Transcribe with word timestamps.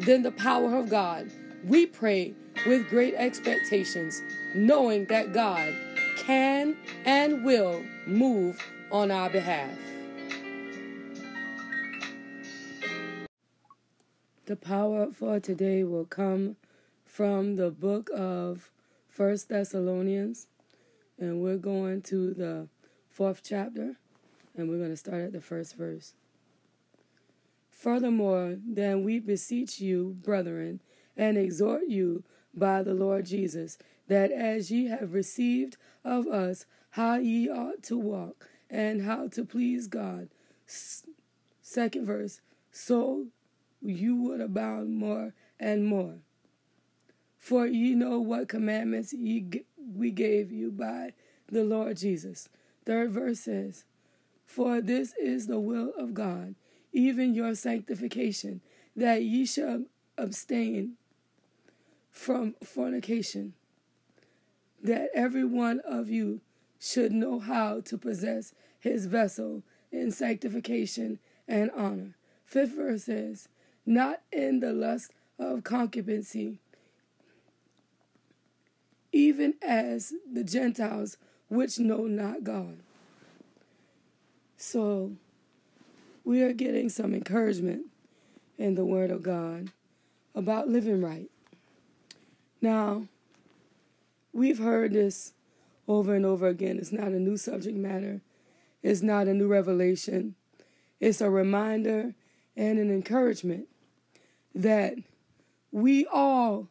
than 0.00 0.22
the 0.22 0.32
power 0.32 0.76
of 0.76 0.88
God. 0.88 1.30
We 1.64 1.86
pray 1.86 2.34
with 2.66 2.88
great 2.88 3.14
expectations, 3.14 4.22
knowing 4.54 5.06
that 5.06 5.32
God 5.32 5.74
can 6.16 6.76
and 7.04 7.44
will 7.44 7.82
move 8.06 8.60
on 8.90 9.10
our 9.10 9.30
behalf. 9.30 9.76
The 14.46 14.56
power 14.56 15.08
for 15.12 15.40
today 15.40 15.84
will 15.84 16.06
come 16.06 16.56
from 17.04 17.56
the 17.56 17.70
book 17.70 18.08
of 18.14 18.70
First 19.08 19.48
Thessalonians, 19.48 20.46
and 21.18 21.42
we're 21.42 21.58
going 21.58 22.02
to 22.02 22.32
the 22.32 22.68
fourth 23.10 23.42
chapter, 23.44 23.96
and 24.56 24.70
we're 24.70 24.78
going 24.78 24.90
to 24.90 24.96
start 24.96 25.22
at 25.22 25.32
the 25.32 25.40
first 25.40 25.76
verse. 25.76 26.14
Furthermore, 27.78 28.56
then 28.66 29.04
we 29.04 29.20
beseech 29.20 29.80
you, 29.80 30.16
brethren, 30.20 30.80
and 31.16 31.38
exhort 31.38 31.82
you 31.86 32.24
by 32.52 32.82
the 32.82 32.92
Lord 32.92 33.26
Jesus, 33.26 33.78
that 34.08 34.32
as 34.32 34.68
ye 34.72 34.86
have 34.86 35.14
received 35.14 35.76
of 36.04 36.26
us 36.26 36.66
how 36.90 37.18
ye 37.18 37.48
ought 37.48 37.84
to 37.84 37.96
walk, 37.96 38.48
and 38.68 39.02
how 39.02 39.28
to 39.28 39.44
please 39.44 39.86
God. 39.86 40.28
Second 41.62 42.04
verse, 42.04 42.40
so 42.72 43.26
you 43.80 44.16
would 44.16 44.40
abound 44.40 44.96
more 44.96 45.34
and 45.60 45.86
more. 45.86 46.16
For 47.38 47.64
ye 47.64 47.94
know 47.94 48.18
what 48.18 48.48
commandments 48.48 49.12
ye 49.12 49.62
we 49.94 50.10
gave 50.10 50.50
you 50.50 50.72
by 50.72 51.12
the 51.46 51.62
Lord 51.62 51.96
Jesus. 51.96 52.48
Third 52.84 53.12
verse 53.12 53.38
says, 53.38 53.84
For 54.46 54.80
this 54.80 55.14
is 55.14 55.46
the 55.46 55.60
will 55.60 55.92
of 55.96 56.12
God, 56.12 56.56
even 56.92 57.34
your 57.34 57.54
sanctification, 57.54 58.60
that 58.96 59.22
ye 59.22 59.46
shall 59.46 59.84
abstain 60.16 60.94
from 62.10 62.54
fornication, 62.64 63.54
that 64.82 65.10
every 65.14 65.44
one 65.44 65.80
of 65.80 66.08
you 66.08 66.40
should 66.80 67.12
know 67.12 67.38
how 67.38 67.80
to 67.80 67.98
possess 67.98 68.52
his 68.78 69.06
vessel 69.06 69.62
in 69.90 70.10
sanctification 70.10 71.18
and 71.46 71.70
honor. 71.76 72.14
Fifth 72.44 72.74
verse 72.76 73.04
says, 73.04 73.48
not 73.86 74.20
in 74.32 74.60
the 74.60 74.72
lust 74.72 75.12
of 75.38 75.64
concupiscence, 75.64 76.58
even 79.12 79.54
as 79.62 80.12
the 80.30 80.44
Gentiles 80.44 81.16
which 81.48 81.78
know 81.78 82.06
not 82.06 82.44
God. 82.44 82.80
So 84.56 85.12
we 86.28 86.42
are 86.42 86.52
getting 86.52 86.90
some 86.90 87.14
encouragement 87.14 87.86
in 88.58 88.74
the 88.74 88.84
Word 88.84 89.10
of 89.10 89.22
God 89.22 89.72
about 90.34 90.68
living 90.68 91.00
right. 91.00 91.30
Now, 92.60 93.04
we've 94.34 94.58
heard 94.58 94.92
this 94.92 95.32
over 95.88 96.14
and 96.14 96.26
over 96.26 96.46
again. 96.46 96.76
It's 96.76 96.92
not 96.92 97.08
a 97.08 97.18
new 97.18 97.38
subject 97.38 97.78
matter, 97.78 98.20
it's 98.82 99.00
not 99.00 99.26
a 99.26 99.32
new 99.32 99.48
revelation. 99.48 100.34
It's 101.00 101.22
a 101.22 101.30
reminder 101.30 102.12
and 102.54 102.78
an 102.78 102.90
encouragement 102.90 103.68
that 104.54 104.96
we 105.72 106.04
all 106.08 106.68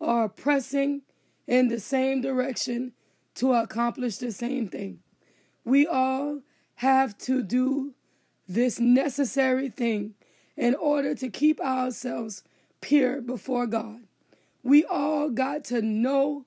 are 0.00 0.30
pressing 0.30 1.02
in 1.46 1.68
the 1.68 1.80
same 1.80 2.22
direction 2.22 2.92
to 3.34 3.52
accomplish 3.52 4.16
the 4.16 4.32
same 4.32 4.68
thing. 4.68 5.00
We 5.66 5.86
all 5.86 6.40
have 6.76 7.18
to 7.18 7.42
do 7.42 7.92
this 8.48 8.78
necessary 8.78 9.68
thing 9.68 10.14
in 10.56 10.74
order 10.74 11.14
to 11.14 11.28
keep 11.28 11.60
ourselves 11.60 12.42
pure 12.80 13.20
before 13.20 13.66
God. 13.66 14.00
We 14.62 14.84
all 14.84 15.30
got 15.30 15.64
to 15.64 15.82
know 15.82 16.44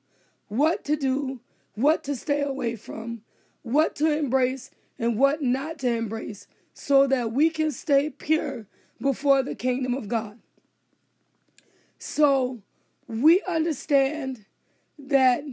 what 0.47 0.83
to 0.85 0.95
do, 0.95 1.39
what 1.75 2.03
to 2.05 2.15
stay 2.15 2.41
away 2.41 2.75
from, 2.75 3.21
what 3.61 3.95
to 3.97 4.17
embrace, 4.17 4.71
and 4.97 5.17
what 5.17 5.41
not 5.41 5.79
to 5.79 5.89
embrace, 5.89 6.47
so 6.73 7.07
that 7.07 7.31
we 7.31 7.49
can 7.49 7.71
stay 7.71 8.09
pure 8.09 8.66
before 9.01 9.43
the 9.43 9.55
kingdom 9.55 9.93
of 9.93 10.07
God. 10.07 10.39
So 11.97 12.59
we 13.07 13.41
understand 13.47 14.45
that 14.97 15.43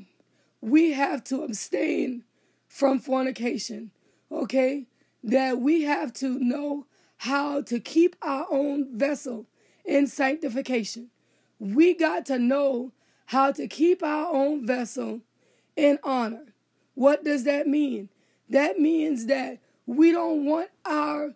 we 0.61 0.93
have 0.93 1.23
to 1.25 1.43
abstain 1.43 2.25
from 2.69 2.99
fornication, 2.99 3.91
okay? 4.31 4.87
That 5.23 5.61
we 5.61 5.83
have 5.83 6.13
to 6.15 6.39
know 6.39 6.87
how 7.19 7.63
to 7.63 7.81
keep 7.81 8.17
our 8.23 8.47
own 8.51 8.97
vessel 8.97 9.47
in 9.85 10.07
sanctification. 10.07 11.11
We 11.59 11.95
got 11.95 12.27
to 12.27 12.39
know 12.39 12.93
how 13.27 13.53
to 13.53 13.67
keep 13.67 14.03
our 14.03 14.33
own 14.33 14.67
vessel 14.67 15.23
in 15.75 15.99
honor. 16.05 16.55
What 16.95 17.25
does 17.25 17.45
that 17.45 17.67
mean? 17.67 18.09
That 18.49 18.79
means 18.79 19.27
that 19.27 19.59
we 19.87 20.13
don't 20.13 20.45
want 20.45 20.71
our 20.85 21.35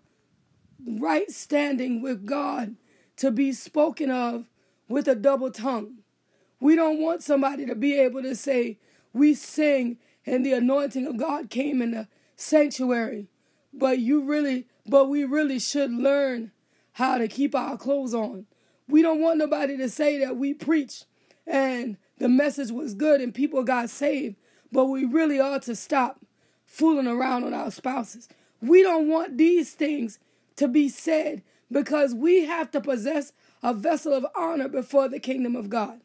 right 0.86 1.30
standing 1.30 2.02
with 2.02 2.26
God 2.26 2.76
to 3.16 3.30
be 3.30 3.52
spoken 3.52 4.10
of 4.10 4.46
with 4.88 5.08
a 5.08 5.14
double 5.14 5.50
tongue. 5.50 5.98
We 6.60 6.76
don't 6.76 7.00
want 7.00 7.22
somebody 7.22 7.66
to 7.66 7.74
be 7.74 7.98
able 7.98 8.22
to 8.22 8.34
say, 8.34 8.78
We 9.12 9.34
sing 9.34 9.98
and 10.26 10.44
the 10.44 10.52
anointing 10.52 11.06
of 11.06 11.16
God 11.16 11.50
came 11.50 11.80
in 11.80 11.92
the 11.92 12.08
sanctuary. 12.36 13.28
But 13.72 13.98
you 13.98 14.22
really, 14.22 14.66
but 14.86 15.08
we 15.08 15.24
really 15.24 15.58
should 15.58 15.92
learn 15.92 16.52
how 16.92 17.18
to 17.18 17.28
keep 17.28 17.54
our 17.54 17.76
clothes 17.76 18.14
on. 18.14 18.46
We 18.88 19.02
don't 19.02 19.20
want 19.20 19.38
nobody 19.38 19.76
to 19.76 19.88
say 19.88 20.18
that 20.18 20.36
we 20.36 20.54
preach 20.54 21.04
and 21.46 21.96
the 22.18 22.28
message 22.28 22.70
was 22.70 22.94
good 22.94 23.20
and 23.20 23.34
people 23.34 23.62
got 23.62 23.90
saved, 23.90 24.36
but 24.72 24.86
we 24.86 25.04
really 25.04 25.40
ought 25.40 25.62
to 25.62 25.76
stop 25.76 26.20
fooling 26.66 27.06
around 27.06 27.44
on 27.44 27.54
our 27.54 27.70
spouses. 27.70 28.28
We 28.60 28.82
don't 28.82 29.08
want 29.08 29.38
these 29.38 29.72
things 29.72 30.18
to 30.56 30.68
be 30.68 30.88
said 30.88 31.42
because 31.70 32.14
we 32.14 32.44
have 32.44 32.70
to 32.72 32.80
possess 32.80 33.32
a 33.62 33.72
vessel 33.72 34.12
of 34.12 34.26
honor 34.36 34.68
before 34.68 35.08
the 35.08 35.20
kingdom 35.20 35.56
of 35.56 35.70
God. 35.70 36.00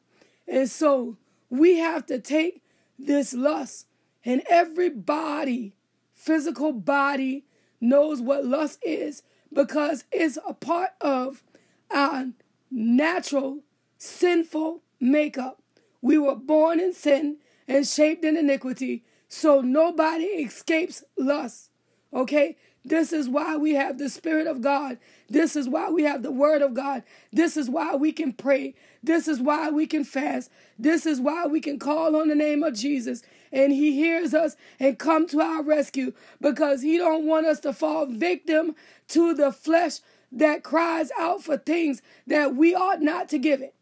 And 0.47 0.69
so 0.69 1.17
we 1.49 1.77
have 1.77 2.05
to 2.07 2.19
take 2.19 2.61
this 2.97 3.33
lust, 3.33 3.87
and 4.23 4.41
every 4.49 4.89
body, 4.89 5.75
physical 6.13 6.71
body, 6.71 7.45
knows 7.81 8.21
what 8.21 8.45
lust 8.45 8.79
is 8.83 9.23
because 9.51 10.03
it's 10.11 10.37
a 10.47 10.53
part 10.53 10.91
of 11.01 11.43
our 11.91 12.27
natural 12.71 13.59
sinful 13.97 14.81
makeup. 14.99 15.61
We 16.01 16.17
were 16.17 16.35
born 16.35 16.79
in 16.79 16.93
sin 16.93 17.37
and 17.67 17.87
shaped 17.87 18.23
in 18.23 18.37
iniquity, 18.37 19.03
so 19.27 19.61
nobody 19.61 20.25
escapes 20.25 21.03
lust. 21.17 21.69
Okay? 22.13 22.57
This 22.83 23.11
is 23.11 23.27
why 23.27 23.57
we 23.57 23.73
have 23.73 23.97
the 23.97 24.09
Spirit 24.09 24.45
of 24.45 24.61
God. 24.61 24.99
This 25.27 25.55
is 25.55 25.67
why 25.67 25.89
we 25.89 26.03
have 26.03 26.21
the 26.21 26.31
Word 26.31 26.61
of 26.61 26.75
God. 26.75 27.01
This 27.33 27.57
is 27.57 27.67
why 27.67 27.95
we 27.95 28.11
can 28.11 28.31
pray. 28.31 28.75
This 29.01 29.27
is 29.27 29.41
why 29.41 29.71
we 29.71 29.87
can 29.87 30.03
fast. 30.03 30.51
This 30.77 31.07
is 31.07 31.19
why 31.19 31.47
we 31.47 31.59
can 31.61 31.79
call 31.79 32.15
on 32.15 32.27
the 32.27 32.35
name 32.35 32.61
of 32.61 32.75
Jesus 32.75 33.23
and 33.51 33.71
he 33.71 33.93
hears 33.93 34.33
us 34.33 34.55
and 34.79 34.99
come 34.99 35.27
to 35.27 35.41
our 35.41 35.63
rescue 35.63 36.13
because 36.41 36.81
he 36.81 36.97
don't 36.97 37.25
want 37.25 37.45
us 37.45 37.59
to 37.61 37.73
fall 37.73 38.05
victim 38.05 38.75
to 39.09 39.33
the 39.33 39.51
flesh 39.51 39.99
that 40.31 40.63
cries 40.63 41.11
out 41.17 41.43
for 41.43 41.57
things 41.57 42.01
that 42.27 42.55
we 42.55 42.75
ought 42.75 43.01
not 43.01 43.29
to 43.29 43.37
give 43.37 43.61
it. 43.61 43.73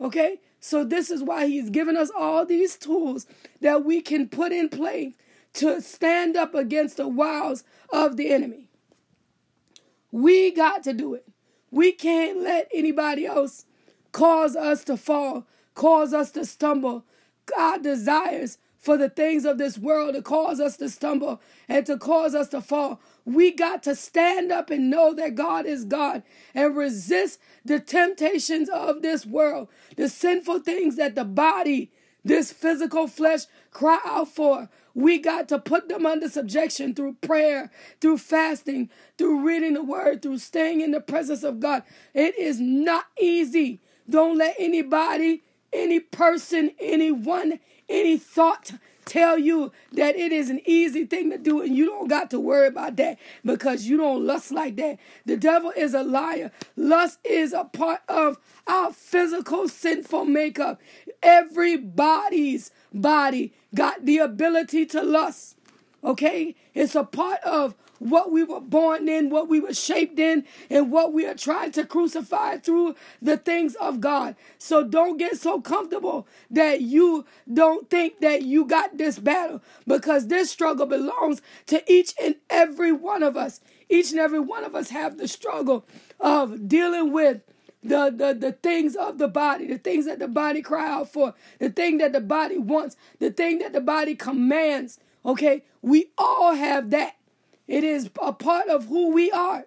Okay? 0.00 0.40
So 0.60 0.84
this 0.84 1.10
is 1.10 1.22
why 1.22 1.46
he's 1.46 1.70
given 1.70 1.96
us 1.96 2.10
all 2.16 2.44
these 2.44 2.76
tools 2.76 3.26
that 3.60 3.84
we 3.84 4.00
can 4.00 4.28
put 4.28 4.52
in 4.52 4.68
place 4.68 5.14
to 5.54 5.80
stand 5.80 6.36
up 6.36 6.54
against 6.54 6.96
the 6.96 7.08
wiles 7.08 7.64
of 7.92 8.16
the 8.16 8.30
enemy. 8.30 8.68
We 10.12 10.50
got 10.50 10.82
to 10.84 10.92
do 10.92 11.14
it. 11.14 11.26
We 11.70 11.92
can't 11.92 12.42
let 12.42 12.68
anybody 12.74 13.26
else 13.26 13.64
cause 14.12 14.56
us 14.56 14.84
to 14.84 14.96
fall, 14.96 15.46
cause 15.74 16.12
us 16.12 16.32
to 16.32 16.44
stumble. 16.44 17.04
God 17.46 17.82
desires 17.82 18.58
for 18.80 18.96
the 18.96 19.10
things 19.10 19.44
of 19.44 19.58
this 19.58 19.78
world 19.78 20.14
to 20.14 20.22
cause 20.22 20.58
us 20.58 20.78
to 20.78 20.88
stumble 20.88 21.40
and 21.68 21.84
to 21.86 21.98
cause 21.98 22.34
us 22.34 22.48
to 22.48 22.62
fall. 22.62 22.98
We 23.26 23.52
got 23.52 23.82
to 23.84 23.94
stand 23.94 24.50
up 24.50 24.70
and 24.70 24.90
know 24.90 25.12
that 25.14 25.34
God 25.34 25.66
is 25.66 25.84
God 25.84 26.22
and 26.54 26.74
resist 26.74 27.38
the 27.64 27.78
temptations 27.78 28.70
of 28.70 29.02
this 29.02 29.26
world, 29.26 29.68
the 29.96 30.08
sinful 30.08 30.60
things 30.60 30.96
that 30.96 31.14
the 31.14 31.24
body, 31.24 31.92
this 32.24 32.52
physical 32.52 33.06
flesh, 33.06 33.42
cry 33.70 34.00
out 34.04 34.28
for. 34.28 34.70
We 34.94 35.18
got 35.18 35.48
to 35.50 35.58
put 35.58 35.88
them 35.88 36.06
under 36.06 36.28
subjection 36.28 36.94
through 36.94 37.14
prayer, 37.20 37.70
through 38.00 38.18
fasting, 38.18 38.90
through 39.18 39.46
reading 39.46 39.74
the 39.74 39.82
word, 39.82 40.22
through 40.22 40.38
staying 40.38 40.80
in 40.80 40.90
the 40.90 41.00
presence 41.00 41.42
of 41.42 41.60
God. 41.60 41.82
It 42.14 42.36
is 42.38 42.58
not 42.58 43.04
easy. 43.20 43.80
Don't 44.08 44.38
let 44.38 44.56
anybody, 44.58 45.42
any 45.72 46.00
person, 46.00 46.72
anyone, 46.78 47.60
any 47.88 48.16
thought 48.16 48.72
tell 49.10 49.38
you 49.38 49.72
that 49.92 50.14
it 50.16 50.30
is 50.30 50.50
an 50.50 50.60
easy 50.64 51.04
thing 51.04 51.30
to 51.30 51.38
do 51.38 51.60
and 51.60 51.76
you 51.76 51.86
don't 51.86 52.08
got 52.08 52.30
to 52.30 52.38
worry 52.38 52.68
about 52.68 52.96
that 52.96 53.18
because 53.44 53.86
you 53.86 53.96
don't 53.96 54.24
lust 54.24 54.52
like 54.52 54.76
that. 54.76 54.98
The 55.26 55.36
devil 55.36 55.72
is 55.76 55.94
a 55.94 56.02
liar. 56.02 56.52
Lust 56.76 57.18
is 57.24 57.52
a 57.52 57.64
part 57.64 58.02
of 58.08 58.38
our 58.68 58.92
physical 58.92 59.68
sinful 59.68 60.26
makeup. 60.26 60.80
Everybody's 61.22 62.70
body 62.92 63.52
got 63.74 64.04
the 64.04 64.18
ability 64.18 64.86
to 64.86 65.02
lust. 65.02 65.56
Okay? 66.04 66.54
It's 66.72 66.94
a 66.94 67.04
part 67.04 67.40
of 67.42 67.74
what 68.00 68.32
we 68.32 68.42
were 68.42 68.60
born 68.60 69.08
in, 69.08 69.30
what 69.30 69.48
we 69.48 69.60
were 69.60 69.74
shaped 69.74 70.18
in, 70.18 70.44
and 70.68 70.90
what 70.90 71.12
we 71.12 71.26
are 71.26 71.34
trying 71.34 71.70
to 71.72 71.86
crucify 71.86 72.56
through 72.58 72.96
the 73.22 73.36
things 73.36 73.76
of 73.76 74.00
God. 74.00 74.34
So 74.58 74.82
don't 74.82 75.18
get 75.18 75.38
so 75.38 75.60
comfortable 75.60 76.26
that 76.50 76.80
you 76.80 77.26
don't 77.52 77.88
think 77.88 78.20
that 78.20 78.42
you 78.42 78.64
got 78.64 78.98
this 78.98 79.18
battle 79.18 79.62
because 79.86 80.26
this 80.26 80.50
struggle 80.50 80.86
belongs 80.86 81.42
to 81.66 81.84
each 81.92 82.14
and 82.20 82.36
every 82.48 82.92
one 82.92 83.22
of 83.22 83.36
us. 83.36 83.60
Each 83.88 84.10
and 84.10 84.20
every 84.20 84.40
one 84.40 84.64
of 84.64 84.74
us 84.74 84.90
have 84.90 85.18
the 85.18 85.28
struggle 85.28 85.86
of 86.18 86.68
dealing 86.68 87.12
with 87.12 87.42
the, 87.82 88.12
the, 88.14 88.34
the 88.38 88.52
things 88.52 88.96
of 88.96 89.18
the 89.18 89.28
body, 89.28 89.66
the 89.66 89.78
things 89.78 90.06
that 90.06 90.18
the 90.18 90.28
body 90.28 90.62
cry 90.62 90.88
out 90.90 91.12
for, 91.12 91.34
the 91.58 91.70
thing 91.70 91.98
that 91.98 92.12
the 92.12 92.20
body 92.20 92.58
wants, 92.58 92.96
the 93.18 93.30
thing 93.30 93.58
that 93.58 93.72
the 93.72 93.80
body 93.80 94.14
commands. 94.14 94.98
Okay, 95.24 95.64
we 95.82 96.10
all 96.18 96.54
have 96.54 96.90
that. 96.90 97.16
It 97.70 97.84
is 97.84 98.10
a 98.20 98.32
part 98.32 98.68
of 98.68 98.86
who 98.86 99.12
we 99.12 99.30
are. 99.30 99.66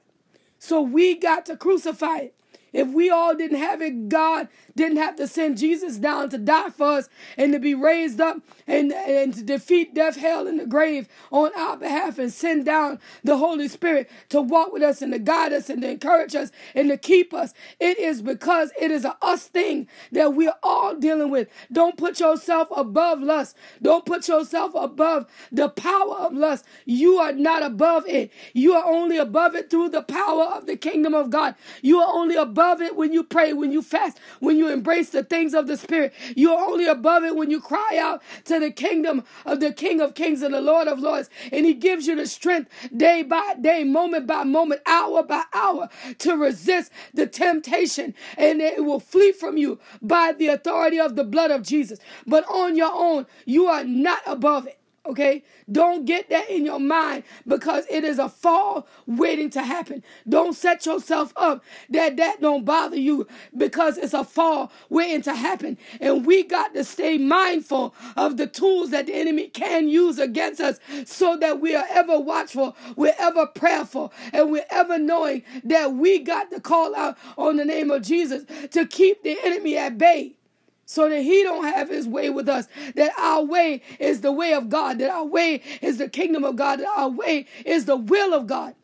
So 0.60 0.82
we 0.82 1.16
got 1.18 1.46
to 1.46 1.56
crucify 1.56 2.18
it. 2.18 2.36
If 2.74 2.90
we 2.90 3.10
all 3.10 3.34
didn't 3.34 3.60
have 3.60 3.82
it, 3.82 4.10
God 4.10 4.50
didn't 4.75 4.98
have 4.98 5.16
to 5.18 5.28
send 5.28 5.58
Jesus 5.58 5.98
down 5.98 6.30
to 6.30 6.38
die 6.38 6.70
for 6.70 6.98
us 7.00 7.10
and 7.38 7.54
to 7.54 7.60
be 7.60 7.75
raised 7.75 8.22
up 8.22 8.38
and, 8.68 8.92
and 8.94 9.34
to 9.34 9.44
defeat 9.44 9.94
death, 9.94 10.18
hell, 10.18 10.48
and 10.48 10.60
the 10.60 10.66
grave 10.66 11.08
on 11.31 11.52
our 11.58 11.78
behalf 11.78 12.20
and 12.20 12.31
send 12.31 12.66
down 12.66 13.00
the 13.24 13.38
Holy 13.38 13.68
Spirit 13.68 14.10
to 14.30 14.42
walk 14.42 14.72
with 14.74 14.84
us 14.84 15.02
and 15.02 15.14
to 15.14 15.20
guide 15.20 15.54
us 15.54 15.70
and 15.70 15.81
to 15.81 15.90
encourage 15.92 16.36
us 16.36 16.52
and 16.75 16.90
to 16.90 16.98
keep 16.98 17.34
us. 17.34 17.54
It 17.80 18.00
is 18.00 18.22
because 18.22 18.72
it 18.80 18.92
is 18.92 19.06
a 19.06 19.18
us 19.22 19.48
thing 19.48 19.88
that 20.12 20.34
we're 20.34 20.54
all 20.64 20.96
dealing 20.96 21.30
with. 21.30 21.48
Don't 21.72 21.98
put 21.98 22.19
yourself 22.19 22.69
above 22.76 23.22
lust. 23.22 23.56
Don't 23.81 24.06
put 24.06 24.28
yourself 24.28 24.74
above 24.76 25.28
the 25.52 25.69
power 25.69 26.16
of 26.18 26.34
lust. 26.34 26.66
You 26.86 27.18
are 27.18 27.31
not 27.34 27.64
above 27.64 28.08
it. 28.08 28.31
You 28.54 28.74
are 28.74 28.86
only 28.86 29.18
above 29.18 29.56
it 29.56 29.69
through 29.69 29.90
the 29.90 30.02
power 30.04 30.46
of 30.46 30.66
the 30.66 30.78
kingdom 30.78 31.14
of 31.14 31.30
God. 31.30 31.56
You 31.81 32.00
are 32.00 32.14
only 32.14 32.36
above 32.36 32.81
it 32.81 32.96
when 32.96 33.14
you 33.14 33.24
pray, 33.24 33.54
when 33.54 33.72
you 33.72 33.81
fast, 33.81 34.19
when 34.40 34.58
you 34.58 34.62
you 34.63 34.71
embrace 34.74 35.10
the 35.10 35.24
things 35.24 35.54
of 35.54 35.68
the 35.68 35.77
Spirit. 35.77 36.13
You're 36.36 36.60
only 36.60 36.86
above 36.86 37.24
it 37.24 37.36
when 37.36 37.51
you 37.51 37.60
cry 37.60 37.98
out 38.00 38.21
to 38.45 38.60
the 38.60 38.71
kingdom 38.71 39.24
of 39.45 39.60
the 39.60 39.74
King 39.74 40.01
of 40.01 40.15
Kings 40.15 40.42
and 40.42 40.54
the 40.54 40.62
Lord 40.62 40.88
of 40.88 41.00
Lords. 41.00 41.30
And 41.51 41.65
He 41.65 41.74
gives 41.74 42.07
you 42.07 42.15
the 42.15 42.27
strength 42.27 42.69
day 42.95 43.24
by 43.24 43.56
day, 43.62 43.83
moment 43.83 44.27
by 44.27 44.44
moment, 44.44 44.81
hour 44.86 45.24
by 45.24 45.44
hour 45.54 45.89
to 46.19 46.36
resist 46.36 46.92
the 47.13 47.27
temptation. 47.27 48.15
And 48.38 48.62
it 48.62 48.83
will 48.86 49.00
flee 49.00 49.31
from 49.33 49.57
you 49.57 49.80
by 50.01 50.33
the 50.38 50.48
authority 50.48 51.00
of 51.00 51.16
the 51.16 51.24
blood 51.24 51.51
of 51.51 51.63
Jesus. 51.63 52.00
But 52.25 52.45
on 52.50 52.75
your 52.75 52.94
own, 52.94 53.27
you 53.45 53.68
are 53.68 53.83
not 53.83 54.21
above 54.25 54.68
it. 54.68 54.80
Okay? 55.06 55.44
Don't 55.70 56.06
get 56.06 56.30
that 56.30 56.50
in 56.50 56.66
your 56.66 56.80
mind 56.80 57.24
because 57.46 57.86
it 57.90 58.06
is 58.06 58.20
a 58.20 58.30
fall 58.30 58.88
waiting 59.06 59.50
to 59.52 59.62
happen. 59.62 60.04
Don't 60.28 60.54
set 60.56 60.86
yourself 60.86 61.34
up 61.36 61.64
that 61.90 62.16
that 62.18 62.40
don't 62.42 62.64
bother 62.64 62.96
you 62.96 63.28
because 63.58 63.98
it's 63.98 64.14
a 64.14 64.24
fall 64.24 64.72
waiting 64.90 65.22
to 65.24 65.34
happen. 65.34 65.78
And 66.00 66.26
we 66.26 66.44
got 66.44 66.74
to 66.74 66.86
stay 66.86 67.18
mindful 67.18 67.94
of 68.16 68.38
the 68.38 68.48
tools 68.48 68.92
that 68.92 69.08
the 69.08 69.14
enemy 69.14 69.50
can 69.50 69.90
use 69.90 70.20
against 70.20 70.62
us 70.62 70.80
so 71.06 71.36
that 71.38 71.60
we 71.60 71.76
are 71.76 71.86
ever 71.90 72.20
watchful, 72.20 72.76
we're 72.96 73.16
ever 73.20 73.46
prayerful, 73.46 74.14
and 74.32 74.52
we're 74.52 74.66
ever 74.70 74.98
knowing 74.98 75.44
that 75.66 75.94
we 75.94 76.20
got 76.20 76.50
to 76.52 76.62
call 76.62 76.96
out 76.96 77.18
on 77.38 77.58
the 77.58 77.66
name 77.66 77.92
of 77.92 78.04
Jesus 78.04 78.44
to 78.72 78.86
keep 78.86 79.24
the 79.24 79.38
enemy 79.44 79.78
at 79.78 79.98
bay 79.98 80.36
so 80.85 81.09
that 81.09 81.21
he 81.21 81.44
don't 81.44 81.65
have 81.65 81.89
his 81.89 82.07
way 82.07 82.30
with 82.30 82.50
us 82.50 82.68
that 82.95 83.12
our 83.18 83.44
way 83.44 83.81
is 84.00 84.21
the 84.21 84.31
way 84.31 84.53
of 84.53 84.69
god 84.69 85.00
that 85.00 85.09
our 85.09 85.25
way 85.25 85.62
is 85.81 85.97
the 85.97 86.09
kingdom 86.09 86.44
of 86.44 86.56
god 86.56 86.80
that 86.80 86.88
our 86.97 87.09
way 87.09 87.45
is 87.65 87.85
the 87.85 87.95
will 87.95 88.33
of 88.33 88.47
god. 88.47 88.75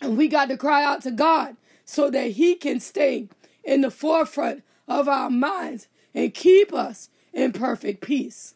And 0.00 0.16
we 0.16 0.28
got 0.28 0.48
to 0.48 0.56
cry 0.56 0.84
out 0.84 1.02
to 1.02 1.10
god 1.10 1.56
so 1.84 2.10
that 2.10 2.32
he 2.32 2.54
can 2.54 2.80
stay 2.80 3.28
in 3.64 3.80
the 3.80 3.90
forefront 3.90 4.62
of 4.88 5.08
our 5.08 5.30
minds 5.30 5.88
and 6.14 6.34
keep 6.34 6.72
us 6.72 7.08
in 7.32 7.52
perfect 7.52 8.00
peace. 8.02 8.54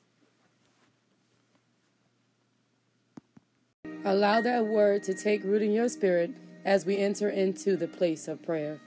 Allow 4.05 4.41
that 4.43 4.67
word 4.67 5.03
to 5.05 5.15
take 5.15 5.43
root 5.45 5.63
in 5.63 5.73
your 5.73 5.89
spirit 5.89 6.31
as 6.65 6.85
we 6.85 6.97
enter 6.99 7.29
into 7.29 7.77
the 7.77 7.89
place 7.89 8.29
of 8.29 8.43
prayer 8.43 8.81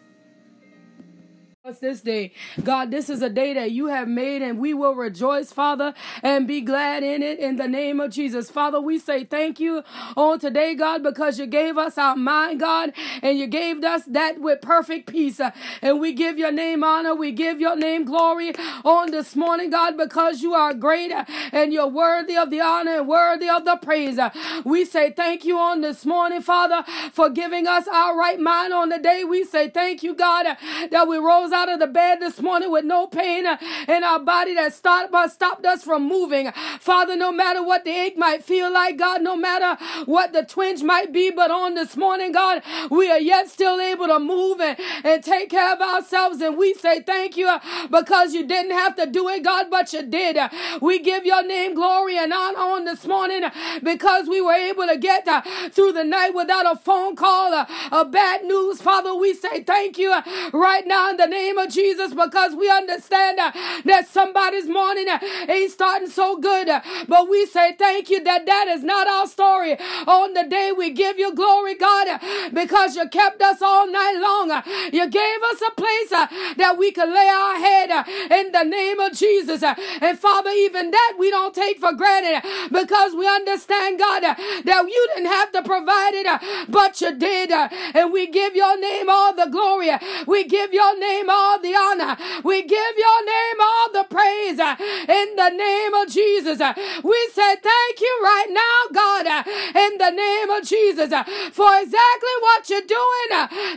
this 1.77 2.01
day. 2.01 2.31
God, 2.63 2.89
this 2.89 3.07
is 3.09 3.21
a 3.21 3.29
day 3.29 3.53
that 3.53 3.69
you 3.69 3.87
have 3.87 4.07
made 4.07 4.41
and 4.41 4.57
we 4.57 4.73
will 4.73 4.95
rejoice, 4.95 5.51
Father, 5.51 5.93
and 6.23 6.47
be 6.47 6.61
glad 6.61 7.03
in 7.03 7.21
it 7.21 7.37
in 7.37 7.57
the 7.57 7.67
name 7.67 7.99
of 7.99 8.11
Jesus. 8.11 8.49
Father, 8.49 8.81
we 8.81 8.97
say 8.97 9.23
thank 9.23 9.59
you 9.59 9.83
on 10.17 10.39
today, 10.39 10.73
God, 10.73 11.03
because 11.03 11.37
you 11.37 11.45
gave 11.45 11.77
us 11.77 11.97
our 11.99 12.15
mind, 12.15 12.59
God, 12.59 12.93
and 13.21 13.37
you 13.37 13.45
gave 13.45 13.83
us 13.83 14.03
that 14.05 14.41
with 14.41 14.61
perfect 14.61 15.07
peace. 15.11 15.39
And 15.81 15.99
we 15.99 16.13
give 16.13 16.39
your 16.39 16.51
name 16.51 16.83
honor. 16.83 17.13
We 17.13 17.31
give 17.31 17.59
your 17.59 17.75
name 17.75 18.05
glory 18.05 18.53
on 18.83 19.11
this 19.11 19.35
morning, 19.35 19.69
God, 19.69 19.97
because 19.97 20.41
you 20.41 20.53
are 20.53 20.73
great 20.73 21.11
and 21.51 21.71
you're 21.71 21.87
worthy 21.87 22.35
of 22.35 22.49
the 22.49 22.61
honor 22.61 22.99
and 22.99 23.07
worthy 23.07 23.47
of 23.49 23.65
the 23.65 23.75
praise. 23.75 24.17
We 24.63 24.85
say 24.85 25.11
thank 25.11 25.45
you 25.45 25.57
on 25.57 25.81
this 25.81 26.05
morning, 26.05 26.41
Father, 26.41 26.83
for 27.11 27.29
giving 27.29 27.67
us 27.67 27.87
our 27.87 28.17
right 28.17 28.39
mind 28.39 28.73
on 28.73 28.89
the 28.89 28.97
day. 28.97 29.23
We 29.23 29.43
say 29.43 29.69
thank 29.69 30.03
you, 30.03 30.15
God, 30.15 30.45
that 30.91 31.07
we 31.07 31.17
rose 31.17 31.51
out 31.59 31.69
of 31.69 31.79
the 31.79 31.87
bed 31.87 32.21
this 32.21 32.39
morning 32.41 32.71
with 32.71 32.85
no 32.85 33.05
pain 33.05 33.45
uh, 33.45 33.57
in 33.87 34.01
our 34.03 34.19
body 34.19 34.53
that 34.55 34.73
stopped, 34.73 35.13
uh, 35.13 35.27
stopped 35.27 35.65
us 35.65 35.83
from 35.83 36.07
moving. 36.07 36.51
Father, 36.79 37.17
no 37.17 37.31
matter 37.33 37.61
what 37.61 37.83
the 37.83 37.91
ache 37.91 38.17
might 38.17 38.43
feel 38.45 38.71
like, 38.71 38.97
God, 38.97 39.21
no 39.21 39.35
matter 39.35 39.77
what 40.05 40.31
the 40.31 40.43
twinge 40.43 40.83
might 40.83 41.11
be, 41.11 41.29
but 41.31 41.51
on 41.51 41.75
this 41.75 41.97
morning, 41.97 42.31
God, 42.31 42.63
we 42.89 43.11
are 43.11 43.19
yet 43.19 43.49
still 43.49 43.79
able 43.81 44.07
to 44.07 44.19
move 44.19 44.61
and, 44.61 44.79
and 45.03 45.21
take 45.21 45.49
care 45.49 45.73
of 45.73 45.81
ourselves. 45.81 46.39
And 46.41 46.57
we 46.57 46.73
say 46.73 47.01
thank 47.01 47.35
you 47.35 47.47
uh, 47.47 47.59
because 47.91 48.33
you 48.33 48.47
didn't 48.47 48.71
have 48.71 48.95
to 48.95 49.05
do 49.05 49.27
it, 49.27 49.43
God, 49.43 49.69
but 49.69 49.91
you 49.91 50.03
did. 50.03 50.37
We 50.81 50.99
give 50.99 51.25
your 51.25 51.45
name 51.45 51.73
glory 51.73 52.17
and 52.17 52.31
honor 52.31 52.59
on 52.59 52.85
this 52.85 53.05
morning 53.05 53.43
because 53.83 54.29
we 54.29 54.39
were 54.39 54.53
able 54.53 54.87
to 54.87 54.97
get 54.97 55.27
through 55.73 55.91
the 55.91 56.05
night 56.05 56.33
without 56.33 56.71
a 56.71 56.77
phone 56.77 57.15
call 57.15 57.53
a 57.91 58.05
bad 58.05 58.43
news. 58.43 58.81
Father, 58.81 59.13
we 59.13 59.33
say 59.33 59.63
thank 59.63 59.97
you 59.97 60.15
right 60.53 60.87
now 60.87 61.09
in 61.09 61.17
the 61.17 61.25
name 61.27 61.48
name 61.49 61.57
of 61.57 61.73
Jesus 61.73 62.13
because 62.13 62.55
we 62.55 62.69
understand 62.69 63.39
uh, 63.39 63.51
that 63.85 64.07
somebody's 64.07 64.67
morning 64.67 65.07
uh, 65.09 65.19
ain't 65.47 65.71
starting 65.71 66.07
so 66.09 66.37
good. 66.37 66.69
Uh, 66.69 66.81
but 67.07 67.29
we 67.29 67.45
say 67.45 67.75
thank 67.77 68.09
you 68.09 68.23
that 68.23 68.45
that 68.45 68.67
is 68.67 68.83
not 68.83 69.07
our 69.07 69.25
story. 69.27 69.77
On 70.05 70.33
the 70.33 70.43
day 70.43 70.71
we 70.75 70.91
give 70.91 71.17
you 71.17 71.33
glory, 71.33 71.75
God, 71.75 72.07
uh, 72.07 72.19
because 72.53 72.95
you 72.95 73.07
kept 73.09 73.41
us 73.41 73.61
all 73.61 73.87
night 73.87 74.19
long. 74.21 74.51
Uh, 74.51 74.61
you 74.93 75.09
gave 75.09 75.39
us 75.51 75.61
a 75.67 75.71
place 75.71 76.11
uh, 76.11 76.27
that 76.57 76.77
we 76.77 76.91
could 76.91 77.09
lay 77.09 77.29
our 77.29 77.55
head 77.57 77.89
in 78.31 78.51
the 78.51 78.63
name 78.63 78.99
of 78.99 79.13
Jesus. 79.13 79.63
And 79.63 80.19
Father, 80.19 80.51
even 80.51 80.91
that 80.91 81.15
we 81.17 81.31
don't 81.31 81.55
take 81.55 81.79
for 81.79 81.93
granted 81.93 82.47
because 82.71 83.15
we 83.15 83.27
understand, 83.27 83.97
God, 83.97 84.21
that 84.21 84.85
you 84.87 85.07
didn't 85.15 85.31
have 85.31 85.51
to 85.53 85.63
provide 85.63 86.13
it, 86.13 86.27
but 86.69 87.01
you 87.01 87.15
did. 87.17 87.51
And 87.51 88.13
we 88.13 88.27
give 88.27 88.55
your 88.55 88.79
name 88.79 89.09
all 89.09 89.33
the 89.33 89.47
glory. 89.47 89.89
We 90.27 90.43
give 90.45 90.73
your 90.73 90.99
name 90.99 91.09
name 91.09 91.29
all 91.39 91.59
the 91.59 91.75
honor. 91.75 92.17
We 92.43 92.63
give 92.63 92.93
your 93.05 93.19
name 93.25 93.57
all 93.69 93.87
the 93.93 94.05
praise 94.09 94.59
uh, 94.59 94.75
in 95.07 95.27
the 95.35 95.49
name 95.49 95.93
of 95.93 96.05
Jesus. 96.09 96.59
Uh, 96.59 96.73
we 97.03 97.19
say 97.33 97.55
thank 97.55 97.95
you 97.99 98.13
right 98.21 98.51
now, 98.51 98.77
God, 98.91 99.25
uh, 99.25 99.43
in 99.85 99.97
the 99.97 100.11
name 100.11 100.49
of 100.49 100.61
Jesus, 100.67 101.09
for 101.55 101.71
exactly 101.79 102.35
what 102.45 102.69
you're 102.69 102.89
doing, 102.99 103.29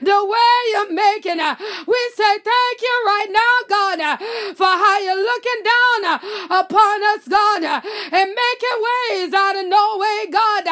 the 0.02 0.20
way 0.34 0.54
you're 0.72 0.92
making. 0.92 1.38
We 1.86 2.00
say 2.18 2.32
thank 2.42 2.76
you 2.86 2.94
right 3.06 3.30
now, 3.30 3.54
God, 3.68 3.98
for 4.58 4.72
how 4.82 4.98
you're 4.98 5.22
looking 5.22 5.60
down 5.62 6.00
upon 6.50 6.96
us, 7.14 7.22
God, 7.28 7.62
and 7.62 8.28
making 8.44 8.78
ways 8.88 9.30
out 9.32 9.56
of 9.56 9.66
no 9.66 9.98
way, 9.98 10.26
God, 10.30 10.66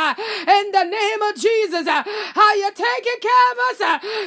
in 0.59 0.73
the 0.73 0.85
name 0.85 1.23
of 1.23 1.35
Jesus. 1.37 1.87
How 1.87 2.55
you're 2.55 2.75
taking 2.75 3.21
care 3.23 3.49
of 3.53 3.59
us 3.71 3.81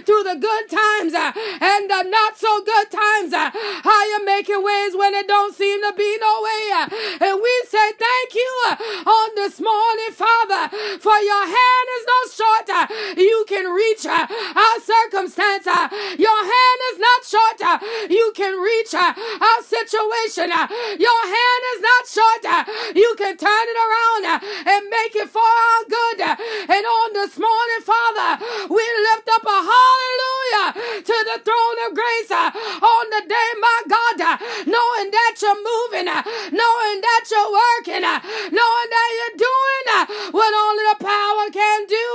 through 0.05 0.23
the 0.23 0.37
good 0.39 0.65
times 0.69 1.13
and 1.13 1.89
the 1.89 2.03
not 2.03 2.37
so 2.43 2.59
good 2.59 2.91
times. 2.91 3.31
Uh, 3.31 3.47
how 3.87 4.01
you're 4.11 4.27
making 4.27 4.59
ways 4.59 4.91
when 4.99 5.15
it 5.15 5.27
don't 5.31 5.55
seem 5.55 5.79
to 5.79 5.93
be 5.95 6.11
no 6.19 6.33
way. 6.43 6.63
Uh, 6.75 7.23
and 7.23 7.35
we 7.39 7.53
say 7.71 7.87
thank 7.95 8.35
you 8.35 8.51
uh, 8.67 8.75
on 9.07 9.27
this 9.39 9.63
morning, 9.63 10.11
Father, 10.11 10.67
for 10.99 11.17
your 11.23 11.45
hand 11.47 11.87
is 11.97 12.05
not 12.11 12.25
short. 12.35 12.67
You 13.15 13.45
can 13.47 13.71
reach 13.71 14.03
our 14.05 14.77
circumstance. 14.83 15.65
Your 16.19 16.41
hand 16.43 16.79
is 16.91 16.97
not 16.99 17.19
short. 17.23 17.59
You 18.11 18.33
can 18.35 18.59
reach 18.59 18.93
our 18.93 19.59
situation. 19.63 20.51
Your 20.99 21.21
hand 21.23 21.63
is 21.73 21.79
not 21.79 22.03
short. 22.11 22.43
You 22.91 23.15
can 23.17 23.37
turn 23.37 23.65
it 23.71 23.79
around 23.87 24.23
and 24.67 24.81
make 24.91 25.15
it 25.15 25.29
for 25.29 25.47
our 25.47 25.83
good. 25.87 26.19
And 26.75 26.83
on 26.83 27.13
this 27.13 27.39
morning, 27.39 27.81
Father, 27.87 28.43
we 28.67 28.83
lift 29.07 29.29
up 29.31 29.43
a 29.47 29.59
hallelujah 29.63 30.32
the 31.23 31.39
throne 31.43 31.77
of 31.87 31.95
grace 31.95 32.31
uh, 32.31 32.51
on 32.83 33.05
the 33.09 33.23
day, 33.27 33.49
my 33.59 33.79
God, 33.87 34.17
uh, 34.21 34.35
knowing 34.67 35.09
that 35.11 35.33
you're 35.39 35.57
moving, 35.57 36.07
uh, 36.07 36.21
knowing 36.51 36.97
that 36.99 37.23
you're 37.31 37.51
working, 37.51 38.03
knowing 38.03 38.89
that 38.91 39.09
you're 39.17 39.37
doing 39.39 39.85
what 40.31 40.51
only 40.51 40.83
the 40.91 40.99
power 40.99 41.45
can 41.51 41.85
do 41.87 42.07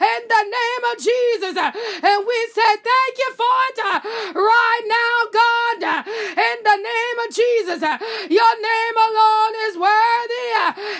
in 0.00 0.20
the 0.28 0.42
name 0.48 0.82
of 0.92 0.96
Jesus. 0.98 1.54
And 1.56 2.18
we 2.24 2.38
say 2.54 2.72
thank 2.80 3.14
you 3.18 3.30
for 3.36 3.58
it 3.70 3.78
right 4.34 4.84
now, 4.86 5.16
God, 5.32 5.80
in 6.08 6.56
the 6.64 6.78
name 6.78 7.18
of 7.24 7.28
Jesus. 7.34 7.80
Your 8.30 8.54
name 8.60 8.96
alone 8.96 9.54
is 9.68 9.74
worthy, 9.76 10.48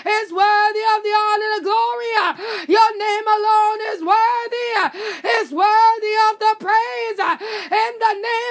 is 0.05 0.29
worthy 0.33 0.85
of 0.95 1.01
the 1.03 1.15
honor 1.17 1.49
and 1.49 1.55
the 1.61 1.65
glory. 1.65 2.13
Your 2.69 2.91
name 2.99 3.27
alone 3.27 3.81
is 3.93 4.01
worthy, 4.03 4.69
is 5.41 5.53
worthy 5.53 6.15
of 6.29 6.39
the 6.39 6.55
praise 6.61 7.38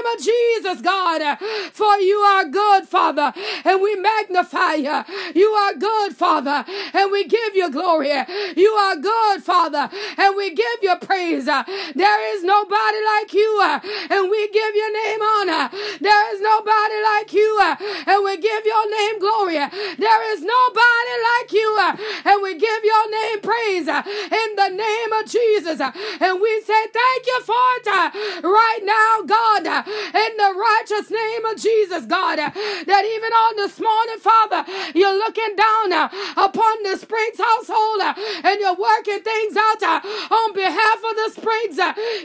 name 0.08 0.18
of 0.18 0.24
Jesus, 0.24 0.82
God. 0.82 1.38
For 1.74 1.98
you 1.98 2.18
are 2.18 2.46
good, 2.46 2.88
Father, 2.88 3.34
and 3.66 3.82
we 3.82 3.96
magnify 3.96 4.74
you. 4.76 5.04
You 5.36 5.48
are 5.50 5.74
good, 5.76 6.16
Father, 6.16 6.66
and 6.94 7.12
we 7.12 7.26
give 7.28 7.56
you 7.56 7.72
glory. 7.72 8.14
You 8.56 8.70
are 8.70 8.96
good, 8.96 9.44
Father, 9.44 9.90
and 10.18 10.36
we 10.36 10.54
give 10.54 10.80
you 10.82 10.96
praise. 11.02 11.46
There 11.46 12.36
is 12.36 12.44
nobody 12.44 12.98
like 13.18 13.34
you, 13.34 13.62
and 14.10 14.30
we 14.30 14.50
give 14.50 14.76
your 14.76 14.94
name 14.94 15.22
honor. 15.22 15.70
There 16.00 16.36
is 16.36 16.42
nobody 16.42 17.02
like 17.04 17.34
you, 17.34 17.60
and 18.08 18.24
we 18.24 18.38
give 18.38 18.66
your 18.66 18.90
name 18.92 19.20
glory. 19.20 19.56
There 19.98 20.34
is 20.34 20.42
nobody 20.42 21.16
like 21.32 21.52
you, 21.54 21.80
and 22.26 22.42
we 22.42 22.58
give 22.58 22.84
your 22.84 23.12
name 23.12 23.42
praise 23.42 23.88
in 23.88 24.56
the 24.56 24.70
name 24.70 25.14
of 25.14 25.26
Jesus. 25.26 25.80
And 25.80 26.42
we 26.42 26.62
say 26.62 26.88
thank 26.94 27.26
you 27.26 27.42
for 27.42 27.56
it 27.78 28.44
right 28.44 28.82
now, 28.84 29.22
God, 29.26 29.86
in 30.14 30.32
the 30.38 30.52
righteous 30.54 31.10
name 31.12 31.46
of 31.46 31.56
Jesus, 31.58 32.06
God, 32.06 32.38
that 32.38 33.04
even 33.06 33.32
on 33.34 33.56
this 33.58 33.80
morning, 33.80 34.20
Father, 34.20 34.64
you're 34.94 35.18
looking 35.18 35.56
down 35.56 35.94
uh, 35.94 36.10
upon 36.38 36.84
the 36.84 36.98
Spriggs 36.98 37.40
household 37.40 38.02
uh, 38.02 38.14
and 38.44 38.60
you're 38.60 38.78
working 38.78 39.22
things 39.22 39.56
out 39.58 39.82
uh, 39.84 40.00
on 40.34 40.54
behalf 40.54 41.00
of 41.04 41.14
the 41.16 41.30
Spriggs, 41.38 41.78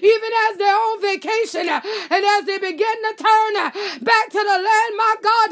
even 0.03 0.31
as 0.49 0.59
they're 0.59 0.75
on 0.75 1.01
vacation 1.01 1.67
and 1.69 2.23
as 2.25 2.45
they 2.45 2.59
begin 2.59 2.99
to 3.09 3.13
turn 3.19 3.53
back 4.03 4.27
to 4.31 4.41
the 4.41 4.59
land, 4.59 4.93
my 4.97 5.15
God, 5.23 5.51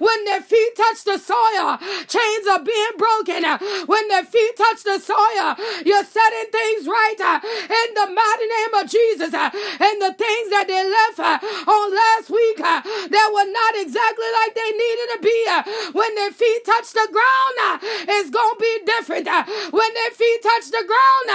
when 0.00 0.24
their 0.24 0.42
feet 0.42 0.76
touch 0.76 1.04
the 1.04 1.18
soil, 1.18 1.78
chains 2.06 2.46
are 2.48 2.62
being 2.62 2.96
broken. 2.96 3.44
When 3.86 4.08
their 4.08 4.24
feet 4.24 4.56
touch 4.56 4.82
the 4.84 4.98
soil, 4.98 5.56
you're 5.84 6.04
setting 6.04 6.48
things 6.50 6.86
right 6.86 7.20
in 7.20 7.88
the 7.94 8.06
mighty 8.12 8.46
name 8.46 8.72
of 8.82 8.90
Jesus. 8.90 9.32
And 9.34 9.96
the 10.02 10.14
things 10.14 10.48
that 10.50 10.66
they 10.66 10.82
left 10.84 11.18
on 11.66 11.86
last 11.94 12.30
week 12.30 12.60
uh, 12.60 12.80
that 12.84 13.28
were 13.32 13.50
not 13.50 13.72
exactly 13.80 14.28
like 14.44 14.52
they 14.54 14.70
needed 14.70 15.08
to 15.16 15.20
be, 15.22 15.38
uh, 15.48 15.62
when 15.92 16.14
their 16.14 16.32
feet 16.32 16.64
touch 16.64 16.92
the 16.92 17.08
ground, 17.10 17.54
uh, 17.64 17.78
it's 18.14 18.30
going 18.30 18.54
to 18.54 18.60
be 18.60 18.74
different. 18.84 19.26
When 19.72 19.90
their 19.94 20.12
feet 20.12 20.40
touch 20.42 20.70
the 20.70 20.84
ground, 20.84 21.26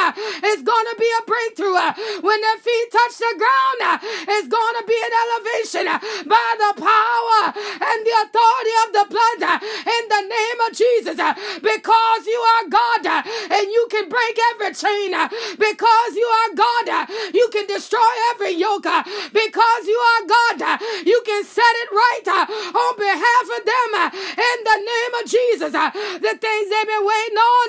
it's 0.44 0.64
going 0.64 0.88
to 0.94 0.98
be 1.00 1.10
a 1.10 1.24
breakthrough. 1.26 1.80
When 2.22 2.40
their 2.42 2.60
feet 2.62 2.88
touch 2.92 3.18
the 3.18 3.34
ground, 3.38 3.80
it's 4.30 4.48
going 4.48 4.76
to 4.80 4.86
be 4.88 4.98
an 4.98 5.14
elevation 5.24 5.86
by 6.30 6.50
the 6.60 6.72
power 6.80 7.42
and 7.54 8.00
the 8.06 8.16
authority 8.24 8.76
of 8.86 8.90
the 8.94 9.06
blood 9.10 9.42
in 9.60 10.04
the 10.10 10.24
name 10.30 10.60
of 10.68 10.72
Jesus. 10.74 11.18
Because 11.62 12.22
you 12.28 12.40
are 12.40 12.66
God 12.70 13.06
and 13.08 13.66
you 13.72 13.88
can 13.90 14.10
break 14.10 14.38
every 14.54 14.74
chain. 14.74 15.12
Because 15.58 16.12
you 16.16 16.28
are 16.28 16.52
God, 16.56 17.10
you 17.34 17.50
can 17.52 17.68
destroy 17.68 18.12
every 18.34 18.54
yoke. 18.54 18.84
Because 18.84 19.84
you 19.88 19.98
are 19.98 20.13
God, 20.28 20.80
you 21.06 21.22
can 21.26 21.44
set 21.44 21.74
it 21.84 21.90
right 21.92 22.28
uh, 22.28 22.46
on 22.48 22.94
behalf 22.98 23.46
of 23.50 23.62
them 23.66 23.90
uh, 23.98 24.10
in 24.14 24.58
the 24.64 24.78
name 24.82 25.14
of 25.22 25.24
Jesus. 25.30 25.72
Uh, 25.74 25.90
the 26.20 26.36
things 26.38 26.66
they've 26.70 26.92
been 26.92 27.06
waiting 27.06 27.40
on, 27.40 27.68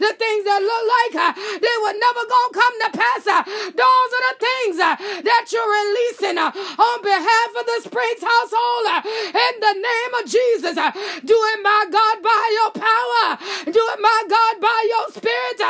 the 0.00 0.12
things 0.16 0.42
that 0.44 0.60
look 0.60 0.84
like 0.96 1.14
they 1.60 1.76
were 1.84 1.96
never 1.96 2.22
to 2.28 2.42
come 2.52 2.76
to 2.84 2.90
pass. 2.96 3.24
Those 3.24 4.10
are 4.16 4.24
the 4.32 4.38
things 4.38 4.76
that 4.78 5.44
you're 5.52 5.72
releasing 5.72 6.38
on 6.38 6.96
behalf 7.02 7.50
of 7.58 7.64
the 7.66 7.78
Spriggs 7.86 8.24
household 8.24 8.86
in 9.32 9.54
the 9.60 9.74
name 9.76 10.12
of 10.20 10.24
Jesus. 10.28 10.76
Do 11.24 11.36
it, 11.36 11.60
my 11.62 11.82
God, 11.90 12.16
by 12.22 12.44
your 12.56 12.72
power. 12.72 13.26
Do 13.66 13.82
it, 13.82 14.00
my 14.00 14.20
God, 14.28 14.54
by 14.60 14.80
your 14.88 15.06
spirit. 15.14 15.60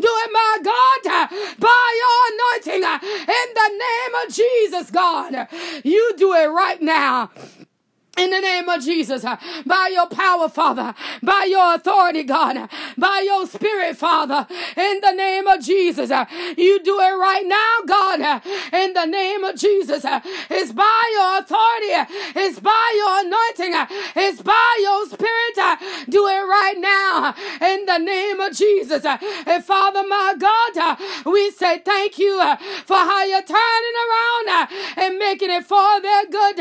Do 0.00 0.10
it, 0.24 0.30
my 0.32 0.54
God, 0.62 1.30
by 1.58 1.84
your 2.02 2.18
anointing 2.32 2.82
in 2.82 3.48
the 3.54 3.70
name 3.76 4.12
of 4.24 4.34
Jesus, 4.34 4.90
God. 4.90 5.48
You 5.84 6.14
do 6.16 6.32
it 6.34 6.46
right 6.46 6.80
now. 6.80 7.30
In 8.16 8.30
the 8.30 8.40
name 8.40 8.66
of 8.70 8.82
Jesus, 8.82 9.26
uh, 9.26 9.36
by 9.66 9.90
your 9.92 10.06
power, 10.06 10.48
Father, 10.48 10.94
by 11.22 11.46
your 11.50 11.74
authority, 11.74 12.22
God, 12.22 12.56
uh, 12.56 12.66
by 12.96 13.22
your 13.26 13.46
spirit, 13.46 13.98
Father, 13.98 14.46
in 14.74 15.00
the 15.02 15.12
name 15.12 15.46
of 15.46 15.60
Jesus, 15.60 16.10
uh, 16.10 16.24
you 16.56 16.82
do 16.82 16.98
it 16.98 17.12
right 17.12 17.44
now, 17.46 17.74
God, 17.86 18.20
uh, 18.22 18.40
in 18.72 18.94
the 18.94 19.04
name 19.04 19.44
of 19.44 19.56
Jesus. 19.56 20.02
Uh, 20.06 20.20
it's 20.48 20.72
by 20.72 21.02
your 21.12 21.40
authority, 21.40 21.92
uh, 21.92 22.06
it's 22.36 22.58
by 22.58 22.92
your 22.96 23.20
anointing, 23.26 23.86
it's 24.16 24.40
by 24.40 24.78
your 24.80 25.06
spirit. 25.08 25.78
Do 26.08 26.26
it 26.26 26.40
right 26.40 26.76
now, 26.78 27.34
in 27.60 27.84
the 27.84 27.98
name 27.98 28.40
of 28.40 28.54
Jesus. 28.54 29.04
And 29.04 29.62
Father, 29.62 30.04
my 30.08 30.34
God, 30.38 30.98
we 31.26 31.50
say 31.50 31.80
thank 31.80 32.18
you 32.18 32.38
for 32.86 32.96
how 32.96 33.24
you're 33.24 33.42
turning 33.42 33.96
around 34.06 34.68
and 34.96 35.18
making 35.18 35.50
it 35.50 35.66
for 35.66 36.00
their 36.00 36.26
good. 36.26 36.56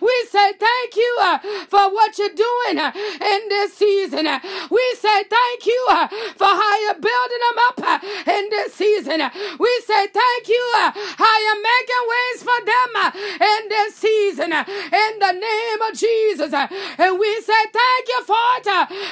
We 0.00 0.26
say 0.30 0.52
thank 0.54 0.95
you 0.96 1.18
uh, 1.22 1.38
for 1.68 1.92
what 1.92 2.18
you're 2.18 2.28
doing 2.28 2.78
uh, 2.78 2.92
in 2.94 3.48
this 3.48 3.74
season. 3.74 4.26
Uh, 4.26 4.40
we 4.70 4.84
say 4.98 5.24
thank 5.24 5.66
you 5.66 5.86
uh, 5.90 6.08
for 6.36 6.46
how 6.46 6.80
you're 6.80 7.00
building 7.00 7.42
them 7.46 7.58
up 7.68 7.80
uh, 7.82 8.32
in 8.32 8.48
this 8.50 8.74
season. 8.74 9.20
Uh, 9.20 9.30
we 9.58 9.82
say 9.86 10.06
thank 10.08 10.48
you 10.48 10.64
how 10.74 11.34
you're 11.44 11.62
making 11.62 12.04
ways 12.14 12.42
for 12.42 12.58
them 12.64 13.12
in 13.40 13.68
this 13.68 13.94
season 13.94 14.52
in 14.52 15.12
the 15.18 15.32
name 15.32 15.82
of 15.82 15.98
Jesus. 15.98 16.52
And 16.52 17.18
we 17.18 17.40
say 17.40 17.62
thank 17.72 18.08
you 18.08 18.24
for 18.24 18.46
it 18.58 18.66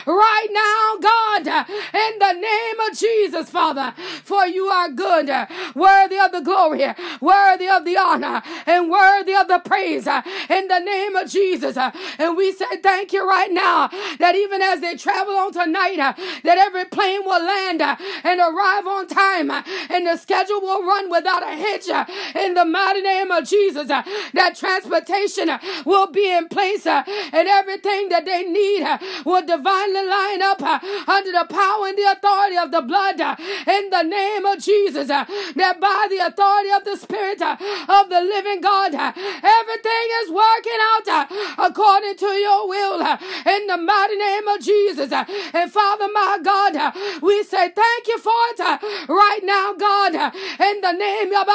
right 0.06 0.48
now, 0.50 0.96
God, 1.00 1.66
in 1.94 2.18
the 2.18 2.32
name 2.32 2.80
of 2.80 2.98
Jesus, 2.98 3.50
Father, 3.50 3.94
for 4.24 4.46
you 4.46 4.66
are 4.66 4.90
good, 4.90 5.28
worthy 5.74 6.18
of 6.18 6.32
the 6.32 6.40
glory, 6.40 6.86
worthy 7.20 7.68
of 7.68 7.84
the 7.84 7.96
honor, 7.96 8.42
and 8.66 8.90
worthy 8.90 9.34
of 9.34 9.48
the 9.48 9.58
praise 9.58 10.06
in 10.06 10.68
the 10.68 10.78
name 10.80 11.16
of 11.16 11.28
Jesus. 11.30 11.73
Uh, 11.76 11.90
and 12.18 12.36
we 12.36 12.52
say 12.52 12.76
thank 12.82 13.12
you 13.12 13.26
right 13.28 13.52
now 13.52 13.88
that 14.18 14.34
even 14.34 14.62
as 14.62 14.80
they 14.80 14.96
travel 14.96 15.34
on 15.34 15.52
tonight, 15.52 15.98
uh, 15.98 16.12
that 16.42 16.58
every 16.58 16.84
plane 16.84 17.22
will 17.24 17.42
land 17.44 17.82
uh, 17.82 17.96
and 18.22 18.40
arrive 18.40 18.86
on 18.86 19.06
time 19.06 19.50
uh, 19.50 19.62
and 19.90 20.06
the 20.06 20.16
schedule 20.16 20.60
will 20.60 20.84
run 20.84 21.10
without 21.10 21.42
a 21.42 21.54
hitch 21.54 21.88
uh, 21.88 22.04
in 22.34 22.54
the 22.54 22.64
mighty 22.64 23.02
name 23.02 23.30
of 23.30 23.44
Jesus. 23.46 23.90
Uh, 23.90 24.02
that 24.32 24.56
transportation 24.56 25.50
will 25.84 26.06
be 26.06 26.30
in 26.30 26.48
place 26.48 26.86
and 26.86 27.48
everything 27.48 28.08
that 28.08 28.24
they 28.24 28.42
need 28.44 28.86
will 29.24 29.44
divinely 29.44 30.06
line 30.06 30.42
up 30.42 30.62
under 30.62 31.32
the 31.32 31.46
power 31.48 31.86
and 31.88 31.98
the 31.98 32.10
authority 32.12 32.56
of 32.56 32.70
the 32.70 32.82
blood 32.82 33.20
in 33.20 33.90
the 33.90 34.02
name 34.02 34.44
of 34.46 34.58
Jesus. 34.58 35.08
That 35.08 35.78
by 35.80 36.08
the 36.10 36.26
authority 36.26 36.70
of 36.70 36.84
the 36.84 36.96
Spirit 36.96 37.40
of 37.42 38.08
the 38.08 38.20
living 38.20 38.60
God, 38.60 38.94
everything 38.94 40.06
is 40.22 40.30
working 40.30 40.80
out 40.94 41.28
according 41.64 42.16
to 42.16 42.26
your 42.26 42.68
will 42.68 43.02
uh, 43.02 43.16
in 43.46 43.66
the 43.66 43.76
mighty 43.76 44.16
name 44.16 44.48
of 44.48 44.60
Jesus. 44.60 45.12
Uh, 45.12 45.24
and 45.54 45.70
Father, 45.72 46.08
my 46.12 46.38
God, 46.42 46.76
uh, 46.76 46.92
we 47.22 47.42
say 47.42 47.70
thank 47.70 48.06
you 48.06 48.18
for 48.18 48.32
it 48.50 48.60
right 49.08 49.40
now, 49.42 49.74
God, 49.74 50.14
in 50.14 50.80
the 50.80 50.92
name 50.92 51.32
of 51.32 51.48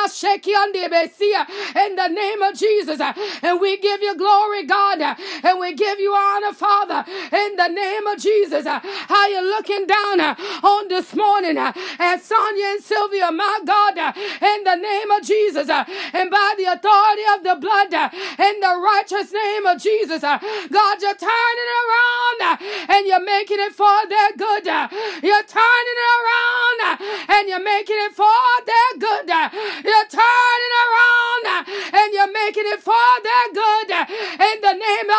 in 1.75 1.95
the 1.95 2.07
name 2.07 2.41
of 2.41 2.55
Jesus. 2.55 2.99
And 3.41 3.59
we 3.59 3.77
give 3.77 4.01
you 4.01 4.15
glory, 4.17 4.65
God, 4.65 5.01
and 5.01 5.59
we 5.59 5.73
give 5.73 5.99
you 5.99 6.13
honor, 6.13 6.53
Father, 6.53 7.05
in 7.09 7.55
the 7.55 7.67
name 7.67 8.07
of 8.07 8.19
Jesus. 8.19 8.65
How 8.65 9.27
you 9.27 9.41
looking 9.41 9.85
down 9.85 10.19
on 10.21 10.87
this 10.87 11.15
morning 11.15 11.57
at 11.57 12.21
Sonya 12.21 12.65
and 12.65 12.83
Sylvia, 12.83 13.31
my 13.31 13.59
God, 13.65 13.97
in 13.97 14.63
the 14.63 14.75
name 14.75 15.11
of 15.11 15.23
Jesus, 15.23 15.69
and 15.69 16.29
by 16.29 16.53
the 16.57 16.65
authority 16.65 17.23
of 17.35 17.43
the 17.43 17.55
blood, 17.59 17.93
in 18.39 18.59
the 18.59 18.81
righteous 18.83 19.31
name 19.31 19.65
of 19.65 19.81
Jesus, 19.81 19.98
Uh, 19.99 20.39
God, 20.71 21.01
you're 21.01 21.19
turning 21.19 21.71
around 21.83 22.39
uh, 22.39 22.55
and 22.87 23.05
you're 23.05 23.19
making 23.19 23.59
it 23.59 23.73
for 23.75 24.07
their 24.07 24.31
good. 24.31 24.65
Uh, 24.65 24.87
you're 25.21 25.43
turning 25.43 25.99
around 26.15 26.99
and 27.27 27.49
you're 27.49 27.59
making 27.59 27.99
it 28.07 28.15
for 28.15 28.47
their 28.63 28.91
good. 28.95 29.27
You're 29.27 30.07
turning 30.07 30.73
around 30.87 31.67
and 31.91 32.13
you're 32.15 32.31
making 32.31 32.63
it 32.71 32.79
for 32.79 33.11
their 33.27 33.47
good. 33.51 33.91
In 34.39 34.57
the 34.63 34.73
name 34.79 35.09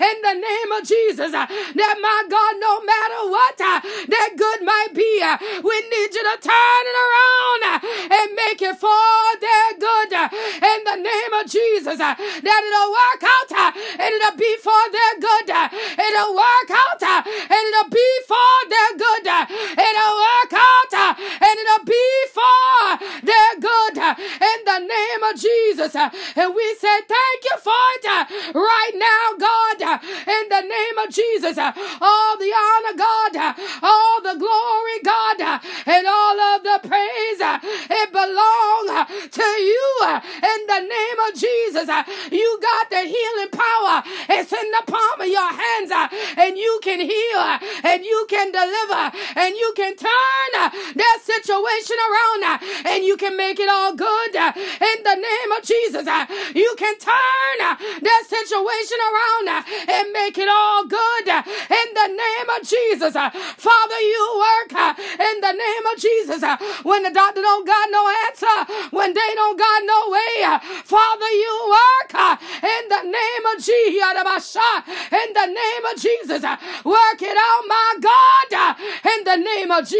in 0.00 0.16
the 0.22 0.34
name 0.34 0.70
of 0.72 0.82
Jesus, 0.86 1.32
uh, 1.32 1.46
that 1.46 1.96
my 2.00 2.20
God, 2.28 2.54
no 2.60 2.80
matter 2.84 3.20
what 3.30 3.56
uh, 3.60 3.80
that 3.82 4.30
good 4.36 4.60
might 4.62 4.92
be, 4.94 5.20
uh, 5.22 5.36
we 5.62 5.76
need 5.88 6.10
you 6.14 6.24
to 6.24 6.36
turn 6.40 6.82
it 6.84 6.98
around 7.06 7.60
and 8.12 8.26
make 8.36 8.60
it 8.62 8.76
for 8.76 9.16
their 9.40 9.68
good. 9.78 10.12
In 10.12 10.80
the 10.84 10.98
name 11.00 11.32
of 11.40 11.44
Jesus, 11.50 11.98
that 11.98 12.18
it'll 12.18 12.92
work 12.92 13.22
out 13.24 13.50
and 13.98 14.10
it'll 14.14 14.38
be 14.38 14.52
for 14.62 14.82
their 14.92 15.14
good. 15.18 15.48
It'll 15.48 16.34
work 16.36 16.70
out 16.70 17.02
and 17.02 17.62
it'll 17.72 17.92
be 17.92 18.10
for 18.28 18.52
their 18.68 18.90
good. 19.00 19.26
It'll 19.26 20.16
work 20.22 20.52
out 20.54 20.92
and 21.40 21.54
it'll 21.56 21.86
be 21.86 22.06
for 22.30 22.86
their 23.24 23.52
good. 23.58 23.96
Name 24.78 25.22
of 25.32 25.40
Jesus. 25.40 25.94
And 25.96 26.54
we 26.54 26.74
say 26.78 27.00
thank 27.08 27.44
you 27.44 27.56
for 27.58 27.72
it 27.96 28.54
right 28.54 28.92
now, 28.94 29.36
God. 29.38 30.00
In 30.26 30.48
the 30.48 30.60
name 30.62 30.98
of 30.98 31.10
Jesus. 31.10 31.58
All 31.58 32.36
the 32.38 32.52
honor, 32.52 32.96
God. 32.96 33.54
All 33.82 34.20
the 34.22 34.38
glory, 34.38 34.85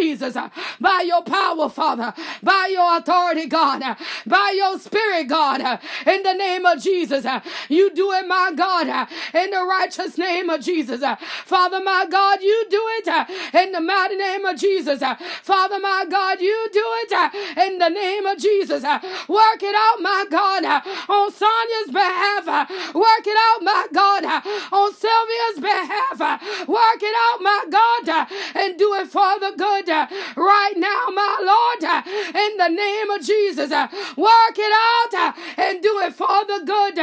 Jesus. 0.07 0.37
Uh, 0.37 0.49
by 0.81 1.03
your 1.07 1.23
power, 1.23 1.69
Father, 1.69 2.15
by 2.43 2.69
your 2.71 2.99
authority, 2.99 3.47
God, 3.47 3.83
uh, 3.83 3.97
by 4.27 4.55
your 4.57 4.79
spirit, 4.79 5.27
God, 5.29 5.61
uh, 5.61 5.79
in 6.07 6.23
the 6.23 6.35
name 6.35 6.65
of 6.65 6.81
Jesus. 6.81 7.27
You 7.69 7.93
do 7.95 8.13
it, 8.13 8.27
my 8.27 8.53
God, 8.55 8.89
uh, 8.89 9.07
in 9.35 9.51
the 9.51 9.65
righteous 9.65 10.19
name 10.19 10.51
of 10.51 10.61
Jesus. 10.61 11.03
Uh, 11.03 11.17
Father, 11.45 11.81
my 11.83 12.07
God, 12.09 12.43
you 12.43 12.67
do 12.71 12.83
it 12.99 13.09
uh, 13.09 13.25
in 13.59 13.73
the 13.73 13.81
mighty 13.81 14.17
name 14.17 14.45
of 14.45 14.59
Jesus. 14.59 15.03
Father, 15.43 15.79
my 15.79 16.05
God, 16.09 16.41
you 16.41 16.69
do 16.73 16.85
it 17.03 17.35
in 17.67 17.79
the 17.79 17.89
name 17.89 18.27
of 18.27 18.39
Jesus. 18.39 18.83
Work 18.83 19.63
it 19.63 19.75
out, 19.75 20.01
my 20.01 20.25
God, 20.31 20.65
on 20.65 21.33
Sonya's 21.33 21.91
behalf. 21.93 22.47
Work 22.95 23.27
it 23.27 23.37
out, 23.37 23.63
my 23.63 23.87
God, 23.93 24.25
on 24.73 24.95
Sylvia's 24.95 25.61
behalf. 25.61 26.67
Work 26.69 27.03
it 27.03 27.15
out, 27.27 27.43
my 27.43 27.65
God, 27.71 28.29
and 28.55 28.79
do 28.79 28.95
it 28.95 29.09
for 29.09 29.39
the 29.41 29.53
good 29.57 29.89
right 30.37 30.75
now, 30.77 31.07
my 31.13 31.37
Lord, 31.43 32.07
in 32.35 32.57
the 32.57 32.69
name 32.69 33.11
of 33.11 33.23
Jesus. 33.23 33.71
Work 33.71 34.57
it 34.59 34.73
out 34.73 35.35
and 35.57 35.83
do 35.83 35.99
it 36.01 36.15
for 36.15 36.45
the 36.47 36.63
good 36.65 36.97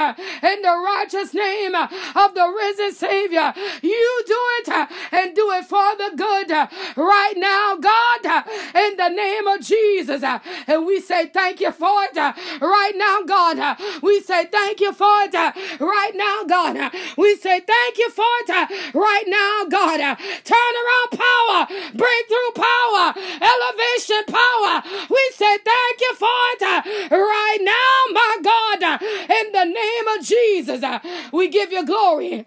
in 0.54 0.62
the 0.62 0.70
righteous 0.70 1.34
name 1.34 1.76
of 1.76 2.34
the 2.34 2.48
risen 2.48 2.92
Savior. 2.94 3.54
You 3.82 4.24
do 4.26 4.42
it 4.60 4.90
and 5.12 5.36
do 5.36 5.52
it 5.52 5.66
for 5.66 5.96
the 5.98 6.12
good 6.16 6.52
right 6.96 7.34
now, 7.38 7.76
God, 7.76 8.46
in 8.76 8.98
the 8.98 9.10
name 9.10 9.48
of 9.48 9.62
Jesus. 9.62 10.24
And 10.68 10.86
we 10.86 11.00
say 11.00 11.28
thank 11.28 11.60
you 11.60 11.72
for 11.72 12.04
it 12.04 12.18
right 12.62 12.94
now, 12.96 13.22
God. 13.24 13.78
We 14.02 14.22
say 14.22 14.46
thank 14.46 14.80
you 14.80 14.94
for 14.94 15.24
it 15.24 15.34
right 15.80 16.16
now, 16.16 16.44
God. 16.44 16.92
We 17.18 17.36
say 17.36 17.60
thank 17.60 17.98
you 17.98 18.10
for 18.10 18.24
it 18.48 18.94
right 18.94 19.26
now, 19.28 19.66
God. 19.70 20.18
Turn 20.44 20.74
around 20.84 21.10
power, 21.12 21.68
breakthrough 21.94 22.54
power, 22.56 23.14
elevation 23.42 24.24
power. 24.28 24.84
We 25.10 25.32
say 25.34 25.58
thank 25.64 26.02
you 26.02 26.14
for 26.16 26.42
it 26.54 27.12
right 27.12 27.60
now, 27.62 28.14
my 28.14 28.38
God. 28.44 29.02
In 29.04 29.52
the 29.52 29.66
name 29.66 30.08
of 30.18 30.26
Jesus, 30.26 30.43
Uh, 30.84 31.00
we 31.32 31.48
give 31.48 31.72
you 31.72 31.86
glory. 31.86 32.46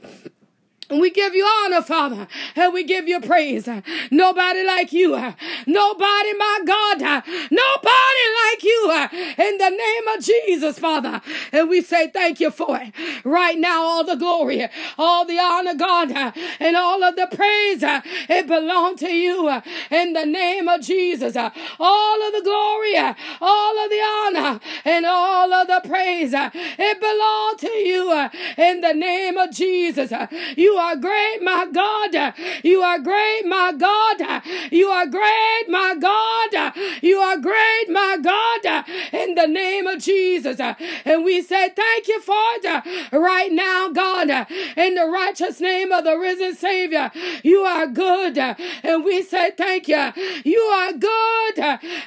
We 0.88 1.10
give 1.10 1.34
you 1.34 1.44
honor, 1.44 1.82
Father, 1.82 2.28
and 2.54 2.72
we 2.72 2.84
give 2.84 3.08
you 3.08 3.20
praise. 3.20 3.68
Nobody 4.10 4.64
like 4.64 4.92
you. 4.92 5.10
Nobody, 5.66 6.32
my 6.34 6.60
God. 6.64 7.00
Nobody 7.50 8.24
like 8.44 8.62
you. 8.62 9.08
In 9.36 9.58
the 9.58 9.70
name 9.70 10.08
of 10.16 10.24
Jesus, 10.24 10.78
Father. 10.78 11.20
And 11.52 11.68
we 11.68 11.82
say 11.82 12.08
thank 12.08 12.38
you 12.38 12.52
for 12.52 12.78
it. 12.80 12.92
Right 13.24 13.58
now, 13.58 13.82
all 13.82 14.04
the 14.04 14.14
glory, 14.14 14.68
all 14.96 15.24
the 15.24 15.38
honor, 15.38 15.74
God, 15.74 16.12
and 16.60 16.76
all 16.76 17.02
of 17.02 17.16
the 17.16 17.28
praise, 17.34 17.82
it 17.82 18.46
belongs 18.46 19.00
to 19.00 19.10
you. 19.12 19.60
In 19.90 20.12
the 20.12 20.24
name 20.24 20.68
of 20.68 20.82
Jesus. 20.82 21.36
All 21.36 22.26
of 22.26 22.32
the 22.32 22.42
glory, 22.42 22.96
all 23.40 23.84
of 23.84 23.90
the 23.90 24.00
honor, 24.00 24.60
and 24.84 25.04
all 25.04 25.52
of 25.52 25.66
the 25.66 25.80
praise, 25.88 26.32
it 26.32 27.00
belongs 27.00 27.60
to 27.60 27.70
you. 27.70 28.30
In 28.56 28.82
the 28.82 28.92
name 28.92 29.36
of 29.36 29.50
Jesus. 29.50 30.12
You 30.56 30.75
are 30.76 30.96
great, 30.96 31.42
my 31.42 31.66
God. 31.72 32.34
You 32.62 32.82
are 32.82 32.98
great, 32.98 33.46
my 33.46 33.72
God. 33.72 34.42
You 34.70 34.88
are 34.88 35.06
great, 35.06 35.64
my 35.68 35.94
God. 35.98 36.72
You 37.02 37.18
are 37.18 37.38
great, 37.38 37.88
my 37.88 38.18
God. 38.22 38.84
In 39.26 39.34
the 39.34 39.46
name 39.46 39.86
of 39.86 40.00
Jesus. 40.00 40.60
And 40.60 41.24
we 41.24 41.42
say 41.42 41.70
thank 41.70 42.08
you 42.08 42.20
for 42.20 42.34
it 42.36 43.10
right 43.12 43.50
now, 43.50 43.88
God. 43.90 44.30
In 44.76 44.94
the 44.94 45.06
righteous 45.06 45.60
name 45.60 45.90
of 45.92 46.04
the 46.04 46.16
risen 46.16 46.54
Savior. 46.54 47.10
You 47.42 47.60
are 47.60 47.86
good. 47.86 48.38
And 48.38 49.04
we 49.04 49.22
say 49.22 49.50
thank 49.50 49.88
you. 49.88 50.12
You 50.44 50.60
are 50.60 50.92
good. 50.92 51.58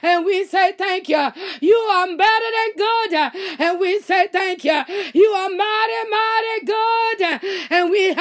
And 0.01 0.25
we 0.25 0.45
say 0.45 0.73
thank 0.77 1.09
you. 1.09 1.31
You 1.61 1.75
are 1.75 2.07
better 2.07 2.49
than 2.57 2.69
good. 2.77 3.13
And 3.59 3.79
we 3.79 3.99
say 3.99 4.27
thank 4.31 4.63
you. 4.63 4.81
You 5.13 5.27
are 5.27 5.49
mighty, 5.49 6.09
mighty 6.09 6.65
good. 6.65 7.39
And 7.71 7.89
we 7.91 8.13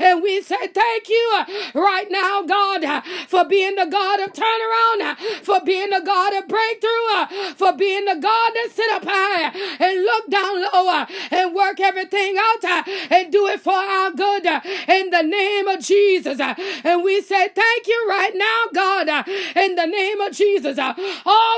and 0.00 0.22
we 0.22 0.40
say 0.42 0.68
thank 0.68 1.08
you 1.08 1.44
right 1.74 2.06
now, 2.10 2.42
God, 2.42 3.04
for 3.28 3.44
being 3.44 3.76
the 3.76 3.86
God 3.86 4.20
of 4.20 4.32
turnaround, 4.32 5.16
for 5.42 5.60
being 5.64 5.90
the 5.90 6.02
God 6.04 6.34
of 6.34 6.48
breakthrough, 6.48 7.27
for 7.56 7.72
being 7.72 8.04
the 8.04 8.14
God 8.14 8.50
that 8.54 8.68
sit 8.72 8.90
up 8.92 9.04
high 9.06 9.50
and 9.80 10.02
look 10.02 10.30
down 10.30 10.62
low 10.62 11.06
and 11.30 11.54
work 11.54 11.80
everything 11.80 12.36
out 12.38 12.64
uh, 12.64 12.82
and 13.10 13.32
do 13.32 13.46
it 13.46 13.60
for 13.60 13.72
our 13.72 14.10
good 14.12 14.46
uh, 14.46 14.60
in 14.88 15.10
the 15.10 15.22
name 15.22 15.68
of 15.68 15.80
Jesus. 15.80 16.40
Uh, 16.40 16.54
and 16.84 17.02
we 17.02 17.20
say 17.20 17.48
thank 17.48 17.86
you 17.86 18.06
right 18.08 18.32
now, 18.34 18.64
God, 18.72 19.26
in 19.56 19.74
the 19.74 19.86
name 19.86 20.20
of 20.20 20.32
Jesus. 20.32 20.78
All 20.78 20.94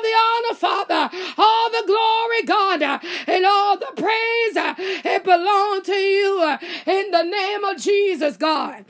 the 0.03 0.15
honor, 0.25 0.55
Father, 0.55 1.11
all 1.39 1.71
the 1.71 1.85
glory, 1.87 2.43
God, 2.45 2.83
and 3.27 3.47
all 3.47 3.77
the 3.77 3.93
praise, 3.97 4.77
it 5.05 5.25
belongs 5.25 5.87
to 5.87 5.93
you 5.93 6.57
in 6.87 7.11
the 7.11 7.23
name 7.23 7.65
of 7.65 7.77
Jesus, 7.77 8.37
God. 8.37 8.85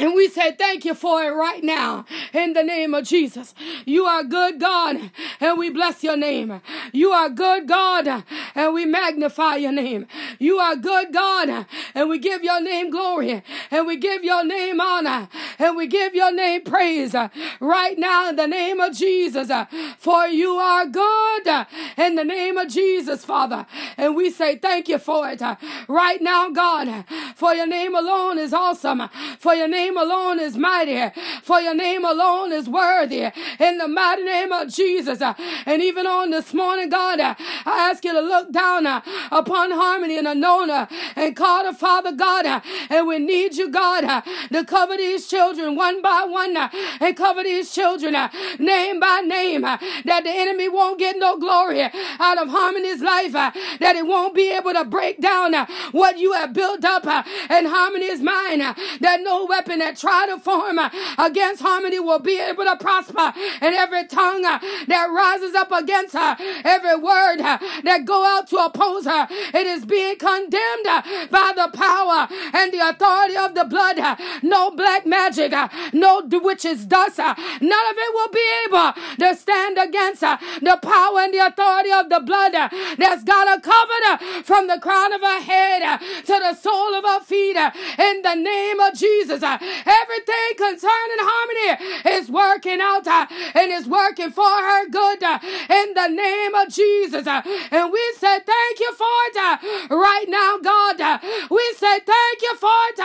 And 0.00 0.14
we 0.14 0.28
say 0.28 0.52
thank 0.52 0.86
you 0.86 0.94
for 0.94 1.22
it 1.22 1.28
right 1.28 1.62
now 1.62 2.06
in 2.32 2.54
the 2.54 2.62
name 2.62 2.94
of 2.94 3.04
Jesus. 3.04 3.54
You 3.84 4.06
are 4.06 4.24
good 4.24 4.58
God 4.58 5.10
and 5.40 5.58
we 5.58 5.68
bless 5.68 6.02
your 6.02 6.16
name. 6.16 6.62
You 6.92 7.10
are 7.10 7.28
good 7.28 7.68
God 7.68 8.24
and 8.54 8.72
we 8.72 8.86
magnify 8.86 9.56
your 9.56 9.72
name. 9.72 10.06
You 10.38 10.56
are 10.58 10.74
good 10.74 11.12
God 11.12 11.66
and 11.94 12.08
we 12.08 12.18
give 12.18 12.42
your 12.42 12.62
name 12.62 12.90
glory 12.90 13.42
and 13.70 13.86
we 13.86 13.98
give 13.98 14.24
your 14.24 14.42
name 14.42 14.80
honor 14.80 15.28
and 15.58 15.76
we 15.76 15.86
give 15.86 16.14
your 16.14 16.32
name 16.32 16.62
praise 16.64 17.14
right 17.60 17.98
now 17.98 18.30
in 18.30 18.36
the 18.36 18.46
name 18.46 18.80
of 18.80 18.96
Jesus. 18.96 19.50
For 19.98 20.26
you 20.28 20.52
are 20.52 20.86
good 20.86 21.66
in 21.98 22.14
the 22.14 22.24
name 22.24 22.56
of 22.56 22.68
Jesus, 22.68 23.22
Father. 23.22 23.66
And 23.98 24.16
we 24.16 24.30
say 24.30 24.56
thank 24.56 24.88
you 24.88 24.98
for 24.98 25.28
it 25.28 25.42
right 25.88 26.22
now, 26.22 26.48
God. 26.48 27.04
For 27.36 27.52
your 27.52 27.66
name 27.66 27.94
alone 27.94 28.38
is 28.38 28.54
awesome. 28.54 29.10
For 29.38 29.54
your 29.54 29.68
name 29.68 29.89
name 29.90 29.98
alone 29.98 30.38
is 30.38 30.56
mighty, 30.56 31.10
for 31.42 31.60
your 31.60 31.74
name 31.74 32.04
alone 32.04 32.52
is 32.52 32.68
worthy. 32.68 33.28
In 33.58 33.78
the 33.78 33.88
mighty 33.88 34.22
name 34.22 34.52
of 34.52 34.68
Jesus. 34.68 35.20
Uh, 35.20 35.34
and 35.66 35.82
even 35.82 36.06
on 36.06 36.30
this 36.30 36.54
morning, 36.54 36.88
God, 36.88 37.18
uh, 37.18 37.34
I 37.66 37.90
ask 37.90 38.04
you 38.04 38.12
to 38.12 38.20
look 38.20 38.52
down 38.52 38.86
uh, 38.86 39.00
upon 39.32 39.72
Harmani 39.72 40.18
and 40.18 40.28
Anona 40.28 40.88
and 41.16 41.34
Carter, 41.34 41.72
Father 41.72 42.12
God. 42.12 42.62
And 42.88 43.06
we 43.06 43.18
need 43.18 43.56
you, 43.56 43.68
God, 43.68 44.22
to 44.52 44.64
cover 44.64 44.96
these 44.96 45.26
children 45.26 45.74
one 45.74 46.00
by 46.02 46.24
one 46.28 46.56
and 46.56 47.16
cover 47.16 47.42
these 47.42 47.72
children 47.72 48.14
name 48.58 49.00
by 49.00 49.22
name. 49.26 49.62
That 49.62 50.20
the 50.22 50.30
enemy 50.30 50.68
won't 50.68 50.98
get 50.98 51.16
no 51.18 51.36
glory 51.36 51.82
out 51.82 52.38
of 52.38 52.48
Harmani's 52.48 53.02
life. 53.02 53.32
That 53.32 53.96
it 53.96 54.06
won't 54.06 54.34
be 54.34 54.52
able 54.52 54.72
to 54.72 54.84
break 54.84 55.20
down 55.20 55.54
what 55.90 56.18
you 56.18 56.32
have 56.34 56.52
built 56.52 56.84
up 56.84 57.04
in 57.04 57.66
Harmani's 57.66 58.20
mind. 58.20 58.60
That 59.00 59.20
no 59.22 59.46
weapon 59.46 59.79
that 59.80 59.96
try 59.96 60.26
to 60.26 60.38
form 60.38 60.78
uh, 60.78 60.90
against 61.18 61.62
Harmani 61.62 62.02
will 62.02 62.18
be 62.18 62.38
able 62.40 62.64
to 62.64 62.76
prosper. 62.76 63.32
And 63.60 63.74
every 63.74 64.06
tongue 64.06 64.44
uh, 64.44 64.58
that 64.88 65.10
rises 65.10 65.54
up 65.54 65.72
against 65.72 66.14
her, 66.14 66.36
every 66.64 66.96
word 66.96 67.40
uh, 67.40 67.58
that 67.84 68.04
go 68.04 68.24
out 68.24 68.48
to 68.48 68.56
oppose 68.58 69.04
her, 69.04 69.26
it 69.30 69.66
is 69.66 69.84
being 69.84 70.16
condemned 70.16 70.86
uh, 70.86 71.02
by 71.30 71.52
the 71.54 71.70
power 71.76 72.28
and 72.54 72.72
the 72.72 72.88
authority 72.88 73.36
of 73.36 73.54
the 73.54 73.64
blood. 73.64 73.98
No 74.42 74.70
black 74.70 75.06
magic, 75.06 75.52
no 75.92 76.22
witches 76.24 76.86
dust. 76.86 77.18
None 77.18 77.86
of 77.90 77.96
it 77.96 78.14
will 78.14 78.32
be 78.32 78.46
able 78.66 78.92
to 79.18 79.34
stand 79.36 79.78
against 79.78 80.20
the 80.20 80.78
power 80.82 81.20
and 81.20 81.34
the 81.34 81.46
authority 81.46 81.92
of 81.92 82.08
the 82.08 82.20
blood 82.20 82.52
that's 82.52 83.24
got 83.24 83.48
her 83.48 83.60
covered 83.60 84.44
from 84.44 84.66
the 84.66 84.78
crown 84.80 85.12
of 85.12 85.20
her 85.20 85.40
head 85.40 86.00
to 86.00 86.32
the 86.32 86.54
sole 86.54 86.94
of 86.94 87.04
her 87.04 87.20
feet. 87.20 87.56
In 87.98 88.22
the 88.22 88.34
name 88.34 88.80
of 88.80 88.94
Jesus, 88.94 89.40
Everything 89.60 90.50
concerning 90.56 91.20
Harmani 91.20 92.18
is 92.20 92.30
working 92.30 92.80
out 92.80 93.06
uh, 93.06 93.26
and 93.54 93.72
is 93.72 93.86
working 93.86 94.30
for 94.30 94.44
her 94.44 94.88
good 94.88 95.22
uh, 95.22 95.38
in 95.42 95.94
the 95.94 96.08
name 96.08 96.54
of 96.54 96.68
Jesus. 96.68 97.26
Uh, 97.26 97.42
and 97.70 97.92
we 97.92 98.02
say 98.18 98.38
thank 98.40 98.80
you 98.80 98.92
for 98.94 99.18
it 99.28 99.90
right 99.90 100.26
now, 100.28 100.58
God. 100.58 101.20
We 101.50 101.74
say 101.76 102.00
thank 102.00 102.42
you 102.42 102.56
for 102.56 102.80
it 102.90 102.98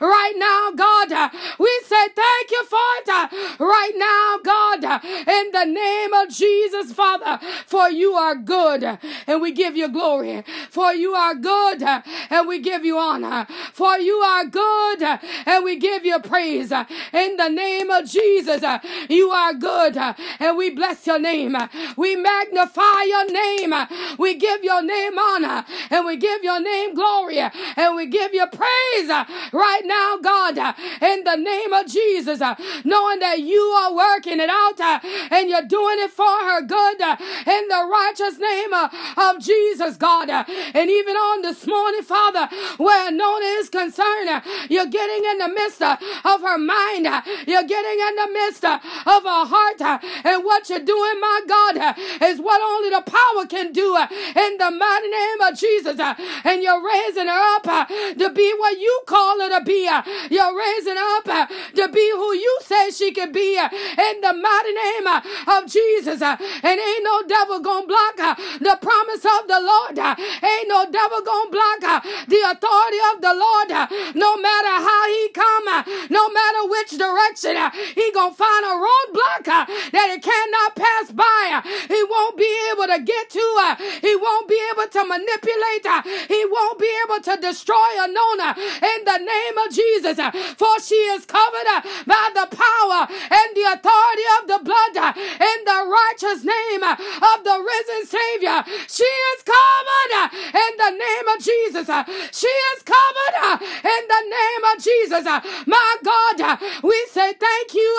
right 0.00 0.34
now, 0.36 0.72
God. 0.74 1.30
We 1.58 1.69
say 2.00 2.12
thank 2.14 2.50
you 2.50 2.64
for 2.64 2.78
it 2.98 3.58
right 3.58 3.92
now, 3.96 4.38
God. 4.42 5.04
In 5.04 5.50
the 5.52 5.64
name 5.64 6.12
of 6.14 6.28
Jesus, 6.30 6.92
Father, 6.92 7.38
for 7.66 7.90
you 7.90 8.12
are 8.14 8.34
good 8.34 8.98
and 9.26 9.42
we 9.42 9.52
give 9.52 9.76
you 9.76 9.88
glory. 9.88 10.44
For 10.70 10.92
you 10.92 11.12
are 11.14 11.34
good 11.34 11.82
and 11.82 12.48
we 12.48 12.60
give 12.60 12.84
you 12.84 12.98
honor. 12.98 13.46
For 13.72 13.98
you 13.98 14.16
are 14.16 14.46
good 14.46 15.02
and 15.46 15.64
we 15.64 15.76
give 15.76 16.04
you 16.04 16.18
praise 16.20 16.72
in 16.72 17.36
the 17.36 17.48
name 17.48 17.90
of 17.90 18.06
Jesus. 18.08 18.62
You 19.08 19.30
are 19.30 19.54
good 19.54 19.96
and 19.96 20.56
we 20.56 20.70
bless 20.70 21.06
your 21.06 21.18
name. 21.18 21.56
We 21.96 22.16
magnify 22.16 23.02
your 23.06 23.30
name. 23.30 23.74
We 24.18 24.34
give 24.36 24.64
your 24.64 24.82
name 24.82 25.18
honor 25.18 25.64
and 25.90 26.06
we 26.06 26.16
give 26.16 26.42
your 26.42 26.60
name 26.60 26.94
glory 26.94 27.38
and 27.38 27.96
we 27.96 28.06
give 28.06 28.32
you 28.34 28.46
praise 28.46 29.08
right 29.52 29.82
now, 29.84 30.18
God, 30.22 30.74
in 31.02 31.24
the 31.24 31.36
name 31.36 31.72
of 31.72 31.89
Jesus, 31.90 32.40
uh, 32.40 32.54
knowing 32.84 33.18
that 33.20 33.40
you 33.40 33.60
are 33.60 33.94
working 33.94 34.40
it 34.40 34.50
out 34.50 34.80
uh, 34.80 35.00
and 35.30 35.48
you're 35.48 35.66
doing 35.66 35.98
it 36.00 36.10
for 36.10 36.24
her 36.24 36.62
good 36.62 37.00
uh, 37.00 37.16
in 37.46 37.68
the 37.68 37.88
righteous 37.90 38.38
name 38.38 38.72
of 38.74 39.38
Jesus, 39.40 39.96
God. 39.96 40.30
And 40.30 40.90
even 40.90 41.16
on 41.16 41.42
this 41.42 41.66
morning, 41.66 42.02
Father, 42.02 42.48
where 42.78 43.10
Nona 43.10 43.46
is 43.60 43.68
concerned, 43.68 44.42
you're 44.68 44.86
getting 44.86 45.24
in 45.24 45.38
the 45.38 45.48
midst 45.48 45.82
of 45.82 46.40
her 46.42 46.58
mind. 46.58 47.06
You're 47.46 47.64
getting 47.64 47.98
in 48.00 48.14
the 48.16 48.28
midst 48.32 48.64
of 48.64 48.80
her 48.82 49.44
heart. 49.46 49.80
And 50.24 50.44
what 50.44 50.68
you're 50.68 50.80
doing, 50.84 51.20
my 51.20 51.40
God, 51.46 51.94
is 52.22 52.40
what 52.40 52.60
only 52.60 52.90
the 52.90 53.02
power 53.02 53.46
can 53.46 53.72
do 53.72 53.96
in 53.96 54.56
the 54.58 54.70
mighty 54.70 55.08
name 55.08 55.40
of 55.42 55.58
Jesus. 55.58 55.98
And 56.44 56.62
you're 56.62 56.84
raising 56.84 57.26
her 57.26 57.56
up 57.56 57.88
to 58.18 58.30
be 58.30 58.52
what 58.58 58.78
you 58.78 59.02
call 59.06 59.40
her 59.40 59.58
to 59.58 59.64
be. 59.64 59.88
You're 60.30 60.56
raising 60.56 60.96
her 60.96 61.18
up 61.18 61.50
to 61.80 61.88
be 61.92 62.10
who 62.14 62.34
you 62.34 62.58
say 62.62 62.90
she 62.90 63.12
can 63.12 63.32
be 63.32 63.56
uh, 63.58 63.68
in 63.72 64.20
the 64.20 64.32
mighty 64.32 64.72
name 64.72 65.06
uh, 65.06 65.20
of 65.58 65.66
Jesus. 65.66 66.20
Uh, 66.22 66.36
and 66.62 66.76
ain't 66.80 67.04
no 67.04 67.22
devil 67.26 67.60
gonna 67.60 67.86
block 67.86 68.16
the 68.16 68.76
promise 68.80 69.24
of 69.24 69.48
the 69.48 69.60
Lord. 69.60 69.98
Ain't 69.98 70.68
no 70.68 70.84
devil 70.90 71.22
gonna 71.24 71.50
block 71.50 71.80
the 72.28 72.40
authority 72.52 73.00
of 73.12 73.20
the 73.20 73.34
Lord. 73.34 73.68
No 74.14 74.36
matter 74.36 74.74
how 74.84 75.02
he 75.08 75.28
come, 75.30 75.66
no 76.10 76.28
matter 76.28 76.62
which 76.68 76.90
direction, 76.96 77.56
uh, 77.56 77.70
he 77.94 78.10
gonna 78.12 78.34
find 78.34 78.64
a 78.66 78.74
roadblock 78.76 79.48
uh, 79.48 79.64
that 79.92 80.08
he 80.12 80.18
cannot 80.20 80.76
pass 80.76 81.10
by. 81.12 81.42
Uh, 81.54 81.62
he 81.88 82.02
won't 82.04 82.36
be 82.36 82.50
able 82.72 82.86
to 82.86 83.00
get 83.02 83.30
to. 83.30 83.46
Her, 83.60 83.76
he 84.00 84.14
won't 84.16 84.48
be 84.48 84.60
able 84.72 84.88
to 84.88 85.04
manipulate. 85.04 85.84
Her. 85.86 86.02
He 86.28 86.44
won't 86.44 86.78
be 86.78 86.90
able 87.04 87.20
to 87.24 87.40
destroy 87.40 87.90
Anona 88.04 88.56
in 88.58 89.04
the 89.04 89.18
name 89.18 89.56
of 89.58 89.72
Jesus. 89.72 90.18
For 90.56 90.80
she 90.80 90.94
is 91.16 91.24
covered 91.24 91.68
by 92.06 92.26
the 92.34 92.46
power 92.50 93.06
and 93.08 93.48
the 93.56 93.66
authority 93.74 94.26
of 94.40 94.42
the 94.48 94.60
blood 94.64 94.94
in 95.16 95.58
the 95.64 95.80
righteous 95.86 96.44
name 96.44 96.82
of 96.82 97.38
the 97.44 97.56
risen 97.60 98.06
Savior. 98.06 98.64
She 98.88 99.04
is 99.04 99.42
covered 99.42 100.12
in 100.54 100.72
the 100.76 100.90
name 100.90 101.26
of 101.28 101.38
Jesus. 101.42 101.86
She 102.32 102.52
is 102.74 102.82
covered 102.82 103.62
in 103.62 104.02
the 104.08 104.22
name 104.28 104.62
of 104.72 104.82
Jesus. 104.82 105.24
My 105.66 105.96
God, 106.02 106.58
we 106.82 107.06
say 107.10 107.32
thank 107.34 107.74
you 107.74 107.90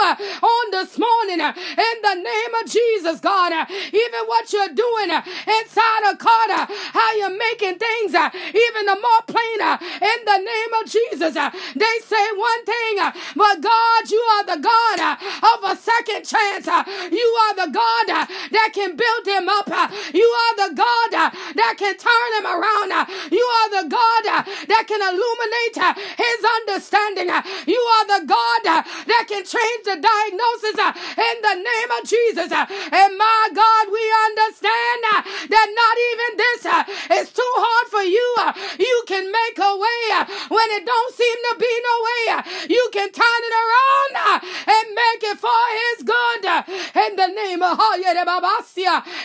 on 0.42 0.72
this 0.72 0.98
morning 0.98 1.40
in 1.40 1.96
the 2.02 2.16
name 2.16 2.54
of 2.64 2.70
Jesus, 2.70 3.20
God. 3.20 3.54
Even 3.72 4.22
what 4.28 4.52
you're 4.54 4.74
doing 4.74 5.10
inside 5.12 6.12
of 6.12 6.18
Carter, 6.18 6.74
how 6.94 7.16
you're 7.16 7.38
making 7.38 7.78
things 7.78 8.14
even 8.14 8.86
the 8.86 8.98
more 9.02 9.22
plainer 9.28 9.78
in 9.82 10.20
the 10.26 10.38
name 10.38 10.74
of 10.82 10.86
Jesus. 10.90 11.34
They 11.34 11.96
say 12.04 12.26
one 12.36 12.66
thing, 12.66 12.98
but 13.36 13.61
God, 13.62 14.10
you 14.10 14.22
are 14.36 14.46
the 14.46 14.60
God 14.62 14.98
uh, 15.00 15.16
of 15.56 15.60
a 15.72 15.76
second 15.78 16.26
chance. 16.26 16.68
Uh, 16.68 16.84
you 17.12 17.28
are 17.46 17.56
the 17.66 17.72
God 17.72 18.06
uh, 18.10 18.26
that 18.52 18.70
can 18.74 18.96
build 18.98 19.26
him 19.26 19.48
up. 19.48 19.70
You 20.14 20.26
are 20.26 20.56
the 20.68 20.74
God 20.76 21.10
that 21.56 21.74
can 21.78 21.96
turn 21.98 22.30
him 22.42 22.48
around. 22.50 22.90
You 23.32 23.46
are 23.46 23.70
the 23.82 23.88
God 23.90 24.24
that 24.68 24.84
can 24.90 25.02
illuminate 25.02 25.78
his 26.18 26.40
understanding. 26.62 27.30
You 27.68 27.82
are 27.82 28.06
the 28.20 28.26
God 28.26 28.62
that 28.66 29.26
can 29.30 29.46
change 29.46 29.82
the 29.86 29.98
diagnosis 30.02 30.78
in 31.16 31.36
the 31.46 31.56
name 31.62 31.92
of 31.94 32.02
Jesus. 32.10 32.50
And 32.50 33.12
my 33.18 33.44
God, 33.54 33.84
we 33.94 34.04
understand 34.34 35.00
that 35.54 35.68
not 35.70 35.96
even 36.10 36.30
this 36.42 36.62
is 37.22 37.28
too 37.34 37.54
hard 37.62 37.88
for 37.94 38.04
you. 38.04 38.28
You 38.80 39.04
can 39.08 39.30
make 39.30 39.58
a 39.60 39.74
way 39.78 40.04
when 40.50 40.68
it 40.78 40.86
don't 40.86 41.14
seem 41.14 41.38
to 41.52 41.54
be 41.60 41.74
no 41.86 41.96
way. 42.02 42.26
You 42.70 42.90
can 42.94 43.12
turn 43.12 43.42
it 43.52 43.58
around 43.64 44.44
and 44.68 44.86
make 44.96 45.24
it 45.24 45.38
for 45.38 45.62
his 45.82 46.04
good. 46.04 46.44
In 47.08 47.16
the 47.16 47.28
name 47.28 47.64
of 47.64 47.80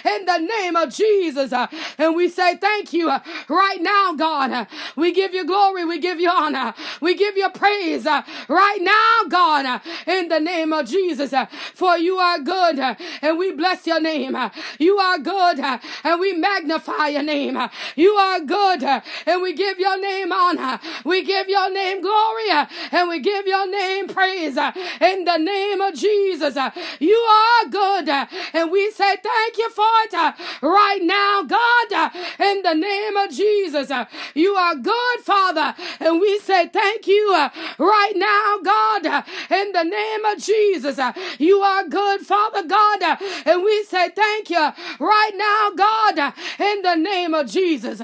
in 0.04 0.24
the 0.24 0.38
name 0.38 0.76
of 0.76 0.94
Jesus. 0.94 1.52
And 1.98 2.14
we 2.14 2.28
say 2.28 2.56
thank 2.56 2.92
you 2.92 3.08
right 3.48 3.80
now, 3.80 4.14
God. 4.14 4.66
We 4.96 5.12
give 5.12 5.34
you 5.34 5.44
glory. 5.46 5.84
We 5.84 5.98
give 5.98 6.20
you 6.20 6.30
honor. 6.30 6.74
We 7.00 7.14
give 7.14 7.36
you 7.36 7.48
praise 7.50 8.04
right 8.04 8.78
now, 8.80 9.28
God, 9.28 9.80
in 10.06 10.28
the 10.28 10.40
name 10.40 10.72
of 10.72 10.86
Jesus. 10.86 11.34
For 11.74 11.96
you 11.96 12.16
are 12.16 12.38
good 12.38 12.78
and 13.22 13.38
we 13.38 13.52
bless 13.52 13.86
your 13.86 14.00
name. 14.00 14.36
You 14.78 14.98
are 14.98 15.18
good 15.18 15.58
and 15.58 16.20
we 16.20 16.32
magnify 16.32 17.08
your 17.08 17.22
name. 17.22 17.58
You 17.94 18.12
are 18.12 18.40
good 18.40 18.82
and 18.82 19.42
we 19.42 19.52
give 19.52 19.78
your 19.78 20.00
name 20.00 20.32
honor. 20.32 20.80
We 21.04 21.22
give 21.24 21.48
your 21.48 21.70
name 21.72 22.00
glory 22.00 22.50
and 22.92 23.08
we 23.08 23.20
give 23.20 23.46
your 23.46 23.68
name 23.70 24.08
praise 24.08 24.56
in 24.56 25.24
the 25.24 25.36
name 25.38 25.80
of 25.80 25.94
Jesus. 25.94 26.56
You 27.00 27.16
are 27.16 27.65
good. 27.68 28.08
And 28.08 28.70
we 28.70 28.90
say 28.90 29.16
thank 29.22 29.58
you 29.58 29.70
for 29.70 29.84
it 30.04 30.34
right 30.62 31.00
now, 31.02 31.42
God, 31.42 32.12
in 32.40 32.62
the 32.62 32.74
name 32.74 33.16
of 33.16 33.30
Jesus. 33.30 33.90
You 34.34 34.54
are 34.54 34.74
good, 34.74 35.20
Father. 35.22 35.74
And 36.00 36.20
we 36.20 36.38
say 36.38 36.68
thank 36.68 37.06
you 37.06 37.32
right 37.78 38.12
now, 38.16 38.58
God, 38.62 39.24
in 39.50 39.72
the 39.72 39.84
name 39.84 40.24
of 40.24 40.38
Jesus. 40.38 40.98
You 41.38 41.60
are 41.60 41.84
good, 41.88 42.20
Father 42.22 42.66
God. 42.66 43.18
And 43.44 43.62
we 43.62 43.84
say 43.84 44.10
thank 44.10 44.50
you 44.50 44.72
right 44.98 45.32
now, 45.34 45.70
God, 45.76 46.34
in 46.58 46.82
the 46.82 46.96
name 46.96 47.34
of 47.34 47.50
Jesus. 47.50 48.00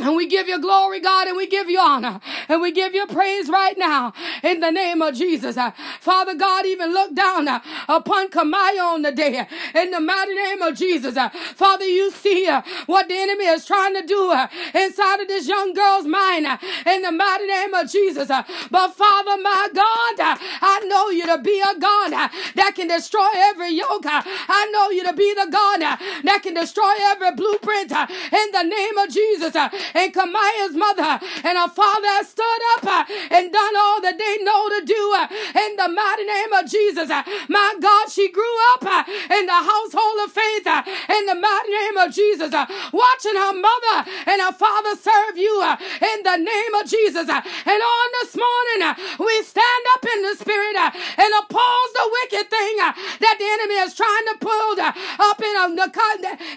And 0.00 0.16
we 0.16 0.26
give 0.26 0.48
you 0.48 0.60
glory, 0.60 1.00
God, 1.00 1.28
and 1.28 1.36
we 1.36 1.46
give 1.46 1.68
you 1.68 1.80
honor, 1.80 2.20
and 2.48 2.60
we 2.60 2.72
give 2.72 2.94
you 2.94 3.06
praise 3.06 3.48
right 3.48 3.76
now 3.76 4.12
in 4.42 4.60
the 4.60 4.70
name 4.70 5.02
of 5.02 5.14
Jesus. 5.14 5.56
Uh, 5.56 5.72
Father 6.00 6.34
God, 6.34 6.66
even 6.66 6.92
look 6.92 7.14
down 7.14 7.48
uh, 7.48 7.60
upon 7.88 8.28
Kaymya 8.30 8.80
on 8.82 9.02
the 9.02 9.12
day 9.12 9.46
in 9.74 9.90
the 9.90 10.00
mighty 10.00 10.34
name 10.34 10.62
of 10.62 10.76
Jesus. 10.76 11.16
Uh, 11.16 11.28
Father, 11.30 11.84
you 11.84 12.10
see 12.10 12.46
uh, 12.46 12.62
what 12.86 13.08
the 13.08 13.16
enemy 13.16 13.46
is 13.46 13.64
trying 13.66 13.94
to 13.94 14.06
do 14.06 14.30
uh, 14.30 14.46
inside 14.74 15.20
of 15.20 15.28
this 15.28 15.48
young 15.48 15.72
girl's 15.74 16.06
mind 16.06 16.46
uh, 16.46 16.58
in 16.86 17.02
the 17.02 17.12
mighty 17.12 17.46
name 17.46 17.74
of 17.74 17.90
Jesus. 17.90 18.30
Uh, 18.30 18.42
but 18.70 18.94
Father, 18.94 19.40
my 19.42 19.68
God, 19.74 20.20
uh, 20.20 20.36
I 20.60 20.84
know 20.86 21.10
you 21.10 21.26
to 21.26 21.38
be 21.38 21.60
a 21.60 21.78
God 21.78 22.12
uh, 22.12 22.28
that 22.54 22.74
can 22.74 22.88
destroy 22.88 23.28
every 23.36 23.70
yoke. 23.74 24.06
Uh, 24.06 24.22
I 24.24 24.70
know 24.72 24.90
you 24.90 25.04
to 25.04 25.12
be 25.12 25.34
the 25.34 25.48
God 25.50 25.82
uh, 25.82 25.96
that 26.24 26.40
can 26.42 26.54
destroy 26.54 26.94
every 27.10 27.32
blueprint 27.32 27.92
uh, 27.92 28.06
in 28.10 28.50
the 28.52 28.62
name 28.62 28.98
of 28.98 29.10
Jesus. 29.10 29.56
And 29.94 30.12
Kaymya's 30.12 30.76
mother 30.76 31.20
and 31.44 31.58
her 31.58 31.68
father 31.68 32.24
stood 32.24 32.62
up 32.76 32.84
uh, 32.84 33.04
and 33.30 33.52
done 33.52 33.74
all 33.76 34.00
that 34.02 34.18
they 34.18 34.44
know 34.44 34.68
to 34.68 34.80
do 34.84 35.02
uh, 35.16 35.26
in 35.64 35.76
the 35.76 35.88
mighty 35.88 36.24
name 36.24 36.52
of 36.52 36.64
Jesus. 36.66 37.10
Uh, 37.10 37.22
my 37.48 37.74
God, 37.80 38.10
she 38.10 38.30
grew 38.30 38.56
up 38.74 38.84
uh, 38.84 39.04
in 39.34 39.46
the 39.46 39.60
household 39.60 40.18
of 40.24 40.32
faith 40.32 40.66
uh, 40.66 40.82
in 40.86 41.26
the 41.26 41.34
mighty 41.34 41.72
name 41.72 41.96
of 41.98 42.12
Jesus, 42.12 42.52
uh, 42.52 42.66
watching 42.92 43.36
her 43.36 43.54
mother 43.54 43.96
and 44.26 44.38
her 44.42 44.52
father 44.52 44.94
serve 44.96 45.36
you 45.36 45.54
in 45.62 46.18
the 46.24 46.36
name 46.36 46.72
of 46.78 46.84
Jesus. 46.86 47.28
And 47.28 47.80
on 47.80 48.06
this 48.20 48.36
morning, 48.36 48.94
we 49.18 49.34
stand 49.42 49.84
up 49.94 50.02
in 50.04 50.18
the 50.22 50.34
spirit 50.36 50.76
and 50.76 51.30
oppose 51.42 51.90
the 51.94 52.06
wicked 52.22 52.46
thing 52.50 52.74
that 52.78 53.36
the 53.38 53.48
enemy 53.58 53.78
is 53.82 53.94
trying 53.94 54.26
to 54.32 54.36
pull 54.40 54.80
up 54.80 55.38
in, 55.40 55.54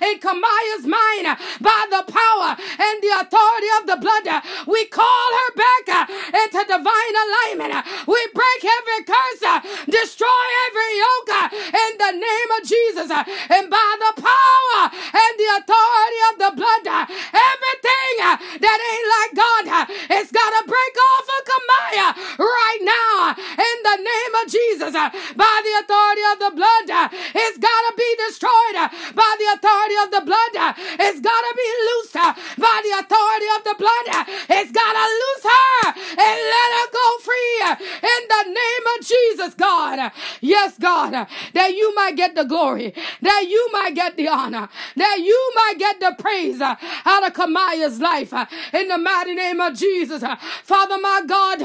in 0.02 0.16
Kaymya's 0.20 0.86
mind 0.86 1.38
by 1.62 1.82
the 1.90 2.04
power 2.12 2.56
and 2.58 2.96
the 3.02 3.14
authority 3.22 3.72
of 3.80 3.84
the 3.88 3.98
blood. 4.02 4.26
We 4.68 4.86
call 4.86 5.28
her 5.40 5.52
back 5.56 5.86
uh, 5.88 6.06
into 6.42 6.62
divine 6.66 7.16
alignment. 7.26 7.86
We 8.08 8.22
break 8.34 8.62
every 8.66 9.02
curse, 9.06 9.42
uh, 9.46 9.60
destroy 9.86 10.44
every 10.68 10.92
yoke 10.98 11.32
uh, 11.32 11.48
in 11.54 11.92
the 11.98 12.14
name 12.18 12.50
of 12.58 12.62
Jesus. 12.68 13.08
Uh, 13.12 13.24
and 13.26 13.70
by 13.70 13.90
the 14.02 14.14
power 14.22 14.82
and 14.92 15.34
the 15.38 15.50
authority 15.62 16.22
of 16.32 16.36
the 16.42 16.52
blood, 16.58 16.86
uh, 16.88 17.06
everything 17.10 18.14
uh, 18.26 18.36
that 18.60 18.78
ain't 18.82 19.08
like 19.16 19.34
God, 19.38 19.64
it's 20.10 20.32
got 20.32 20.52
to 20.58 20.62
break 20.66 20.96
off 21.14 21.26
of 21.30 21.42
Kaymya 21.50 22.08
right 22.40 22.82
now 22.82 23.36
in 23.38 23.78
the 23.86 23.98
name 24.02 24.34
of 24.42 24.46
Jesus. 24.50 24.94
By 24.94 25.56
the 25.64 25.74
authority 25.84 26.26
of 26.34 26.38
the 26.40 26.52
blood, 26.56 26.88
it's 27.36 27.58
got 27.58 27.82
to 27.90 27.94
be 27.98 28.10
destroyed. 28.28 28.78
By 29.16 29.32
the 29.40 29.48
authority 29.56 29.98
of 30.04 30.10
the 30.12 30.24
blood, 30.26 30.54
it's 31.00 31.20
got 31.20 31.42
to 31.42 31.54
be 31.56 31.70
loosed. 31.88 32.18
By 32.58 32.78
the 32.84 32.94
authority 33.12 33.46
of 33.58 33.64
the 33.64 33.76
blood 33.78 34.26
has 34.48 34.72
to 34.72 34.86
loose 35.22 35.44
her 35.44 35.94
and 36.12 36.38
let 36.56 36.70
her 36.78 36.88
go 36.92 37.08
free 37.20 37.52
in 38.02 38.22
the 38.28 38.44
name 38.48 38.86
of 38.96 39.06
Jesus, 39.06 39.54
God. 39.56 40.12
Yes, 40.40 40.78
God, 40.80 41.28
that 41.54 41.76
you 41.76 41.94
might 41.96 42.16
get 42.16 42.36
the 42.36 42.44
glory, 42.44 42.94
that 43.22 43.48
you 43.50 43.70
might 43.72 43.96
get 43.96 44.16
the 44.16 44.28
honor, 44.28 44.70
that 44.96 45.20
you 45.20 45.52
might 45.56 45.76
get 45.78 46.00
the 46.00 46.16
praise 46.18 46.62
out 46.62 47.28
of 47.28 47.34
Kaymya's 47.34 48.00
life 48.00 48.34
in 48.74 48.88
the 48.88 48.98
mighty 48.98 49.36
name 49.36 49.60
of 49.60 49.76
Jesus. 49.76 50.24
Father, 50.64 50.98
my 50.98 51.22
God, 51.28 51.60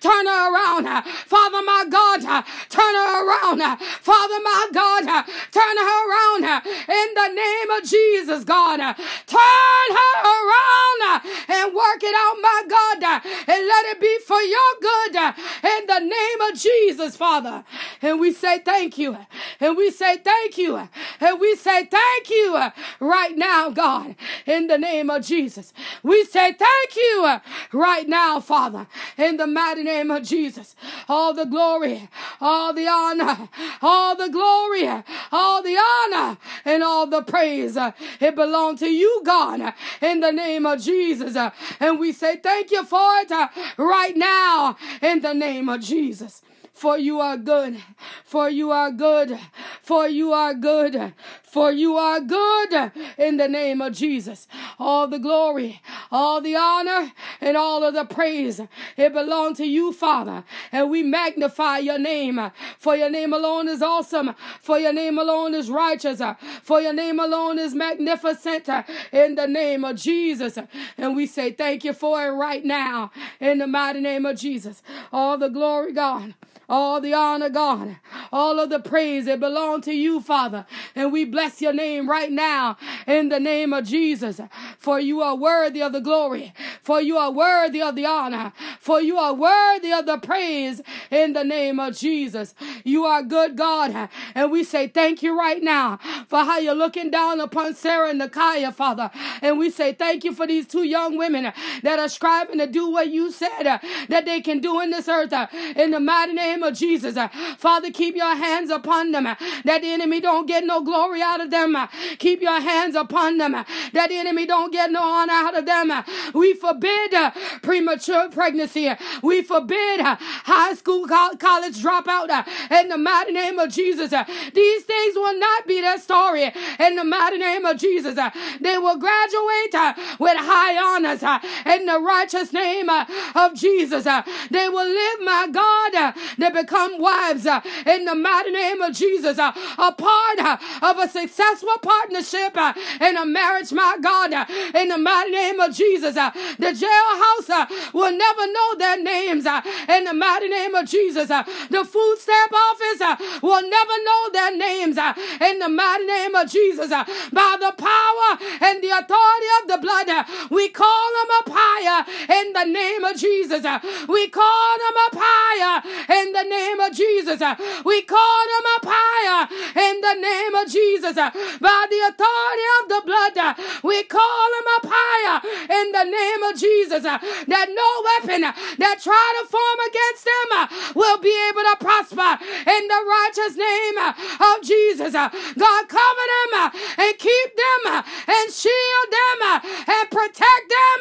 turn 0.00 0.26
her 0.26 0.54
around. 0.54 1.04
Father, 1.26 1.62
my 1.62 1.84
God, 1.90 2.44
turn 2.68 2.94
her 2.94 3.26
around. 3.26 3.78
Father, 3.80 4.40
my 4.42 4.68
God, 4.72 5.26
turn 5.50 5.76
her 5.76 6.00
around 6.08 6.62
in 6.88 7.14
the 7.14 7.28
name 7.34 7.70
of 7.70 7.84
Jesus, 7.84 8.44
God. 8.44 8.78
Turn 9.26 9.88
her 9.90 10.14
around 10.22 10.91
Uh, 11.04 11.20
and 11.48 11.74
work 11.74 12.02
it 12.02 12.14
out, 12.14 12.36
my 12.40 12.62
God, 12.68 13.02
uh, 13.02 13.20
and 13.24 13.66
let 13.66 13.86
it 13.86 14.00
be 14.00 14.18
for 14.26 14.40
your 14.40 14.72
good 14.80 15.16
uh, 15.16 15.32
in 15.64 15.86
the 15.86 15.98
name 15.98 16.40
of 16.42 16.58
Jesus, 16.58 17.16
Father. 17.16 17.64
And 18.00 18.20
we 18.20 18.32
say 18.32 18.58
thank 18.60 18.98
you, 18.98 19.16
and 19.60 19.76
we 19.76 19.90
say 19.90 20.18
thank 20.18 20.58
you, 20.58 20.76
and 21.20 21.40
we 21.40 21.56
say 21.56 21.86
thank 21.86 22.30
you 22.30 22.70
right 23.00 23.36
now, 23.36 23.70
God, 23.70 24.14
in 24.46 24.66
the 24.66 24.78
name 24.78 25.10
of 25.10 25.24
Jesus. 25.24 25.72
We 26.02 26.24
say 26.24 26.52
thank 26.52 26.96
you 26.96 27.36
right 27.72 28.08
now, 28.08 28.40
Father, 28.40 28.86
in 29.16 29.36
the 29.36 29.46
mighty 29.46 29.82
name 29.82 30.10
of 30.10 30.22
Jesus. 30.22 30.76
All 31.08 31.34
the 31.34 31.44
glory, 31.44 32.08
all 32.40 32.72
the 32.72 32.86
honor, 32.86 33.48
all 33.80 34.16
the 34.16 34.28
glory, 34.28 34.88
all 35.30 35.62
the 35.62 35.78
honor, 35.78 36.38
and 36.64 36.82
all 36.82 37.06
the 37.06 37.22
praise. 37.22 37.76
It 38.20 38.34
belongs 38.34 38.80
to 38.80 38.88
you, 38.88 39.22
God, 39.24 39.74
in 40.00 40.20
the 40.20 40.32
name 40.32 40.66
of 40.66 40.71
Jesus. 40.80 41.36
Uh, 41.36 41.50
and 41.80 41.98
we 41.98 42.12
say 42.12 42.36
thank 42.36 42.70
you 42.70 42.84
for 42.84 43.16
it 43.18 43.30
uh, 43.30 43.48
right 43.76 44.16
now 44.16 44.76
in 45.00 45.20
the 45.20 45.32
name 45.32 45.68
of 45.68 45.80
Jesus. 45.80 46.42
For 46.72 46.98
you 46.98 47.20
are 47.20 47.36
good, 47.36 47.80
for 48.24 48.48
you 48.48 48.72
are 48.72 48.90
good, 48.90 49.38
for 49.82 50.08
you 50.08 50.32
are 50.32 50.54
good, 50.54 51.12
for 51.44 51.70
you 51.70 51.96
are 51.96 52.18
good 52.18 52.92
in 53.18 53.36
the 53.36 53.46
name 53.46 53.80
of 53.80 53.92
Jesus. 53.92 54.48
All 54.78 55.06
the 55.06 55.18
glory, 55.18 55.80
all 56.10 56.40
the 56.40 56.56
honor, 56.56 57.12
and 57.40 57.56
all 57.56 57.84
of 57.84 57.94
the 57.94 58.04
praise, 58.04 58.60
it 58.96 59.12
belongs 59.12 59.58
to 59.58 59.66
you, 59.66 59.92
Father. 59.92 60.44
And 60.72 60.90
we 60.90 61.02
magnify 61.02 61.78
your 61.78 61.98
name, 61.98 62.40
for 62.78 62.96
your 62.96 63.10
name 63.10 63.32
alone 63.32 63.68
is 63.68 63.82
awesome, 63.82 64.34
for 64.60 64.78
your 64.78 64.94
name 64.94 65.18
alone 65.18 65.54
is 65.54 65.70
righteous, 65.70 66.22
for 66.62 66.80
your 66.80 66.94
name 66.94 67.20
alone 67.20 67.58
is 67.58 67.74
magnificent 67.74 68.68
in 69.12 69.34
the 69.34 69.46
name 69.46 69.84
of 69.84 69.96
Jesus. 69.96 70.58
And 70.96 71.14
we 71.14 71.26
say 71.26 71.52
thank 71.52 71.84
you 71.84 71.92
for 71.92 72.26
it 72.26 72.30
right 72.30 72.64
now 72.64 73.12
in 73.40 73.58
the 73.58 73.66
mighty 73.66 74.00
name 74.00 74.26
of 74.26 74.36
Jesus. 74.36 74.82
All 75.12 75.36
the 75.36 75.48
glory, 75.48 75.92
God. 75.92 76.34
All 76.72 77.02
the 77.02 77.12
honor, 77.12 77.50
God. 77.50 77.98
All 78.32 78.58
of 78.58 78.70
the 78.70 78.80
praise 78.80 79.26
that 79.26 79.40
belong 79.40 79.82
to 79.82 79.92
you, 79.92 80.22
Father. 80.22 80.64
And 80.94 81.12
we 81.12 81.26
bless 81.26 81.60
your 81.60 81.74
name 81.74 82.08
right 82.08 82.32
now 82.32 82.78
in 83.06 83.28
the 83.28 83.38
name 83.38 83.74
of 83.74 83.84
Jesus. 83.84 84.40
For 84.78 84.98
you 84.98 85.20
are 85.20 85.36
worthy 85.36 85.82
of 85.82 85.92
the 85.92 86.00
glory. 86.00 86.54
For 86.80 87.02
you 87.02 87.18
are 87.18 87.30
worthy 87.30 87.82
of 87.82 87.94
the 87.94 88.06
honor. 88.06 88.54
For 88.80 89.02
you 89.02 89.18
are 89.18 89.34
worthy 89.34 89.92
of 89.92 90.06
the 90.06 90.16
praise 90.16 90.80
in 91.10 91.34
the 91.34 91.44
name 91.44 91.78
of 91.78 91.94
Jesus. 91.94 92.54
You 92.84 93.04
are 93.04 93.22
good, 93.22 93.54
God. 93.54 94.08
And 94.34 94.50
we 94.50 94.64
say 94.64 94.88
thank 94.88 95.22
you 95.22 95.38
right 95.38 95.62
now 95.62 95.98
for 96.26 96.38
how 96.38 96.58
you're 96.58 96.74
looking 96.74 97.10
down 97.10 97.40
upon 97.40 97.74
Sara 97.74 98.08
and 98.08 98.20
Nakya, 98.22 98.72
Father. 98.72 99.10
And 99.42 99.58
we 99.58 99.68
say 99.68 99.92
thank 99.92 100.24
you 100.24 100.32
for 100.32 100.46
these 100.46 100.66
two 100.66 100.84
young 100.84 101.18
women 101.18 101.52
that 101.82 101.98
are 101.98 102.08
striving 102.08 102.56
to 102.60 102.66
do 102.66 102.88
what 102.90 103.10
you 103.10 103.30
said 103.30 103.78
that 104.08 104.24
they 104.24 104.40
can 104.40 104.60
do 104.60 104.80
in 104.80 104.88
this 104.88 105.06
earth. 105.06 105.34
In 105.76 105.90
the 105.90 106.00
mighty 106.00 106.32
name 106.32 106.61
name 106.62 106.72
of 106.72 106.78
Jesus. 106.78 107.16
Uh, 107.16 107.28
Father, 107.58 107.90
keep 107.90 108.14
your 108.14 108.34
hands 108.36 108.70
upon 108.70 109.12
them 109.12 109.26
uh, 109.26 109.34
that 109.64 109.82
the 109.82 109.88
enemy 109.88 110.20
don't 110.20 110.46
get 110.46 110.64
no 110.64 110.82
glory 110.82 111.20
out 111.20 111.40
of 111.40 111.50
them. 111.50 111.74
Uh, 111.74 111.88
keep 112.18 112.40
your 112.40 112.60
hands 112.60 112.94
upon 112.94 113.38
them 113.38 113.54
uh, 113.54 113.64
that 113.92 114.08
the 114.08 114.16
enemy 114.16 114.46
don't 114.46 114.72
get 114.72 114.90
no 114.90 115.02
honor 115.02 115.32
out 115.32 115.58
of 115.58 115.66
them. 115.66 115.90
Uh, 115.90 116.02
we 116.34 116.54
forbid 116.54 117.14
uh, 117.14 117.32
premature 117.62 118.30
pregnancy. 118.30 118.90
We 119.22 119.42
forbid 119.42 120.00
high 120.00 120.74
school, 120.74 121.06
college 121.06 121.82
dropout 121.82 122.46
in 122.70 122.88
the 122.88 122.98
mighty 122.98 123.32
name 123.32 123.58
of 123.58 123.70
Jesus. 123.70 124.10
These 124.54 124.84
things 124.84 125.14
will 125.14 125.38
not 125.38 125.66
be 125.66 125.80
their 125.80 125.98
story 125.98 126.52
in 126.78 126.96
the 126.96 127.04
mighty 127.04 127.38
name 127.38 127.64
of 127.64 127.78
Jesus. 127.78 128.14
They 128.60 128.78
will 128.78 128.98
graduate 128.98 129.96
with 130.18 130.36
high 130.36 130.76
honors 130.78 131.22
in 131.66 131.86
the 131.86 131.98
righteous 131.98 132.52
name 132.52 132.88
of 132.88 133.54
Jesus. 133.54 134.04
They 134.04 134.68
will 134.68 134.88
live, 134.88 135.20
my 135.22 135.48
God, 135.50 136.14
they 136.38 136.51
become 136.52 137.00
wives 137.00 137.46
uh, 137.46 137.60
in 137.86 138.04
the 138.04 138.14
mighty 138.14 138.50
name 138.50 138.80
of 138.82 138.94
Jesus, 138.94 139.38
uh, 139.38 139.52
a 139.78 139.92
part 139.92 140.38
uh, 140.38 140.56
of 140.82 140.98
a 140.98 141.08
successful 141.08 141.76
partnership 141.82 142.56
uh, 142.56 142.72
in 143.00 143.16
a 143.16 143.26
marriage, 143.26 143.72
my 143.72 143.96
God, 144.00 144.32
uh, 144.32 144.44
in 144.74 144.88
the 144.88 144.98
mighty 144.98 145.30
name 145.30 145.60
of 145.60 145.74
Jesus. 145.74 146.16
Uh, 146.16 146.30
the 146.58 146.72
jailhouse 146.72 147.92
will 147.92 148.16
never 148.16 148.46
know 148.52 148.76
their 148.78 149.02
names 149.02 149.46
in 149.88 150.04
the 150.04 150.14
mighty 150.14 150.48
name 150.48 150.74
of 150.74 150.86
Jesus. 150.86 151.28
The 151.28 151.84
food 151.84 152.16
stamp 152.18 152.52
office 152.52 153.42
will 153.42 153.62
never 153.68 154.04
know 154.04 154.30
their 154.32 154.56
names 154.56 154.98
in 155.40 155.58
the 155.58 155.68
mighty 155.68 156.06
name 156.06 156.34
of 156.34 156.50
Jesus. 156.50 156.88
By 156.88 157.56
the 157.60 157.72
power 157.76 158.38
and 158.60 158.82
the 158.82 158.90
authority 158.90 159.50
of 159.62 159.68
the 159.68 159.78
blood, 159.78 160.50
we 160.50 160.68
call 160.68 161.08
them 161.18 161.30
up 161.38 161.48
higher 161.52 162.04
in 162.40 162.52
the 162.52 162.64
name 162.64 163.04
of 163.04 163.16
Jesus. 163.16 163.62
We 164.08 164.28
call 164.28 164.78
them 164.78 164.96
up 165.06 165.14
higher 165.16 165.82
in 166.20 166.31
in 166.32 166.48
the 166.48 166.54
name 166.56 166.80
of 166.80 166.92
Jesus. 166.92 167.40
We 167.84 168.02
call 168.02 168.42
them 168.48 168.64
up 168.76 168.84
higher 168.88 169.48
in 169.76 170.00
the 170.00 170.14
name 170.16 170.54
of 170.54 170.66
Jesus. 170.68 171.14
By 171.14 171.80
the 171.92 172.00
authority 172.08 172.66
of 172.80 172.84
the 172.88 173.02
blood, 173.04 173.36
we 173.84 174.02
call 174.04 174.46
them 174.56 174.66
up 174.80 174.86
higher 174.88 175.36
in 175.44 175.92
the 175.92 176.04
name 176.08 176.42
of 176.48 176.56
Jesus. 176.56 177.02
That 177.04 177.68
no 177.68 177.88
weapon 178.16 178.48
that 178.48 178.96
try 179.02 179.28
to 179.40 179.44
form 179.44 179.78
against 179.92 180.24
them 180.24 180.48
will 180.96 181.18
be 181.18 181.34
able 181.52 181.64
to 181.68 181.76
prosper 181.84 182.40
in 182.48 182.82
the 182.88 183.00
righteous 183.04 183.54
name 183.56 183.98
of 184.00 184.56
Jesus. 184.64 185.12
God, 185.12 185.82
cover 185.88 186.26
them 186.32 186.72
and 186.96 187.12
keep 187.18 187.50
them 187.60 187.82
and 187.92 188.44
shield 188.48 189.08
them 189.12 189.60
and 189.60 190.04
protect 190.08 190.66
them 190.72 191.00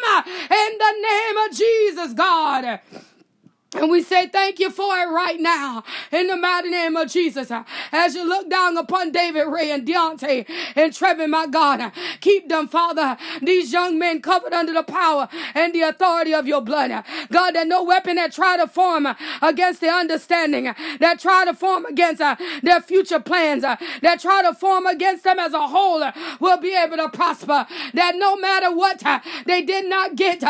in 0.51 0.71
the 0.75 0.93
name 0.99 1.37
of 1.47 1.49
Jesus, 1.55 2.13
God. 2.13 2.81
And 3.73 3.89
we 3.89 4.03
say 4.03 4.27
thank 4.27 4.59
you 4.59 4.69
for 4.69 4.97
it 4.97 5.09
right 5.09 5.39
now 5.39 5.83
in 6.11 6.27
the 6.27 6.35
mighty 6.35 6.69
name 6.69 6.97
of 6.97 7.09
Jesus. 7.09 7.49
Uh, 7.49 7.63
as 7.93 8.15
you 8.15 8.27
look 8.27 8.49
down 8.49 8.75
upon 8.77 9.13
David 9.13 9.45
Ray 9.45 9.71
and 9.71 9.87
Deante 9.87 10.45
and 10.75 10.91
Trevin, 10.91 11.29
my 11.29 11.47
God, 11.47 11.79
uh, 11.79 11.91
keep 12.19 12.49
them, 12.49 12.67
Father, 12.67 13.15
these 13.41 13.71
young 13.71 13.97
men 13.97 14.21
covered 14.21 14.51
under 14.51 14.73
the 14.73 14.83
power 14.83 15.29
and 15.55 15.73
the 15.73 15.83
authority 15.83 16.33
of 16.33 16.47
your 16.47 16.59
blood. 16.59 16.91
Uh, 16.91 17.03
God, 17.31 17.51
that 17.55 17.65
no 17.65 17.81
weapon 17.81 18.17
that 18.17 18.33
try 18.33 18.57
to 18.57 18.67
form 18.67 19.07
against 19.41 19.79
their 19.79 19.97
understanding, 19.97 20.73
that 20.99 21.19
try 21.21 21.45
to 21.45 21.53
form 21.53 21.85
against 21.85 22.19
uh, 22.19 22.35
their 22.61 22.81
future 22.81 23.21
plans, 23.21 23.63
uh, 23.63 23.77
that 24.01 24.19
try 24.19 24.41
to 24.41 24.53
form 24.53 24.85
against 24.85 25.23
them 25.23 25.39
as 25.39 25.53
a 25.53 25.67
whole 25.67 26.03
uh, 26.03 26.11
will 26.41 26.57
be 26.57 26.75
able 26.75 26.97
to 26.97 27.07
prosper. 27.07 27.65
That 27.93 28.15
no 28.17 28.35
matter 28.35 28.75
what 28.75 29.01
they 29.45 29.61
did 29.61 29.85
not 29.85 30.17
get 30.17 30.41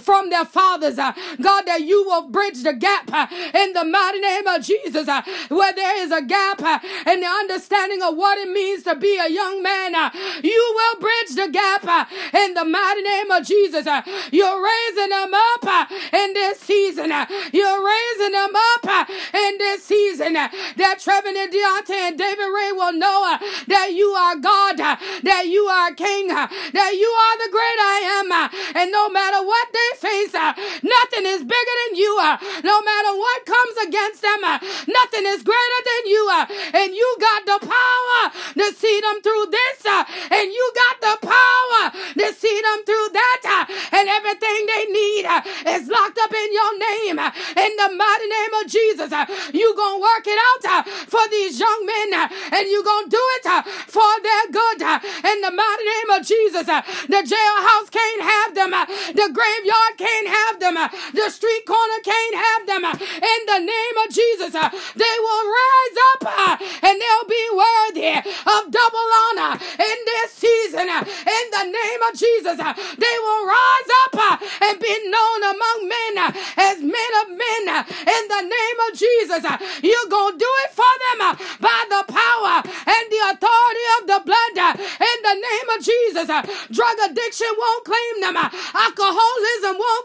from 0.00 0.30
their 0.30 0.46
fathers, 0.46 0.96
God, 0.96 1.62
that 1.66 1.82
you 1.82 2.04
will 2.04 2.28
bridge 2.28 2.62
the 2.62 2.69
the 2.70 2.78
gap 2.78 3.12
uh, 3.12 3.26
in 3.54 3.72
the 3.72 3.84
mighty 3.84 4.20
name 4.20 4.46
of 4.46 4.62
Jesus. 4.62 5.08
Uh, 5.08 5.22
where 5.48 5.72
there 5.72 6.02
is 6.02 6.12
a 6.12 6.22
gap 6.22 6.62
uh, 6.62 6.78
in 7.06 7.20
the 7.20 7.26
understanding 7.26 8.02
of 8.02 8.16
what 8.16 8.38
it 8.38 8.48
means 8.48 8.82
to 8.84 8.94
be 8.94 9.18
a 9.18 9.28
young 9.28 9.62
man, 9.62 9.94
uh, 9.94 10.10
you 10.42 10.74
will 10.76 11.00
bridge 11.00 11.34
the 11.34 11.48
gap 11.50 11.84
uh, 11.84 12.04
in 12.38 12.54
the 12.54 12.64
mighty 12.64 13.02
name 13.02 13.30
of 13.30 13.44
Jesus. 13.44 13.86
Uh, 13.86 14.02
you're 14.30 14.62
raising 14.62 15.10
them 15.10 15.32
up 15.34 15.90
in 16.12 16.32
this 16.34 16.60
season. 16.60 17.10
You're 17.52 17.82
raising 17.84 18.32
them 18.32 18.54
up 18.54 19.10
in 19.34 19.58
this 19.58 19.84
season. 19.84 20.34
That 20.34 20.98
Trevin 21.02 21.36
and 21.36 21.52
Deante 21.52 21.94
and 21.94 22.18
David 22.18 22.50
Ray 22.54 22.72
will 22.72 22.92
know 22.92 23.36
that 23.66 23.92
you 23.94 24.08
are 24.10 24.36
God, 24.36 24.76
that 24.78 25.44
you 25.46 25.64
are 25.64 25.92
King, 25.94 26.28
that 26.28 26.92
you 26.94 27.10
are 27.10 27.36
the 27.42 27.50
great 27.50 27.78
I 27.80 27.98
am. 28.20 28.50
And 28.76 28.92
no 28.92 29.08
matter 29.08 29.44
what 29.44 29.68
they 29.72 29.90
face, 29.98 30.32
nothing 30.34 31.26
is 31.26 31.42
bigger 31.42 31.76
than 31.88 31.96
you. 31.96 32.20
No 32.64 32.82
matter 32.82 33.12
what 33.16 33.46
comes 33.46 33.76
against 33.86 34.22
them, 34.22 34.44
uh, 34.44 34.58
nothing 34.86 35.24
is 35.26 35.42
greater 35.42 35.80
than 35.84 36.02
you. 36.06 36.22
Uh, 36.30 36.46
and 36.74 36.94
you 36.94 37.08
got 37.20 37.46
the 37.46 37.58
power 37.66 38.20
to 38.54 38.66
see 38.74 39.00
them 39.00 39.22
through 39.22 39.46
this. 39.50 39.86
Uh, 39.86 40.04
and 40.30 40.46
you 40.52 40.64
got 40.74 40.96
the 41.00 41.16
power 41.26 41.82
to 41.90 42.26
see 42.34 42.56
them 42.60 42.84
through 42.84 43.08
that. 43.12 43.40
Uh, 43.44 43.96
and 43.96 44.08
everything 44.08 44.66
they 44.66 44.84
need 44.92 45.24
uh, 45.24 45.40
is 45.78 45.88
locked 45.88 46.18
up 46.18 46.32
in 46.32 46.50
your 46.52 46.72
name. 46.78 47.18
Uh, 47.18 47.30
in 47.56 47.72
the 47.76 47.90
mighty 47.96 48.28
name 48.28 48.54
of 48.60 48.64
Jesus, 48.68 49.10
you 49.54 49.74
going 49.76 49.98
to 49.98 50.02
work 50.02 50.26
it 50.26 50.40
out 50.50 50.88
for 51.08 51.24
these 51.30 51.58
young 51.58 51.80
men. 51.86 52.28
And 52.52 52.64
you 52.68 52.84
going 52.84 53.08
to 53.08 53.16
do 53.16 53.24
it 53.40 53.46
for 53.88 54.10
their 54.22 54.46
good. 54.52 54.80
In 54.82 55.40
the 55.40 55.50
mighty 55.50 55.84
name 55.84 56.10
of 56.18 56.26
Jesus, 56.26 56.66
the 56.66 57.22
jailhouse 57.24 57.90
can't 57.90 58.22
have 58.22 58.54
them. 58.54 58.70
The 58.70 59.28
graveyard 59.32 59.94
can't 59.96 60.28
have 60.28 60.60
them. 60.60 60.74
The 61.14 61.30
street 61.30 61.64
corner 61.66 62.00
can't 62.04 62.36
have 62.36 62.49
have 62.50 62.66
them 62.66 62.84
uh, 62.84 62.94
in 62.94 63.40
the 63.46 63.60
name 63.60 63.96
of 64.04 64.08
Jesus. 64.10 64.54
Uh, 64.54 64.68
they 64.96 65.16
will 65.20 65.44
rise 65.46 65.96
up 66.12 66.22
uh, 66.26 66.54
and 66.82 66.94
they'll 67.00 67.30
be 67.30 67.46
worthy 67.54 68.14
of 68.18 68.60
double 68.70 69.08
honor 69.24 69.54
in 69.58 69.96
this 70.06 70.32
season. 70.32 70.88
Uh, 70.88 71.04
in 71.04 71.44
the 71.50 71.66
name 71.70 72.00
of 72.08 72.12
Jesus, 72.18 72.58
uh, 72.58 72.74
they 72.98 73.16
will 73.22 73.44
rise 73.46 73.90
up 74.06 74.14
uh, 74.14 74.36
and 74.66 74.80
be 74.80 74.94
known 75.08 75.40
among 75.54 75.78
men 75.88 76.12
as 76.56 76.76
men 76.82 77.12
of 77.22 77.26
men. 77.30 77.62
In 77.86 78.22
the 78.28 78.42
name 78.44 78.78
of 78.88 78.98
Jesus, 78.98 79.42
you're 79.82 80.10
going 80.10 80.34
to 80.34 80.38
do 80.38 80.52
it 80.64 80.70
for 80.72 80.92
them 81.06 81.36
by 81.60 81.80
the 81.88 82.02
power 82.10 82.62
and 82.64 83.04
the 83.10 83.22
authority 83.32 83.86
of 84.00 84.02
the 84.06 84.20
blood. 84.24 84.56
In 84.80 85.18
the 85.22 85.36
name 85.38 85.68
of 85.76 85.78
Jesus, 85.84 86.26
drug 86.70 86.96
addiction 87.10 87.50
won't 87.58 87.84
claim 87.84 88.14
them, 88.20 88.36
alcoholism 88.36 89.74
won't 89.78 89.99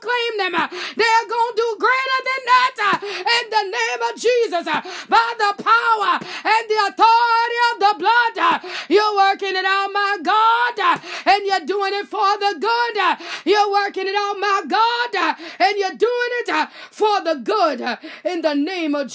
of 19.05 19.11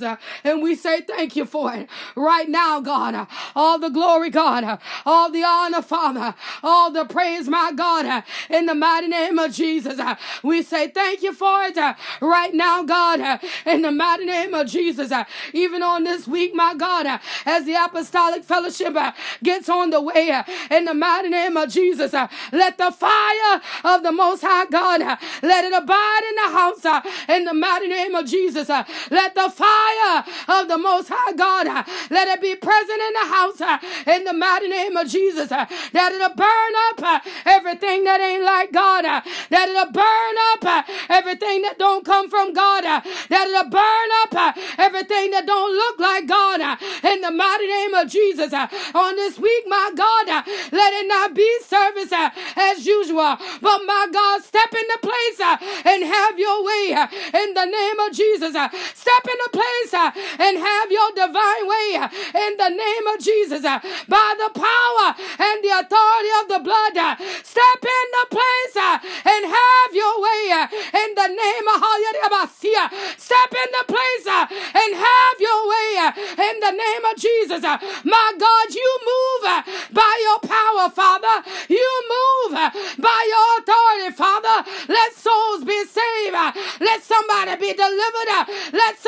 Jesus. 0.00 0.06
Uh, 0.06 0.16
and 0.44 0.62
we 0.62 0.74
say 0.74 1.00
thank 1.02 1.36
you 1.36 1.44
for 1.44 1.74
it 1.74 1.88
right 2.16 2.48
now, 2.48 2.80
God. 2.80 3.14
Uh, 3.14 3.26
all 3.54 3.78
the 3.78 3.88
glory, 3.88 4.30
God. 4.30 4.64
Uh, 4.64 4.78
all 5.06 5.30
the 5.30 5.42
honor, 5.42 5.82
Father. 5.82 6.34
All 6.62 6.90
the 6.90 7.04
praise, 7.04 7.48
my 7.48 7.72
God. 7.72 8.24
In 8.48 8.66
the 8.66 8.74
mighty 8.74 9.08
name 9.08 9.38
of 9.38 9.52
Jesus, 9.52 10.00
we 10.42 10.62
say 10.62 10.88
thank 10.88 11.22
you 11.22 11.32
for 11.32 11.62
it 11.62 11.76
right 12.20 12.54
now 12.54 12.82
God, 12.82 13.20
uh, 13.20 13.38
in 13.66 13.82
the 13.82 13.90
mighty 13.90 14.24
name 14.24 14.54
of 14.54 14.66
Jesus. 14.66 15.12
Uh, 15.12 15.24
even 15.52 15.82
on 15.82 16.04
this 16.04 16.26
week, 16.26 16.54
my 16.54 16.74
God, 16.74 17.06
uh, 17.06 17.18
as 17.46 17.64
the 17.64 17.74
apostolic 17.74 18.44
fellowship 18.44 18.96
gets 19.42 19.68
on 19.68 19.90
the 19.90 20.00
way, 20.00 20.42
in 20.70 20.84
the 20.84 20.94
mighty 20.94 21.28
name 21.28 21.56
of 21.56 21.70
Jesus, 21.70 22.12
let 22.52 22.78
the 22.78 22.90
fire 22.90 23.60
of 23.84 24.02
the 24.02 24.12
Most 24.12 24.42
High 24.42 24.66
God, 24.66 25.00
let 25.42 25.64
it 25.64 25.72
abide 25.72 26.20
in 26.28 26.34
the 26.36 26.58
house, 26.58 27.04
in 27.28 27.44
the 27.44 27.54
mighty 27.54 27.88
name 27.88 28.14
of 28.14 28.26
Jesus. 28.26 28.68
Let 28.68 29.34
the 29.34 29.50
fire 29.50 29.89
of 30.48 30.68
the 30.68 30.78
Most 30.78 31.08
High 31.10 31.32
God, 31.32 31.66
let 32.10 32.28
it 32.28 32.40
be 32.40 32.54
present 32.54 33.00
in 33.00 33.12
the 33.12 33.26
house, 33.34 33.60
uh, 33.60 33.78
in 34.06 34.24
the 34.24 34.32
mighty 34.32 34.68
name 34.68 34.96
of 34.96 35.08
Jesus. 35.08 35.50
Uh, 35.50 35.66
that 35.92 36.12
it'll 36.12 36.34
burn 36.34 36.72
up 36.90 37.02
uh, 37.02 37.20
everything 37.46 38.04
that 38.04 38.20
ain't 38.20 38.44
like 38.44 38.72
God, 38.72 39.04
that 39.04 39.68
it'll 39.68 39.92
burn 39.92 40.34
up 40.52 40.88
everything 41.08 41.62
that 41.62 41.78
don't 41.78 42.04
come 42.04 42.28
from 42.28 42.52
God. 42.52 42.84
Uh, 42.84 43.00
that 43.28 43.48
it'll 43.48 43.70
burn 43.70 44.10
up 44.22 44.32
uh, 44.34 44.52
everything 44.78 45.30
that 45.30 45.46
don't 45.46 45.72
look 45.72 45.98
like 45.98 46.26
God 46.26 46.60
uh, 46.60 46.76
in 47.08 47.20
the 47.20 47.30
mighty 47.30 47.66
name 47.66 47.94
of 47.94 48.08
Jesus. 48.08 48.52
On 48.52 49.16
this 49.16 49.38
week, 49.38 49.64
my 49.66 49.92
God, 49.96 50.26
let 50.72 50.92
it 50.94 51.06
not 51.08 51.34
be 51.34 51.48
service 51.64 52.12
as 52.56 52.86
usual, 52.86 53.36
but 53.60 53.78
my 53.86 54.06
God, 54.12 54.42
step 54.42 54.70
into 54.72 54.98
place 55.02 55.40
and 55.84 56.04
have 56.04 56.38
your 56.38 56.64
way 56.64 56.96
in 57.34 57.54
the 57.54 57.64
name 57.64 57.98
of 58.00 58.12
Jesus. 58.12 58.52
Step 58.52 59.24
into 59.24 59.48
place 59.52 59.79
and 60.00 60.54
have 60.58 60.88
your 60.90 61.10
divine 61.14 61.64
way 61.68 61.88
in 62.46 62.52
the 62.56 62.70
name 62.70 63.06
of 63.12 63.18
Jesus 63.20 63.62
by 63.62 64.28
the 64.38 64.50
power 64.54 65.06
and 65.38 65.56
the 65.64 65.72
authority 65.80 66.32
of 66.40 66.46
the 66.48 66.60
blood. 66.64 66.96
Step 67.44 67.80
in 67.82 68.06
the 68.16 68.26
place 68.30 68.76
and 69.24 69.42
have 69.46 69.90
your 69.92 70.14
way 70.20 70.68
in 70.94 71.14
the 71.14 71.28
name 71.28 71.66
of 71.68 71.80
Step 72.60 73.52
in 73.52 73.70
the 73.72 73.84
place 73.86 74.26
and 74.26 74.94
have 74.94 75.36
your 75.38 75.68
way 75.68 76.12
in 76.38 76.60
the 76.60 76.70
name 76.70 77.04
of 77.04 77.16
Jesus. 77.16 77.62
My 78.04 78.32
God, 78.38 78.74
you 78.74 78.98
move 79.10 79.64
by 79.92 80.14
your 80.22 80.38
power, 80.40 80.90
Father. 80.90 81.48
You 81.68 81.90
move 82.14 82.52
by 82.98 83.20
your 83.28 83.58
authority, 83.58 84.16
Father. 84.16 84.70
Let 84.88 85.12
souls 85.14 85.64
be 85.64 85.84
saved. 85.84 86.36
Let 86.80 87.02
somebody 87.02 87.56
be 87.56 87.72
delivered. 87.72 88.48
Let 88.72 88.98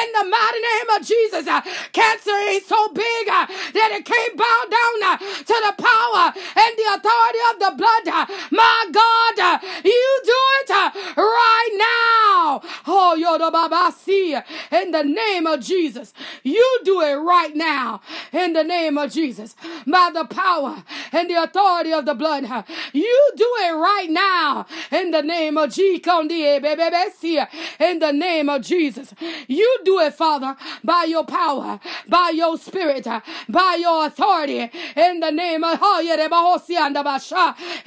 in 0.00 0.08
the 0.18 0.24
mighty 0.26 0.60
name 0.60 0.88
of 0.96 1.00
Jesus. 1.06 1.46
Uh, 1.46 1.60
cancer 1.92 2.38
is 2.50 2.66
so 2.66 2.88
big 2.92 3.28
uh, 3.28 3.46
that 3.46 3.90
it 3.94 4.04
can't 4.04 4.36
bow 4.36 4.60
down 4.70 4.96
uh, 5.10 5.16
to 5.18 5.56
the 5.66 5.74
power 5.78 6.24
and 6.34 6.72
the 6.78 6.86
authority 6.94 7.42
of 7.50 7.56
the 7.62 7.72
blood. 7.78 8.04
My 8.50 8.80
God, 8.92 9.62
you 9.84 10.04
do 10.24 10.40
it 10.60 10.70
right 11.16 11.72
now. 11.78 12.62
Oh, 12.86 13.14
Yoda 13.18 13.33
Baba 13.33 13.33
In 14.72 14.90
the 14.90 15.02
name 15.02 15.46
of 15.46 15.60
Jesus. 15.60 16.12
You 16.42 16.80
do 16.84 17.00
it 17.00 17.14
right 17.14 17.54
now. 17.54 18.00
In 18.32 18.52
the 18.52 18.64
name 18.64 18.98
of 18.98 19.12
Jesus. 19.12 19.54
By 19.86 20.10
the 20.12 20.24
power 20.24 20.82
and 21.12 21.28
the 21.28 21.42
authority 21.42 21.92
of 21.92 22.06
the 22.06 22.14
blood. 22.14 22.44
You 22.92 23.32
do 23.36 23.50
it 23.60 23.72
right 23.72 24.10
now. 24.10 24.66
In 24.90 25.10
the 25.10 25.22
name 25.22 25.56
of 25.56 25.72
Jesus. 25.72 26.06
In 27.80 27.98
the 27.98 28.12
name 28.12 28.48
of 28.48 28.62
Jesus. 28.62 29.14
You 29.48 29.78
do 29.84 30.00
it, 30.00 30.14
Father, 30.14 30.56
by 30.82 31.04
your 31.04 31.24
power, 31.24 31.80
by 32.08 32.32
your 32.34 32.58
spirit, 32.58 33.06
by 33.48 33.78
your 33.80 34.06
authority. 34.06 34.70
In 34.96 35.20
the 35.20 35.30
name 35.30 35.64
of 35.64 35.80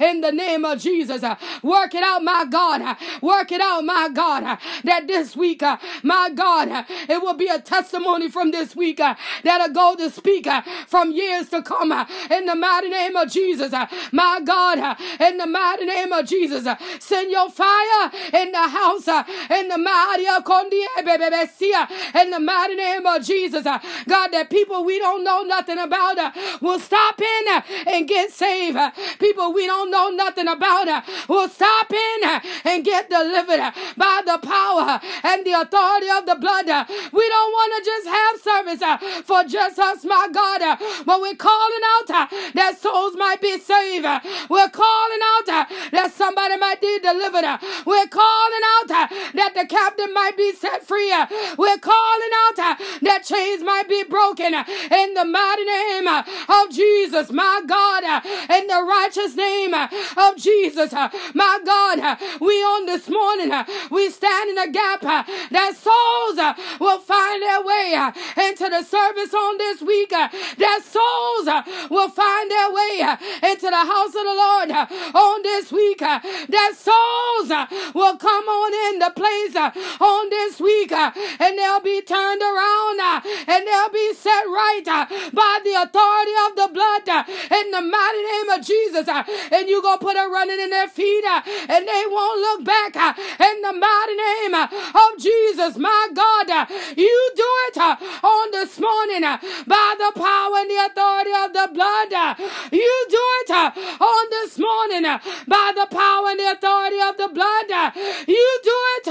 in 0.00 0.20
the 0.20 0.32
name 0.32 0.64
of 0.64 0.78
Jesus. 0.80 1.22
Work 1.62 1.94
it 1.94 2.02
out, 2.02 2.22
my 2.22 2.44
God. 2.44 2.96
Work 3.22 3.52
it 3.52 3.60
out, 3.60 3.84
my 3.84 4.08
God. 4.12 4.58
That 4.84 5.06
this 5.06 5.36
week, 5.36 5.47
Uh, 5.62 5.78
my 6.02 6.30
God, 6.34 6.68
uh, 6.68 6.84
it 7.08 7.22
will 7.22 7.34
be 7.34 7.48
a 7.48 7.58
testimony 7.58 8.28
from 8.30 8.50
this 8.50 8.76
week 8.76 9.00
uh, 9.00 9.14
that'll 9.42 9.72
go 9.72 9.96
to 9.96 10.10
speak 10.10 10.46
from 10.86 11.12
years 11.12 11.48
to 11.48 11.62
come. 11.62 11.92
In 12.30 12.46
the 12.46 12.54
mighty 12.54 12.90
name 12.90 13.16
of 13.16 13.30
Jesus, 13.30 13.72
my 14.12 14.40
God, 14.44 14.96
in 15.20 15.38
the 15.38 15.46
mighty 15.46 15.86
name 15.86 16.12
of 16.12 16.26
Jesus, 16.26 16.66
send 17.00 17.30
your 17.30 17.50
fire 17.50 18.10
in 18.32 18.52
the 18.52 18.68
house. 18.68 19.08
In 19.50 19.68
the 19.68 19.78
mighty 19.78 20.26
eh, 20.26 21.86
in 22.22 22.30
the 22.30 22.40
mighty 22.40 22.74
name 22.74 23.06
of 23.06 23.24
Jesus, 23.24 23.64
God, 23.64 24.28
that 24.28 24.50
people 24.50 24.84
we 24.84 24.98
don't 24.98 25.24
know 25.24 25.42
nothing 25.42 25.78
about 25.78 26.34
will 26.60 26.78
stop 26.78 27.20
in 27.20 27.62
and 27.86 28.06
get 28.06 28.30
saved. 28.30 28.78
People 29.18 29.52
we 29.52 29.66
don't 29.66 29.90
know 29.90 30.10
nothing 30.10 30.48
about 30.48 31.04
will 31.28 31.48
stop 31.48 31.92
in 31.92 32.40
and 32.64 32.84
get 32.84 33.08
delivered 33.10 33.72
by 33.96 34.22
the 34.24 34.38
power 34.46 35.00
and 35.38 35.46
the 35.46 35.60
authority 35.60 36.10
of 36.10 36.26
the 36.26 36.34
blood. 36.34 36.66
We 36.66 37.28
don't 37.28 37.52
want 37.52 37.70
to 37.76 37.90
just 37.90 38.06
have 38.08 38.34
service 38.40 38.82
uh, 38.82 38.98
for 39.22 39.44
just 39.44 39.78
us, 39.78 40.04
my 40.04 40.28
God, 40.32 40.62
uh, 40.62 40.76
but 41.06 41.20
we're 41.20 41.36
calling 41.36 41.84
out 41.98 42.10
uh, 42.10 42.26
that 42.54 42.78
souls 42.78 43.14
might 43.16 43.40
be 43.40 43.58
saved. 43.58 44.04
We're 44.50 44.70
calling 44.70 45.22
out 45.22 45.66
that 45.92 46.12
somebody 46.14 46.56
might 46.56 46.80
be 46.80 46.98
delivered. 46.98 47.46
We're 47.86 48.08
calling 48.08 48.64
out 48.74 48.88
that 49.34 49.52
the 49.54 49.66
captain 49.66 50.12
might 50.12 50.36
be 50.36 50.52
set 50.52 50.84
free. 50.86 51.14
We're 51.56 51.78
calling 51.78 52.32
out 52.46 52.56
that 53.02 53.22
chains 53.24 53.62
might 53.62 53.88
be 53.88 54.04
broken 54.04 54.54
in 54.54 55.14
the 55.14 55.24
mighty 55.24 55.64
name 55.64 56.08
of 56.08 56.70
Jesus, 56.70 57.30
my 57.30 57.62
God, 57.66 58.02
in 58.50 58.66
the 58.66 58.82
righteous 58.82 59.36
name 59.36 59.74
of 59.74 60.36
Jesus, 60.36 60.92
my 61.34 61.60
God. 61.64 62.18
We 62.40 62.54
on 62.62 62.86
this 62.86 63.08
morning, 63.08 63.52
we 63.90 64.10
stand 64.10 64.50
in 64.50 64.58
a 64.58 64.70
gap 64.70 65.27
that 65.50 65.76
souls 65.76 66.38
uh, 66.38 66.54
will 66.80 67.00
find 67.00 67.42
their 67.42 67.62
way 67.62 67.94
uh, 67.96 68.12
into 68.48 68.68
the 68.68 68.82
service 68.82 69.32
on 69.34 69.58
this 69.58 69.82
week, 69.82 70.12
uh, 70.12 70.28
that 70.58 70.80
souls 70.84 71.46
will 71.90 72.10
find 72.10 72.50
their 72.50 72.72
way 72.72 73.04
into 73.50 73.68
the 73.68 73.84
house 73.84 74.14
of 74.14 74.24
the 74.24 74.36
Lord 74.36 74.70
on 75.14 75.42
this 75.42 75.72
week, 75.72 75.98
that 75.98 76.72
souls 76.76 77.48
will 77.94 78.16
come 78.16 78.44
on 78.44 78.94
in 78.94 78.98
the 78.98 79.12
place 79.14 79.56
on 79.56 80.30
this 80.30 80.60
week 80.60 80.92
and 80.92 81.58
they'll 81.58 81.80
be 81.80 82.00
turned 82.02 82.42
around 82.42 83.00
and 83.48 83.66
they'll 83.66 83.92
be 83.92 84.14
set 84.14 84.44
right 84.46 84.84
by 85.32 85.58
the 85.64 85.74
authority 85.82 86.36
of 86.48 86.56
the 86.56 86.68
blood 86.72 87.08
in 87.50 87.70
the 87.70 87.82
mighty 87.82 88.22
name 88.22 88.48
of 88.50 88.64
Jesus. 88.64 89.08
And 89.52 89.68
you're 89.68 89.82
gonna 89.82 89.98
put 89.98 90.16
a 90.16 90.28
running 90.28 90.60
in 90.60 90.70
their 90.70 90.88
feet 90.88 91.24
and 91.24 91.86
they 91.86 92.04
won't 92.08 92.40
look 92.40 92.64
back 92.64 92.96
in 93.40 93.62
the 93.62 93.72
mighty 93.72 94.16
name 94.16 94.54
of 94.54 95.17
Jesus. 95.18 95.76
My 95.76 96.08
God, 96.14 96.68
you 96.96 97.30
do 97.36 97.50
it 97.68 97.76
uh, 97.76 97.96
on 98.22 98.50
this 98.52 98.78
morning 98.78 99.24
uh, 99.24 99.38
by 99.66 99.94
the 99.98 100.12
power 100.18 100.56
and 100.58 100.70
the 100.70 100.86
authority 100.86 101.30
of 101.44 101.52
the 101.52 101.68
blood. 101.74 102.12
Uh, 102.12 102.34
you 102.72 103.06
do 103.08 103.24
it 103.40 103.50
on 103.50 104.30
this 104.30 104.58
morning 104.58 105.02
by 105.46 105.72
the 105.74 105.86
power 105.90 106.28
and 106.28 106.40
the 106.40 106.52
authority 106.52 107.00
of 107.00 107.16
the 107.16 107.28
blood. 107.28 107.94
You 108.26 108.60
do 108.62 108.78
it 108.96 109.08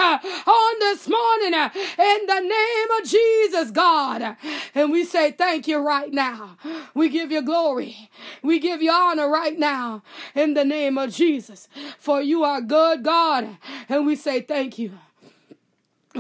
on 0.48 0.80
this 0.80 1.08
morning 1.08 1.54
in 1.54 2.26
the 2.28 2.40
name 2.40 3.02
of 3.02 3.10
Jesus, 3.10 3.72
God. 3.72 4.38
And 4.76 4.92
we 4.92 5.06
say 5.06 5.32
thank 5.32 5.68
you 5.68 5.80
right 5.80 6.12
now. 6.12 6.58
We 6.94 7.10
give 7.10 7.32
you 7.32 7.42
glory. 7.42 8.10
We 8.42 8.60
give 8.60 8.82
you 8.82 8.92
honor 8.92 9.30
right 9.30 9.58
now 9.58 10.04
in 10.36 10.54
the 10.54 10.66
name 10.66 10.98
of 10.98 11.14
Jesus. 11.14 11.68
For 11.98 12.22
you 12.22 12.44
are 12.44 12.62
good, 12.62 13.04
God. 13.04 13.58
And 13.90 14.06
we 14.06 14.16
say 14.16 14.42
thank 14.42 14.78
you. 14.78 14.92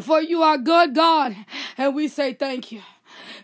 For 0.02 0.22
you 0.22 0.44
are 0.44 0.58
good, 0.58 0.94
God. 0.94 1.36
And 1.78 1.96
we 1.96 2.08
say 2.08 2.34
thank 2.34 2.72
you. 2.72 2.82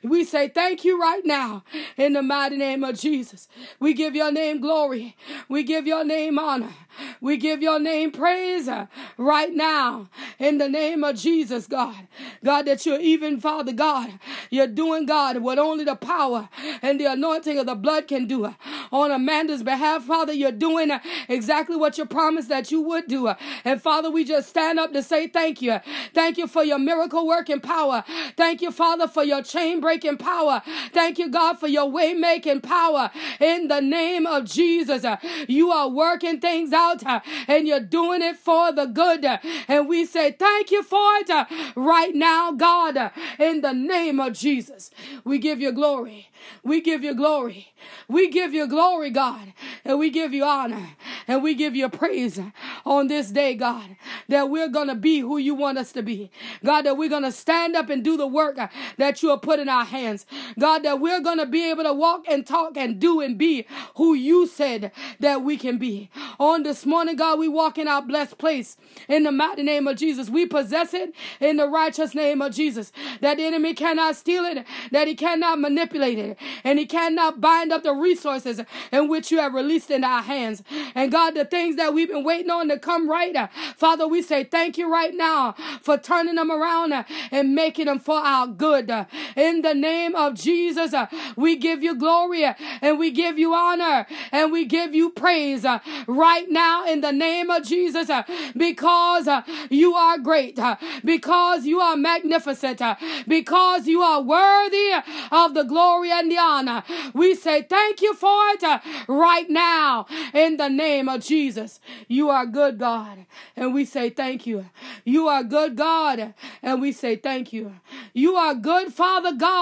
We 0.04 0.26
say 0.26 0.50
thank 0.50 0.84
you 0.84 1.00
right 1.00 1.26
now 1.26 1.64
in 1.96 2.14
the 2.14 2.22
mighty 2.22 2.58
name 2.58 2.84
of 2.84 3.00
Jesus. 3.00 3.48
We 3.80 3.94
give 3.94 4.16
your 4.16 4.32
name 4.32 4.60
glory. 4.60 5.16
We 5.48 5.64
give 5.64 5.88
your 5.88 6.04
name 6.04 6.38
honor. 6.38 6.74
We 7.22 7.38
give 7.38 7.62
your 7.62 7.80
name 7.80 8.12
praise 8.12 8.68
uh, 8.68 8.88
right 9.18 9.52
now 9.52 10.10
in 10.38 10.58
the 10.58 10.70
name 10.70 11.04
of 11.04 11.16
Jesus, 11.16 11.68
God. 11.68 12.08
God, 12.44 12.66
that 12.66 12.86
you're 12.86 13.00
even, 13.00 13.40
Father 13.40 13.72
God, 13.72 14.20
you're 14.50 14.68
doing, 14.68 15.06
God, 15.06 15.38
what 15.38 15.58
only 15.58 15.84
the 15.86 15.96
power 15.96 16.50
and 16.82 17.00
the 17.00 17.06
anointing 17.06 17.58
of 17.58 17.66
the 17.66 17.76
blood 17.76 18.08
can 18.08 18.28
do. 18.28 18.46
Uh, 18.46 18.54
on 18.92 19.12
Amanda's 19.12 19.64
behalf, 19.64 20.04
Father, 20.04 20.34
you're 20.34 20.52
doing 20.52 20.92
uh, 20.92 21.00
exactly 21.28 21.76
what 21.76 21.98
you 21.98 22.06
promised 22.06 22.50
that 22.50 22.72
you 22.72 22.82
would 22.82 23.08
do. 23.08 23.34
And 23.64 23.82
Father, 23.82 24.12
we 24.12 24.24
just 24.24 24.50
stand 24.50 24.80
up 24.80 24.94
to 24.94 25.02
say 25.02 25.28
thank 25.28 25.62
you. 25.62 25.80
Thank 26.14 26.38
you 26.38 26.48
for 26.48 26.64
your 26.64 26.80
miracle 26.80 27.26
working 27.26 27.60
power. 27.60 28.04
Thank 28.38 28.62
you, 28.62 28.72
Father, 28.72 29.08
for 29.08 29.24
your 29.24 29.42
chain 29.42 29.80
breaking 29.80 29.93
power. 30.02 30.62
Thank 30.92 31.20
you, 31.20 31.30
God, 31.30 31.60
for 31.60 31.68
your 31.68 31.90
way 31.90 32.14
making 32.14 32.62
power. 32.62 33.12
In 33.40 33.68
the 33.68 33.82
name 33.82 34.26
of 34.26 34.46
Jesus, 34.46 35.04
uh, 35.04 35.18
you 35.48 35.72
are 35.72 35.90
working 35.90 36.40
things 36.40 36.74
out 36.74 37.06
uh, 37.06 37.20
and 37.48 37.68
you're 37.68 37.80
doing 37.80 38.22
it 38.22 38.38
for 38.38 38.72
the 38.72 38.86
good. 38.86 39.26
And 39.68 39.88
we 39.88 40.06
say 40.06 40.32
thank 40.32 40.72
you 40.72 40.84
for 40.84 41.16
it 41.16 41.30
uh, 41.30 41.46
right 41.76 42.14
now, 42.14 42.52
God, 42.52 43.12
in 43.40 43.62
the 43.62 43.74
name 43.74 44.20
of 44.20 44.34
Jesus. 44.34 44.92
We 45.24 45.38
give 45.38 45.60
you 45.60 45.72
glory. 45.72 46.30
We 46.64 46.82
give 46.82 47.04
you 47.04 47.14
glory. 47.14 47.74
We 48.08 48.30
give 48.30 48.54
you 48.54 48.68
glory, 48.68 49.10
God, 49.10 49.54
and 49.86 50.00
we 50.00 50.10
give 50.10 50.34
you 50.34 50.44
honor 50.44 50.90
and 51.28 51.42
we 51.42 51.56
give 51.56 51.76
you 51.76 51.90
praise 51.90 52.40
on 52.86 53.08
this 53.08 53.32
day, 53.32 53.56
God, 53.56 53.96
that 54.28 54.50
we're 54.50 54.68
going 54.68 54.88
to 54.88 54.96
be 54.96 55.20
who 55.20 55.38
you 55.38 55.56
want 55.56 55.78
us 55.78 55.92
to 55.94 56.04
be. 56.04 56.32
God, 56.64 56.84
that 56.84 56.98
we're 56.98 57.10
going 57.10 57.24
to 57.24 57.32
stand 57.32 57.76
up 57.76 57.90
and 57.90 58.04
do 58.04 58.18
the 58.18 58.28
work 58.28 58.58
that 58.98 59.24
you 59.24 59.30
have 59.30 59.42
put 59.42 59.60
in 59.60 59.70
our 59.70 59.83
hands. 59.86 60.26
God, 60.60 60.84
that 60.84 61.00
we're 61.00 61.22
going 61.22 61.40
to 61.40 61.46
be 61.46 61.70
able 61.70 61.84
to 61.84 61.94
walk 61.94 62.26
and 62.30 62.46
talk 62.46 62.78
and 62.78 63.00
do 63.00 63.22
and 63.22 63.38
be 63.38 63.66
who 63.96 64.14
you 64.14 64.48
said 64.48 64.92
that 65.20 65.44
we 65.44 65.58
can 65.58 65.78
be. 65.78 66.10
On 66.40 66.64
this 66.64 66.86
morning, 66.86 67.16
God, 67.16 67.40
we 67.40 67.48
walk 67.48 67.78
in 67.78 67.88
our 67.88 68.02
blessed 68.02 68.38
place 68.38 68.78
in 69.08 69.24
the 69.24 69.32
mighty 69.32 69.64
name 69.64 69.88
of 69.88 69.98
Jesus. 69.98 70.30
We 70.30 70.46
possess 70.46 70.94
it 70.94 71.14
in 71.40 71.58
the 71.58 71.68
righteous 71.68 72.16
name 72.16 72.42
of 72.42 72.54
Jesus. 72.54 72.92
That 73.22 73.38
the 73.38 73.46
enemy 73.46 73.74
cannot 73.74 74.16
steal 74.16 74.46
it, 74.46 74.66
that 74.92 75.08
he 75.08 75.16
cannot 75.16 75.60
manipulate 75.60 76.20
it, 76.20 76.38
and 76.64 76.80
he 76.80 76.86
cannot 76.86 77.42
bind 77.42 77.72
up 77.74 77.84
the 77.84 77.94
resources 77.94 78.62
in 78.92 79.08
which 79.10 79.32
you 79.32 79.40
have 79.40 79.54
released 79.54 79.92
in 79.92 80.04
our 80.04 80.22
hands. 80.22 80.64
And 80.96 81.12
God, 81.12 81.36
the 81.36 81.46
things 81.46 81.76
that 81.78 81.94
we've 81.94 82.10
been 82.10 82.24
waiting 82.24 82.52
on 82.52 82.70
to 82.70 82.80
come 82.80 83.10
right, 83.10 83.36
uh, 83.36 83.48
Father, 83.76 84.08
we 84.08 84.22
say 84.22 84.44
thank 84.44 84.78
you 84.78 84.92
right 84.92 85.14
now 85.14 85.54
for 85.82 85.98
turning 85.98 86.36
them 86.36 86.52
around 86.52 86.94
uh, 86.94 87.04
and 87.32 87.56
making 87.56 87.86
them 87.86 88.00
for 88.00 88.18
our 88.18 88.48
good. 88.48 88.90
Uh, 88.92 89.06
in 89.36 89.63
the 89.64 89.74
name 89.74 90.16
of 90.16 90.36
Jesus, 90.36 90.94
uh, 90.94 91.08
we 91.36 91.56
give 91.56 91.82
you 91.82 91.96
glory 91.96 92.46
uh, 92.46 92.54
and 92.82 93.00
we 93.00 93.12
give 93.12 93.40
you 93.40 93.54
honor 93.54 94.06
and 94.32 94.52
we 94.52 94.66
give 94.66 94.94
you 94.94 95.10
praise 95.10 95.66
uh, 95.66 95.80
right 96.08 96.50
now 96.50 96.86
in 96.86 97.02
the 97.02 97.12
name 97.12 97.50
of 97.50 97.64
Jesus 97.64 98.10
because 98.56 99.28
you 99.70 99.94
are 99.96 100.18
great, 100.18 100.60
because 101.04 101.66
you 101.66 101.80
are 101.80 101.96
magnificent, 101.96 102.82
because 103.28 103.88
you 103.88 104.02
are 104.02 104.22
worthy 104.22 104.92
of 105.32 105.54
the 105.54 105.64
glory 105.64 106.12
and 106.12 106.32
the 106.32 106.38
honor. 106.38 106.84
We 107.14 107.36
say 107.36 107.64
thank 107.64 108.02
you 108.02 108.14
for 108.14 108.40
it 108.50 108.64
uh, 108.64 108.80
right 109.08 109.50
now 109.50 110.06
in 110.34 110.58
the 110.58 110.70
name 110.70 111.10
of 111.10 111.22
Jesus. 111.22 111.80
You 112.08 112.30
are 112.30 112.46
good, 112.46 112.78
God, 112.78 113.26
and 113.56 113.74
we 113.74 113.86
say 113.86 114.10
thank 114.10 114.46
you. 114.46 114.66
You 115.06 115.28
are 115.28 115.44
good, 115.44 115.76
God, 115.76 116.34
and 116.62 116.82
we 116.82 116.92
say 116.92 117.16
thank 117.16 117.54
you. 117.54 117.74
You 118.14 118.36
are 118.36 118.56
good, 118.56 118.94
Father 118.94 119.34
God, 119.34 119.53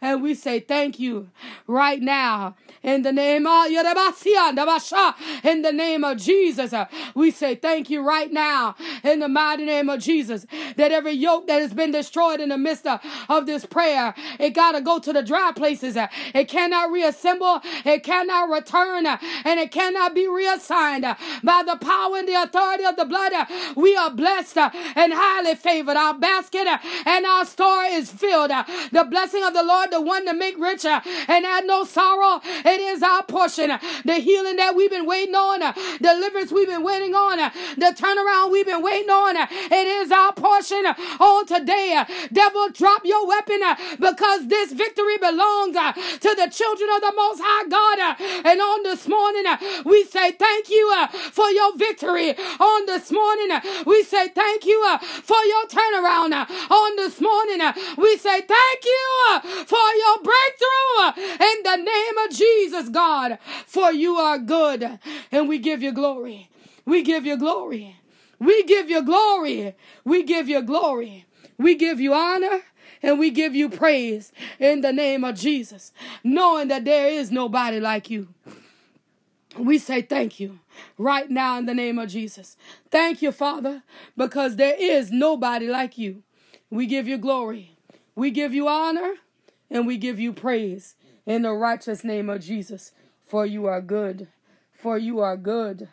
and 0.00 0.22
we 0.22 0.34
say 0.34 0.60
thank 0.60 0.98
you 0.98 1.30
right 1.66 2.00
now 2.00 2.56
in 2.82 3.02
the 3.02 3.12
name 3.12 3.46
of 3.46 3.70
in 3.70 5.62
the 5.62 5.72
name 5.72 6.04
of 6.04 6.16
Jesus. 6.16 6.72
Uh, 6.72 6.86
we 7.14 7.30
say 7.30 7.54
thank 7.54 7.90
you 7.90 8.02
right 8.02 8.32
now 8.32 8.74
in 9.04 9.20
the 9.20 9.28
mighty 9.28 9.64
name 9.64 9.88
of 9.88 10.00
Jesus 10.00 10.46
that 10.76 10.92
every 10.92 11.12
yoke 11.12 11.46
that 11.46 11.60
has 11.60 11.74
been 11.74 11.90
destroyed 11.90 12.40
in 12.40 12.48
the 12.48 12.58
midst 12.58 12.86
of, 12.86 13.00
of 13.28 13.46
this 13.46 13.66
prayer, 13.66 14.14
it 14.38 14.50
got 14.50 14.72
to 14.72 14.80
go 14.80 14.98
to 14.98 15.12
the 15.12 15.22
dry 15.22 15.52
places. 15.54 15.96
Uh, 15.96 16.08
it 16.34 16.48
cannot 16.48 16.90
reassemble, 16.90 17.60
it 17.84 18.02
cannot 18.02 18.48
return, 18.48 19.06
uh, 19.06 19.18
and 19.44 19.60
it 19.60 19.70
cannot 19.70 20.14
be 20.14 20.26
reassigned. 20.28 21.04
Uh, 21.04 21.14
by 21.42 21.62
the 21.64 21.76
power 21.76 22.16
and 22.16 22.28
the 22.28 22.42
authority 22.42 22.84
of 22.84 22.96
the 22.96 23.04
blood, 23.04 23.32
uh, 23.32 23.46
we 23.76 23.96
are 23.96 24.10
blessed 24.10 24.58
uh, 24.58 24.70
and 24.96 25.12
highly 25.14 25.54
favored. 25.54 25.96
Our 25.96 26.14
basket 26.14 26.66
uh, 26.66 26.78
and 27.06 27.26
our 27.26 27.44
store 27.44 27.84
is 27.84 28.10
filled. 28.10 28.50
Uh, 28.50 28.64
the 28.92 29.04
blessing 29.20 29.44
of 29.44 29.52
the 29.52 29.62
Lord, 29.62 29.90
the 29.90 30.00
one 30.00 30.24
to 30.24 30.32
make 30.32 30.56
rich 30.58 30.86
uh, 30.86 30.98
and 31.28 31.44
add 31.44 31.66
no 31.66 31.84
sorrow, 31.84 32.40
it 32.42 32.80
is 32.80 33.02
our 33.02 33.22
portion. 33.22 33.68
The 34.06 34.14
healing 34.14 34.56
that 34.56 34.74
we've 34.74 34.88
been 34.88 35.04
waiting 35.04 35.34
on, 35.34 35.60
deliverance 36.00 36.50
we've 36.50 36.68
been 36.68 36.82
waiting 36.82 37.14
on, 37.14 37.36
the 37.76 37.92
turnaround 37.92 38.50
we've 38.50 38.64
been 38.64 38.82
waiting 38.82 39.10
on, 39.10 39.36
it 39.36 39.86
is 40.00 40.10
our 40.10 40.32
portion 40.32 40.86
on 41.20 41.44
today. 41.44 42.00
Uh, 42.00 42.06
devil, 42.32 42.70
drop 42.70 43.04
your 43.04 43.26
weapon 43.26 43.60
because 44.00 44.48
this 44.48 44.72
victory 44.72 45.18
belongs 45.18 45.76
to 45.76 46.30
the 46.40 46.48
children 46.48 46.88
of 46.96 47.02
the 47.02 47.12
Most 47.14 47.42
High 47.44 47.68
God. 47.68 48.16
and 48.46 48.58
on 48.58 48.82
this 48.84 49.06
morning, 49.06 49.44
we 49.84 50.04
say 50.04 50.32
thank 50.32 50.70
you 50.70 50.88
for 51.30 51.50
your 51.50 51.76
victory. 51.76 52.30
On 52.58 52.86
this 52.86 53.12
morning, 53.12 53.60
we 53.84 54.02
say 54.02 54.28
thank 54.28 54.64
you 54.64 54.80
for 54.98 55.44
your 55.44 55.66
turnaround. 55.68 56.32
on 56.32 56.96
this 56.96 57.20
morning, 57.20 57.60
we 57.98 58.16
say 58.16 58.40
thank 58.40 58.84
you 58.86 59.09
for 59.66 59.88
your 59.96 60.22
breakthrough 60.22 61.22
in 61.40 61.62
the 61.62 61.76
name 61.76 62.18
of 62.18 62.30
Jesus, 62.36 62.88
God. 62.88 63.38
For 63.66 63.92
you 63.92 64.14
are 64.16 64.38
good, 64.38 64.98
and 65.30 65.48
we 65.48 65.58
give 65.58 65.82
you 65.82 65.92
glory. 65.92 66.50
We 66.84 67.02
give 67.02 67.24
you 67.24 67.36
glory. 67.36 67.96
We 68.38 68.64
give 68.64 68.90
you 68.90 69.02
glory. 69.02 69.74
We 70.04 70.22
give 70.22 70.48
you 70.48 70.62
glory. 70.62 71.26
We 71.58 71.74
give 71.74 72.00
you 72.00 72.14
honor 72.14 72.62
and 73.02 73.18
we 73.18 73.30
give 73.30 73.54
you 73.54 73.68
praise 73.68 74.32
in 74.58 74.80
the 74.80 74.92
name 74.92 75.24
of 75.24 75.36
Jesus, 75.36 75.92
knowing 76.22 76.68
that 76.68 76.84
there 76.84 77.08
is 77.08 77.30
nobody 77.30 77.80
like 77.80 78.10
you. 78.10 78.28
We 79.58 79.78
say 79.78 80.02
thank 80.02 80.38
you 80.38 80.60
right 80.96 81.28
now 81.28 81.58
in 81.58 81.66
the 81.66 81.74
name 81.74 81.98
of 81.98 82.08
Jesus. 82.08 82.56
Thank 82.90 83.20
you, 83.20 83.32
Father, 83.32 83.82
because 84.16 84.56
there 84.56 84.76
is 84.78 85.10
nobody 85.10 85.66
like 85.66 85.98
you. 85.98 86.22
We 86.70 86.86
give 86.86 87.08
you 87.08 87.18
glory, 87.18 87.76
we 88.20 88.30
give 88.30 88.52
you 88.52 88.68
honor, 88.68 89.14
and 89.70 89.86
we 89.86 89.96
give 89.96 90.20
you 90.20 90.30
praise 90.30 90.94
in 91.24 91.40
the 91.40 91.52
righteous 91.52 92.04
name 92.04 92.28
of 92.28 92.42
Jesus. 92.42 92.92
For 93.26 93.46
you 93.46 93.64
are 93.64 93.80
good, 93.80 94.28
for 94.74 94.98
you 94.98 95.20
are 95.20 95.38
good, 95.38 95.88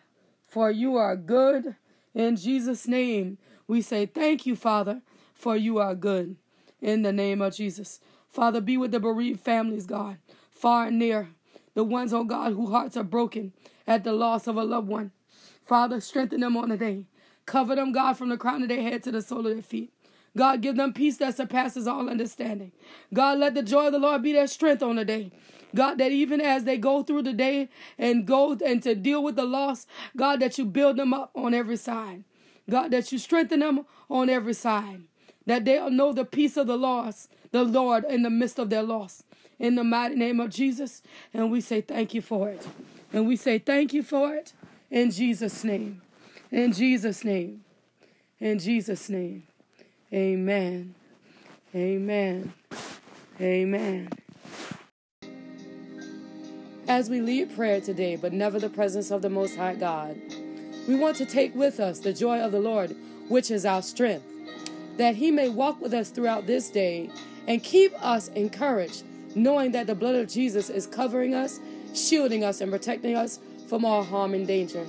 for 0.45 0.69
you 0.69 0.97
are 0.97 1.15
good. 1.15 1.78
In 2.13 2.36
Jesus' 2.36 2.86
name, 2.86 3.38
we 3.65 3.82
say 3.82 4.05
thank 4.05 4.45
you, 4.45 4.57
Father, 4.57 5.03
for 5.34 5.55
you 5.55 5.78
are 5.78 5.95
good. 5.95 6.36
In 6.82 7.01
the 7.01 7.13
name 7.13 7.41
of 7.41 7.55
Jesus. 7.55 8.01
Father, 8.30 8.59
be 8.59 8.75
with 8.75 8.91
the 8.91 8.99
bereaved 8.99 9.39
families, 9.39 9.86
God, 9.86 10.17
far 10.51 10.88
and 10.88 10.99
near. 10.99 11.30
The 11.75 11.86
ones, 11.86 12.11
oh 12.11 12.25
God, 12.25 12.51
whose 12.51 12.71
hearts 12.71 12.97
are 12.97 13.05
broken 13.05 13.53
at 13.88 14.03
the 14.03 14.11
loss 14.11 14.47
of 14.47 14.57
a 14.57 14.65
loved 14.65 14.89
one. 14.89 15.11
Father, 15.65 16.01
strengthen 16.01 16.41
them 16.41 16.57
on 16.57 16.67
the 16.67 16.78
day. 16.78 17.05
Cover 17.45 17.78
them, 17.78 17.93
God, 17.93 18.17
from 18.17 18.28
the 18.28 18.36
crown 18.36 18.63
of 18.63 18.67
their 18.67 18.82
head 18.82 19.01
to 19.03 19.11
the 19.13 19.21
sole 19.21 19.47
of 19.47 19.53
their 19.53 19.61
feet. 19.61 19.93
God, 20.38 20.61
give 20.61 20.77
them 20.77 20.93
peace 20.93 21.17
that 21.17 21.35
surpasses 21.35 21.88
all 21.88 22.09
understanding. 22.09 22.71
God, 23.13 23.39
let 23.39 23.55
the 23.55 23.63
joy 23.63 23.88
of 23.88 23.91
the 23.91 23.99
Lord 23.99 24.21
be 24.21 24.33
their 24.33 24.47
strength 24.47 24.83
on 24.83 24.95
the 24.95 25.03
day. 25.03 25.31
God, 25.75 25.97
that 25.97 26.11
even 26.11 26.39
as 26.39 26.63
they 26.63 26.77
go 26.77 27.03
through 27.03 27.23
the 27.23 27.33
day 27.33 27.69
and 27.97 28.25
go 28.25 28.57
and 28.65 28.81
to 28.83 28.95
deal 28.95 29.23
with 29.23 29.35
the 29.35 29.45
loss, 29.45 29.88
God, 30.15 30.39
that 30.39 30.57
you 30.57 30.65
build 30.65 30.97
them 30.97 31.13
up 31.13 31.31
on 31.35 31.53
every 31.53 31.75
side. 31.75 32.23
God, 32.69 32.91
that 32.91 33.11
you 33.11 33.17
strengthen 33.17 33.61
them 33.61 33.85
on 34.09 34.29
every 34.29 34.53
side. 34.53 35.01
That 35.45 35.65
they'll 35.65 35.89
know 35.89 36.13
the 36.13 36.25
peace 36.25 36.55
of 36.55 36.67
the 36.67 36.77
loss, 36.77 37.29
the 37.51 37.63
Lord 37.63 38.05
in 38.05 38.21
the 38.21 38.29
midst 38.29 38.59
of 38.59 38.69
their 38.69 38.83
loss. 38.83 39.23
In 39.59 39.75
the 39.75 39.83
mighty 39.83 40.15
name 40.15 40.39
of 40.39 40.51
Jesus. 40.51 41.01
And 41.33 41.51
we 41.51 41.61
say 41.61 41.81
thank 41.81 42.13
you 42.13 42.21
for 42.21 42.49
it. 42.49 42.65
And 43.11 43.27
we 43.27 43.35
say 43.35 43.57
thank 43.57 43.91
you 43.91 44.03
for 44.03 44.35
it 44.35 44.53
in 44.91 45.09
Jesus' 45.09 45.63
name. 45.63 46.01
In 46.51 46.73
Jesus' 46.73 47.23
name. 47.23 47.63
In 48.39 48.59
Jesus' 48.59 49.09
name. 49.09 49.43
Amen. 50.14 50.95
Amen. 51.76 52.53
Amen. 53.41 54.10
As 56.88 57.10
we 57.10 57.20
lead 57.20 57.53
prayer 57.53 57.82
today, 57.82 58.16
but 58.16 58.32
never 58.32 58.58
the 58.58 58.70
presence 58.70 59.12
of 59.12 59.22
the 59.22 59.30
Most 59.30 59.58
High 59.58 59.76
God, 59.76 60.18
we 60.88 60.95
want 60.95 61.18
to 61.18 61.26
take 61.26 61.53
with 61.53 61.82
us 61.82 61.99
the 61.99 62.14
joy 62.14 62.39
of 62.39 62.53
the 62.53 62.62
Lord, 62.62 62.95
which 63.28 63.51
is 63.51 63.66
our 63.66 63.82
strength, 63.82 64.26
that 64.95 65.18
He 65.18 65.30
may 65.30 65.49
walk 65.49 65.82
with 65.82 65.93
us 65.93 66.10
throughout 66.10 66.47
this 66.47 66.70
day 66.70 67.10
and 67.45 67.62
keep 67.62 67.91
us 68.01 68.30
encouraged, 68.30 69.03
knowing 69.36 69.74
that 69.74 69.88
the 69.88 69.95
blood 69.95 70.16
of 70.16 70.30
Jesus 70.30 70.70
is 70.70 70.88
covering 70.88 71.36
us, 71.36 71.60
shielding 71.93 72.45
us, 72.45 72.62
and 72.62 72.72
protecting 72.72 73.18
us 73.18 73.39
from 73.68 73.84
all 73.84 74.05
harm 74.05 74.34
and 74.34 74.47
danger. 74.47 74.88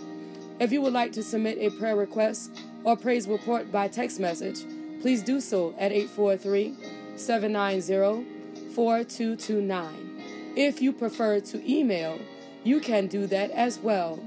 If 0.61 0.71
you 0.71 0.81
would 0.83 0.93
like 0.93 1.11
to 1.13 1.25
submit 1.25 1.59
a 1.59 1.77
prayer 1.77 1.97
request 1.97 2.57
or 2.85 2.97
praise 2.97 3.27
report 3.27 3.73
by 3.73 3.89
text 3.89 4.21
message, 4.21 4.65
please 5.01 5.23
do 5.23 5.41
so 5.41 5.75
at 5.79 5.93
843 5.93 6.75
790 7.17 8.27
4229. 8.75 10.53
If 10.57 10.81
you 10.83 10.93
prefer 10.93 11.41
to 11.41 11.71
email, 11.71 12.19
you 12.65 12.81
can 12.81 13.07
do 13.07 13.27
that 13.27 13.51
as 13.53 13.79
well 13.79 14.19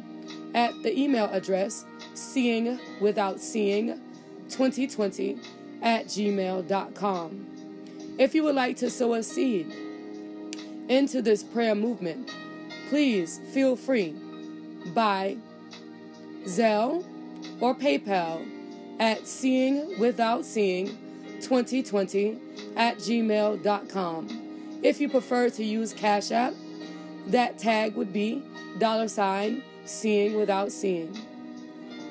at 0.53 0.74
the 0.84 0.97
email 0.97 1.26
address 1.26 1.86
seeing 2.13 2.80
without 2.99 3.39
seeing 3.39 3.99
2020 4.49 5.39
at 5.82 6.05
gmail.com. 6.07 7.47
If 8.17 8.36
you 8.36 8.43
would 8.43 8.55
like 8.55 8.78
to 8.78 8.89
sow 8.89 9.13
a 9.13 9.24
seed 9.24 9.74
into 10.89 11.22
this 11.22 11.43
prayer 11.43 11.76
movement, 11.76 12.32
please 12.89 13.39
feel 13.53 13.76
free 13.76 14.15
by 14.93 15.38
Zelle 16.45 17.05
or 17.59 17.74
PayPal 17.76 18.45
at 19.02 19.28
seeing 19.28 19.99
without 19.99 20.45
seeing 20.45 20.88
2020 21.41 22.38
at 22.76 22.97
gmail.com. 22.97 24.80
If 24.84 25.02
you 25.02 25.10
prefer 25.10 25.49
to 25.49 25.64
use 25.66 25.91
Cash 25.91 26.32
App, 26.32 26.54
that 27.28 27.58
tag 27.58 27.95
would 27.95 28.14
be 28.14 28.43
dollar 28.78 29.08
sign 29.08 29.64
seeing 29.86 30.38
without 30.38 30.72
seeing. 30.72 31.18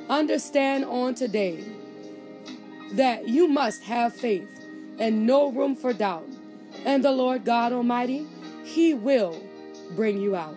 Understand 0.09 0.85
on 0.85 1.15
today 1.15 1.65
that 2.93 3.29
you 3.29 3.47
must 3.47 3.85
have 3.85 4.15
faith 4.15 4.49
and 4.99 5.25
no 5.27 5.53
room 5.53 5.77
for 5.77 5.93
doubt. 5.93 6.27
And 6.85 7.05
the 7.05 7.13
Lord 7.13 7.45
God 7.45 7.73
Almighty, 7.73 8.27
He 8.65 8.95
will 8.95 9.41
bring 9.95 10.21
you 10.21 10.35
out. 10.35 10.57